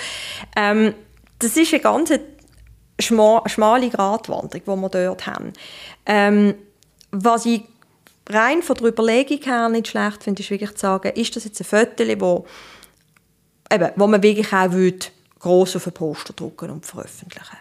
Ähm, 0.56 0.94
das 1.38 1.56
ist 1.56 1.72
eine 1.72 1.82
ganz 1.82 2.12
schma 3.00 3.42
schmale 3.46 3.88
Gratwanderung, 3.88 4.62
die 4.64 4.82
wir 4.82 4.88
dort 4.88 5.26
haben. 5.26 5.52
Ähm, 6.06 6.54
was 7.10 7.46
ich 7.46 7.62
rein 8.28 8.62
von 8.62 8.76
der 8.76 8.88
Überlegung 8.88 9.40
her 9.42 9.68
nicht 9.68 9.88
schlecht 9.88 10.24
finde, 10.24 10.42
ist 10.42 10.50
wirklich 10.50 10.74
zu 10.74 10.80
sagen, 10.80 11.12
ist 11.14 11.34
das 11.34 11.44
jetzt 11.44 11.60
ein 11.60 11.64
Foto, 11.64 12.04
wo, 12.20 12.46
eben, 13.72 13.90
wo 13.96 14.06
man 14.06 14.22
wirklich 14.22 14.52
auch 14.52 14.72
würde, 14.72 15.06
gross 15.40 15.74
auf 15.74 15.86
ein 15.86 15.92
Poster 15.92 16.32
drucken 16.32 16.70
und 16.70 16.86
veröffentlichen. 16.86 17.56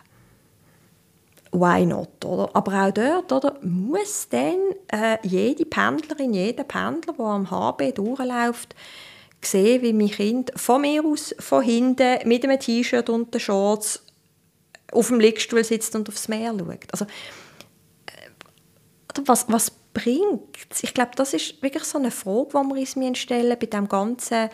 Why 1.51 1.85
not? 1.85 2.23
Oder? 2.23 2.49
Aber 2.53 2.85
auch 2.85 2.91
dort 2.91 3.31
oder, 3.31 3.57
muss 3.63 4.27
dann 4.29 4.59
äh, 4.87 5.17
jede 5.23 5.65
Pendlerin, 5.65 6.33
jeder 6.33 6.63
Pendler, 6.63 7.13
der 7.13 7.25
am 7.25 7.49
HB 7.49 7.95
durchläuft, 7.95 8.75
sehen, 9.41 9.81
wie 9.81 9.93
mein 9.93 10.11
Kind 10.11 10.51
von 10.55 10.81
mir 10.81 11.03
aus, 11.03 11.33
von 11.39 11.63
hinten, 11.63 12.27
mit 12.27 12.43
einem 12.43 12.59
T-Shirt 12.59 13.09
und 13.09 13.33
den 13.33 13.39
Shorts 13.39 14.03
auf 14.91 15.07
dem 15.07 15.19
Liegestuhl 15.19 15.63
sitzt 15.63 15.95
und 15.95 16.07
aufs 16.07 16.27
Meer 16.27 16.53
schaut. 16.55 16.91
Also, 16.91 17.05
äh, 17.05 19.21
was, 19.25 19.45
was 19.47 19.71
bringt 19.93 20.55
Ich 20.81 20.93
glaube, 20.93 21.11
das 21.15 21.33
ist 21.33 21.61
wirklich 21.63 21.83
so 21.83 21.97
eine 21.97 22.11
Frage, 22.11 22.63
die 22.63 22.95
wir 22.95 23.07
uns 23.07 23.17
stellen 23.17 23.57
bei 23.59 23.65
dem 23.65 23.87
ganzen 23.87 24.49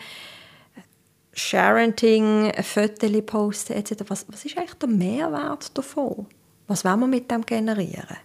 Sharenting, 1.36 2.50
Fotos 2.62 3.10
posten 3.26 3.74
etc. 3.74 4.04
Was, 4.08 4.26
was 4.28 4.44
ist 4.44 4.56
eigentlich 4.56 4.74
der 4.74 4.88
Mehrwert 4.88 5.76
davon? 5.76 6.26
Was 6.66 6.84
wollen 6.84 7.00
wir 7.00 7.06
mit 7.06 7.30
dem 7.30 7.44
generieren? 7.44 8.16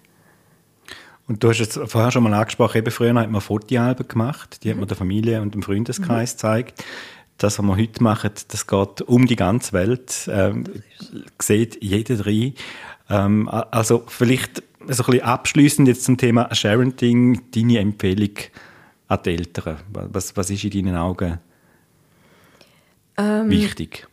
Und 1.28 1.43
du 1.43 1.50
hast 1.50 1.60
es 1.60 1.80
vorher 1.91 2.12
schon 2.12 2.24
mal 2.24 2.34
angesprochen, 2.34 2.78
eben 2.78 2.91
früher 2.91 3.13
hat 3.13 3.30
man 3.30 3.41
Fotoalben 3.41 4.08
gemacht, 4.08 4.63
die 4.63 4.69
mhm. 4.69 4.71
hat 4.71 4.80
man 4.80 4.88
der 4.88 4.97
Familie 4.97 5.41
und 5.41 5.54
dem 5.54 5.62
Freundeskreis 5.62 6.34
mhm. 6.34 6.38
gezeigt. 6.38 6.84
Das, 7.38 7.60
was 7.60 7.65
wir 7.65 7.76
heute 7.76 8.02
machen, 8.02 8.32
das 8.47 8.67
geht 8.67 9.02
um 9.02 9.26
die 9.26 9.36
ganze 9.36 9.74
Welt, 9.74 10.30
ähm, 10.32 10.63
sieht 11.39 11.84
jeder 11.84 12.26
rein. 12.26 12.54
Ähm, 13.10 13.50
also 13.50 14.04
vielleicht 14.08 14.63
so 14.88 15.04
ein 15.04 15.12
bisschen 15.12 15.21
abschliessend 15.21 15.88
jetzt 15.88 16.06
zum 16.06 16.17
Thema 16.17 16.54
Sharenting, 16.54 17.41
deine 17.52 17.80
Empfehlung 17.80 18.36
an 19.08 19.19
die 19.26 19.32
Eltern. 19.32 19.78
Was, 19.91 20.38
was 20.38 20.50
ist 20.50 20.63
in 20.63 20.86
deinen 20.86 20.95
Augen 20.95 21.39
ähm, 23.22 23.50
wichtig? 23.50 24.08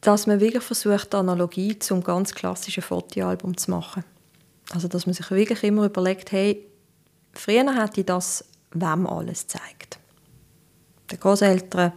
Dass 0.00 0.26
man 0.26 0.40
wirklich 0.40 0.62
versucht, 0.62 1.14
Analogie 1.14 1.78
zum 1.78 2.02
ganz 2.02 2.34
klassischen 2.34 2.82
Fotoalbum 2.82 3.56
zu 3.56 3.70
machen. 3.70 4.04
Also, 4.72 4.88
dass 4.88 5.06
man 5.06 5.14
sich 5.14 5.30
wirklich 5.30 5.62
immer 5.62 5.84
überlegt, 5.84 6.32
hey, 6.32 6.66
früher 7.32 7.74
hätte 7.74 8.00
ich 8.00 8.06
das 8.06 8.44
wem 8.72 9.06
alles 9.06 9.46
gezeigt. 9.46 9.98
Den 11.10 11.20
Großeltern, 11.20 11.92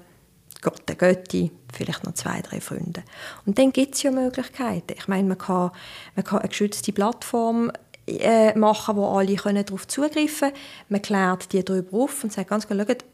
Gott, 0.61 0.81
der 0.87 0.95
Götti, 0.95 1.51
vielleicht 1.73 2.03
noch 2.03 2.13
zwei, 2.13 2.41
drei 2.41 2.61
Freunde. 2.61 3.03
Und 3.45 3.59
dann 3.59 3.71
gibt 3.71 3.95
es 3.95 4.03
ja 4.03 4.11
Möglichkeiten. 4.11 4.95
Ich 4.97 5.07
meine, 5.07 5.27
man 5.27 5.37
kann, 5.37 5.71
man 6.15 6.25
kann 6.25 6.39
eine 6.39 6.49
geschützte 6.49 6.93
Plattform 6.93 7.71
äh, 8.07 8.57
machen, 8.57 8.95
wo 8.95 9.17
alle 9.17 9.35
können 9.35 9.65
darauf 9.65 9.87
zugreifen 9.87 10.49
können. 10.49 10.61
Man 10.89 11.01
klärt 11.01 11.51
die 11.53 11.63
darüber 11.63 11.99
auf 11.99 12.23
und 12.23 12.33
sagt 12.33 12.49
ganz 12.49 12.67
klar, 12.67 12.85
schaut, 12.87 13.05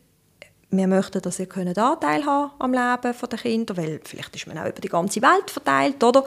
wir 0.72 0.88
möchten, 0.88 1.22
dass 1.22 1.40
ihr 1.40 1.48
könnt 1.48 1.78
Anteil 1.78 2.26
haben 2.26 2.52
am 2.60 2.74
Leben 2.74 3.16
der 3.32 3.40
Kinder, 3.40 3.78
weil 3.78 4.00
vielleicht 4.04 4.36
ist 4.36 4.48
man 4.48 4.58
auch 4.58 4.68
über 4.68 4.82
die 4.82 4.90
ganze 4.90 5.22
Welt 5.22 5.50
verteilt, 5.50 6.04
oder? 6.04 6.24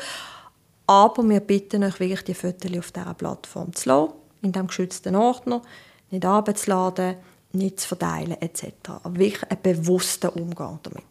Aber 0.86 1.28
wir 1.28 1.40
bitten 1.40 1.84
euch 1.84 2.00
wirklich, 2.00 2.22
die 2.22 2.34
Fotos 2.34 2.76
auf 2.76 2.90
dieser 2.90 3.14
Plattform 3.14 3.72
zu 3.72 3.88
lassen, 3.88 4.12
in 4.42 4.52
diesem 4.52 4.66
geschützten 4.66 5.14
Ordner, 5.14 5.62
nicht 6.10 6.24
abzuladen, 6.24 7.16
nicht 7.52 7.80
zu 7.80 7.88
verteilen 7.88 8.36
etc. 8.40 8.66
Aber 9.02 9.16
wirklich 9.16 9.50
einen 9.50 9.62
bewussten 9.62 10.28
Umgang 10.30 10.80
damit. 10.82 11.04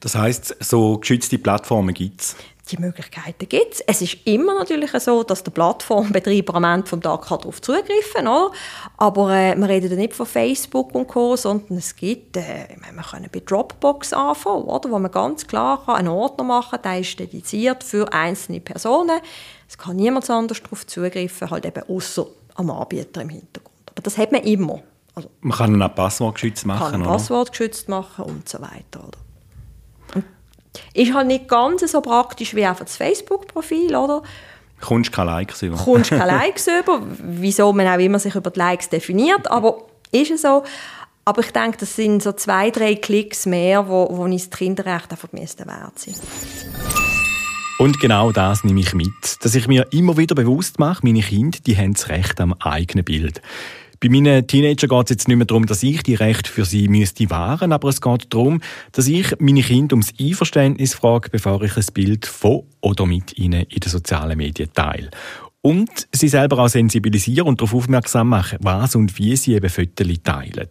Das 0.00 0.14
heißt, 0.14 0.56
so 0.60 0.98
geschützte 0.98 1.38
Plattformen 1.38 1.94
gibt 1.94 2.20
es? 2.20 2.36
Die 2.70 2.78
Möglichkeiten 2.78 3.46
gibt 3.46 3.74
es. 3.74 3.80
Es 3.80 4.00
ist 4.00 4.16
immer 4.24 4.54
natürlich 4.54 4.90
so, 4.92 5.22
dass 5.22 5.44
der 5.44 5.50
Plattformbetreiber 5.50 6.54
am 6.54 6.64
Ende 6.64 6.88
des 6.88 7.00
Tages 7.00 7.28
darauf 7.28 7.60
zugreifen 7.60 8.24
kann. 8.24 8.50
Aber 8.96 9.34
äh, 9.36 9.54
wir 9.54 9.68
reden 9.68 9.98
nicht 9.98 10.14
von 10.14 10.24
Facebook 10.24 10.94
und 10.94 11.06
Co., 11.06 11.36
sondern 11.36 11.76
es 11.76 11.94
gibt, 11.94 12.38
äh, 12.38 12.68
wir 12.90 13.02
können 13.02 13.28
bei 13.30 13.40
Dropbox 13.40 14.14
anfangen, 14.14 14.64
oder, 14.64 14.90
wo 14.90 14.98
man 14.98 15.10
ganz 15.10 15.46
klar 15.46 15.84
kann 15.84 15.96
einen 15.96 16.08
Ordner 16.08 16.44
machen 16.44 16.80
kann, 16.80 16.82
der 16.82 17.00
ist 17.00 17.18
dediziert 17.18 17.84
für 17.84 18.10
einzelne 18.10 18.60
Personen. 18.60 19.20
Es 19.68 19.76
kann 19.76 19.96
niemand 19.96 20.28
anders 20.30 20.62
darauf 20.62 20.86
zugreifen, 20.86 21.50
halt 21.50 21.66
eben 21.66 21.82
außer 21.86 22.26
am 22.54 22.70
Anbieter 22.70 23.20
im 23.20 23.28
Hintergrund. 23.28 23.74
Aber 23.90 24.02
das 24.02 24.16
hat 24.16 24.32
man 24.32 24.42
immer. 24.42 24.80
Also, 25.14 25.28
man 25.42 25.56
kann 25.56 25.74
ihn 25.74 25.82
auch 25.82 25.94
passwortgeschützt 25.94 26.64
machen, 26.64 26.92
kann 26.92 27.02
passwortgeschützt 27.02 27.88
machen 27.90 28.24
und 28.24 28.48
so 28.48 28.58
weiter. 28.60 29.06
Oder? 29.06 29.18
Ist 30.92 31.14
halt 31.14 31.26
nicht 31.26 31.48
ganz 31.48 31.90
so 31.90 32.00
praktisch 32.00 32.54
wie 32.54 32.64
einfach 32.64 32.84
das 32.84 32.96
Facebook-Profil, 32.96 33.94
oder? 33.94 34.22
Kommst 34.80 35.12
keine 35.12 35.30
Likes 35.30 35.62
über. 35.62 35.76
Kommst 35.76 36.10
keine 36.10 36.26
Likes 36.38 36.66
über, 36.66 37.00
wieso 37.22 37.72
man 37.72 37.86
auch 37.86 37.98
immer 37.98 38.18
sich 38.18 38.34
über 38.34 38.50
die 38.50 38.58
Likes 38.58 38.88
definiert, 38.88 39.50
aber 39.50 39.78
ist 40.10 40.30
es 40.30 40.42
so. 40.42 40.64
Aber 41.24 41.40
ich 41.40 41.52
denke, 41.52 41.78
das 41.78 41.96
sind 41.96 42.22
so 42.22 42.32
zwei, 42.32 42.70
drei 42.70 42.96
Klicks 42.96 43.46
mehr, 43.46 43.88
wo, 43.88 44.08
wo 44.10 44.24
uns 44.24 44.50
das 44.50 44.58
Kinderrecht 44.58 45.10
einfach 45.10 45.32
wert 45.32 45.98
sind. 45.98 46.20
Und 47.78 47.98
genau 47.98 48.30
das 48.30 48.62
nehme 48.62 48.80
ich 48.80 48.94
mit, 48.94 49.12
dass 49.40 49.54
ich 49.54 49.66
mir 49.66 49.86
immer 49.90 50.16
wieder 50.16 50.34
bewusst 50.34 50.78
mache, 50.78 51.00
meine 51.02 51.22
Kinder, 51.22 51.58
die 51.66 51.76
haben 51.76 51.94
das 51.94 52.08
Recht 52.08 52.40
am 52.40 52.52
eigenen 52.60 53.04
Bild. 53.04 53.42
Bei 54.04 54.10
meinen 54.10 54.46
Teenagern 54.46 54.90
geht 54.90 55.04
es 55.04 55.10
jetzt 55.10 55.28
nicht 55.28 55.36
mehr 55.38 55.46
darum, 55.46 55.64
dass 55.64 55.82
ich 55.82 56.02
die 56.02 56.14
Rechte 56.14 56.50
für 56.50 56.66
sie 56.66 56.88
müsste 56.88 57.30
wahren, 57.30 57.72
aber 57.72 57.88
es 57.88 58.02
geht 58.02 58.26
darum, 58.34 58.60
dass 58.92 59.06
ich 59.06 59.34
meine 59.38 59.62
Kinder 59.62 59.94
ums 59.94 60.12
Einverständnis 60.20 60.92
frage, 60.92 61.30
bevor 61.30 61.62
ich 61.62 61.74
ein 61.74 61.86
Bild 61.94 62.26
von 62.26 62.64
oder 62.82 63.06
mit 63.06 63.38
ihnen 63.38 63.62
in 63.62 63.80
den 63.80 63.90
sozialen 63.90 64.36
Medien 64.36 64.70
teile. 64.74 65.08
Und 65.62 66.06
sie 66.12 66.28
selber 66.28 66.58
auch 66.58 66.68
sensibilisieren 66.68 67.48
und 67.48 67.62
darauf 67.62 67.72
aufmerksam 67.72 68.28
machen, 68.28 68.58
was 68.60 68.94
und 68.94 69.16
wie 69.16 69.36
sie 69.36 69.54
eben 69.54 69.70
Fotos 69.70 70.06
teilen. 70.22 70.68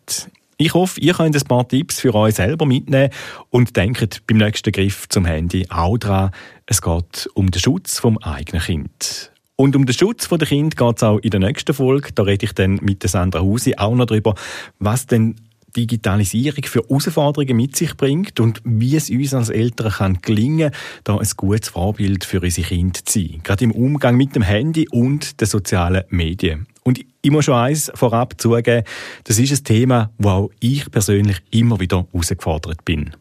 Ich 0.57 0.75
hoffe, 0.75 1.01
ihr 1.01 1.15
könnt 1.15 1.35
ein 1.35 1.47
paar 1.47 1.67
Tipps 1.67 2.01
für 2.01 2.13
euch 2.13 2.35
selber 2.35 2.67
mitnehmen 2.67 3.09
und 3.49 3.75
denkt 3.75 4.27
beim 4.27 4.37
nächsten 4.37 4.71
Griff 4.71 5.09
zum 5.09 5.25
Handy 5.25 5.65
auch 5.71 5.97
daran, 5.97 6.29
Es 6.67 6.83
geht 6.83 7.27
um 7.33 7.49
den 7.49 7.59
Schutz 7.59 7.97
vom 7.97 8.19
eigenen 8.19 8.61
Kind. 8.61 9.32
Und 9.55 9.75
um 9.75 9.85
den 9.85 9.93
Schutz 9.93 10.27
der 10.27 10.47
Kind 10.47 10.77
geht 10.77 10.97
es 10.97 11.03
auch 11.03 11.19
in 11.19 11.29
der 11.29 11.39
nächsten 11.39 11.73
Folge. 11.73 12.09
Da 12.13 12.23
rede 12.23 12.45
ich 12.45 12.53
dann 12.53 12.79
mit 12.81 13.07
Sandra 13.07 13.41
Husi 13.41 13.75
auch 13.77 13.95
noch 13.95 14.07
darüber, 14.07 14.35
was 14.79 15.05
denn 15.05 15.35
Digitalisierung 15.75 16.63
für 16.65 16.81
Herausforderungen 16.81 17.57
mit 17.57 17.75
sich 17.75 17.95
bringt 17.97 18.39
und 18.39 18.61
wie 18.63 18.95
es 18.95 19.09
uns 19.09 19.33
als 19.33 19.49
Eltern 19.49 19.91
kann 19.91 20.19
gelingen 20.21 20.71
da 21.03 21.17
ein 21.17 21.27
gutes 21.35 21.69
Vorbild 21.69 22.23
für 22.25 22.41
unsere 22.41 22.67
Kinder 22.67 22.99
zu 23.03 23.19
sein. 23.19 23.41
Gerade 23.43 23.63
im 23.65 23.71
Umgang 23.71 24.15
mit 24.15 24.35
dem 24.35 24.43
Handy 24.43 24.87
und 24.89 25.39
den 25.41 25.47
sozialen 25.47 26.03
Medien. 26.09 26.67
Und 26.83 26.99
ich 27.21 27.31
muss 27.31 27.45
schon 27.45 27.55
eins 27.55 27.91
vorab 27.95 28.39
zugeben, 28.39 28.83
das 29.23 29.39
ist 29.39 29.51
ein 29.51 29.63
Thema, 29.63 30.11
wo 30.17 30.29
auch 30.29 30.49
ich 30.59 30.91
persönlich 30.91 31.37
immer 31.49 31.79
wieder 31.79 32.05
herausgefordert 32.11 32.85
bin. 32.85 33.15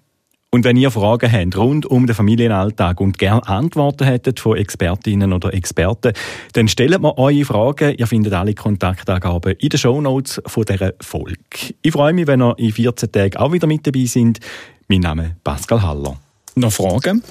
Und 0.54 0.64
wenn 0.64 0.76
ihr 0.76 0.90
Fragen 0.90 1.32
habt 1.32 1.56
rund 1.56 1.86
um 1.86 2.06
den 2.06 2.14
Familienalltag 2.14 3.00
und 3.00 3.18
gerne 3.18 3.48
Antworten 3.48 4.04
hättet 4.04 4.38
von 4.38 4.58
Expertinnen 4.58 5.32
oder 5.32 5.54
Experten, 5.54 6.12
dann 6.52 6.68
stellt 6.68 7.00
mir 7.00 7.16
eure 7.16 7.46
Fragen. 7.46 7.94
Ihr 7.96 8.06
findet 8.06 8.34
alle 8.34 8.52
Kontaktangaben 8.52 9.54
in 9.54 9.70
den 9.70 9.78
Shownotes 9.78 10.42
von 10.44 10.64
dieser 10.66 10.92
Folge. 11.00 11.38
Ich 11.80 11.92
freue 11.92 12.12
mich, 12.12 12.26
wenn 12.26 12.42
ihr 12.42 12.54
in 12.58 12.70
14 12.70 13.10
Tagen 13.10 13.36
auch 13.38 13.50
wieder 13.50 13.66
mit 13.66 13.86
dabei 13.86 14.04
seid. 14.04 14.40
Mein 14.88 15.00
Name 15.00 15.24
ist 15.24 15.42
Pascal 15.42 15.80
Haller. 15.80 16.18
Noch 16.54 16.72
Fragen? 16.72 17.22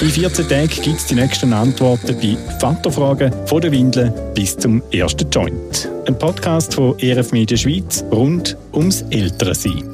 In 0.00 0.08
14 0.08 0.48
Tagen 0.48 0.68
gibt 0.68 0.96
es 0.96 1.04
die 1.04 1.14
nächsten 1.14 1.52
Antworten 1.52 2.16
bei 2.18 2.38
Vaterfragen 2.58 3.34
von 3.46 3.60
der 3.60 3.70
Windel 3.70 4.14
bis 4.34 4.56
zum 4.56 4.82
ersten 4.90 5.28
Joint. 5.30 5.90
Ein 6.06 6.18
Podcast 6.18 6.72
von 6.72 6.98
ERF 7.00 7.32
Media 7.32 7.58
Schweiz 7.58 8.02
rund 8.10 8.56
ums 8.72 9.02
Ältere 9.10 9.54
sein. 9.54 9.91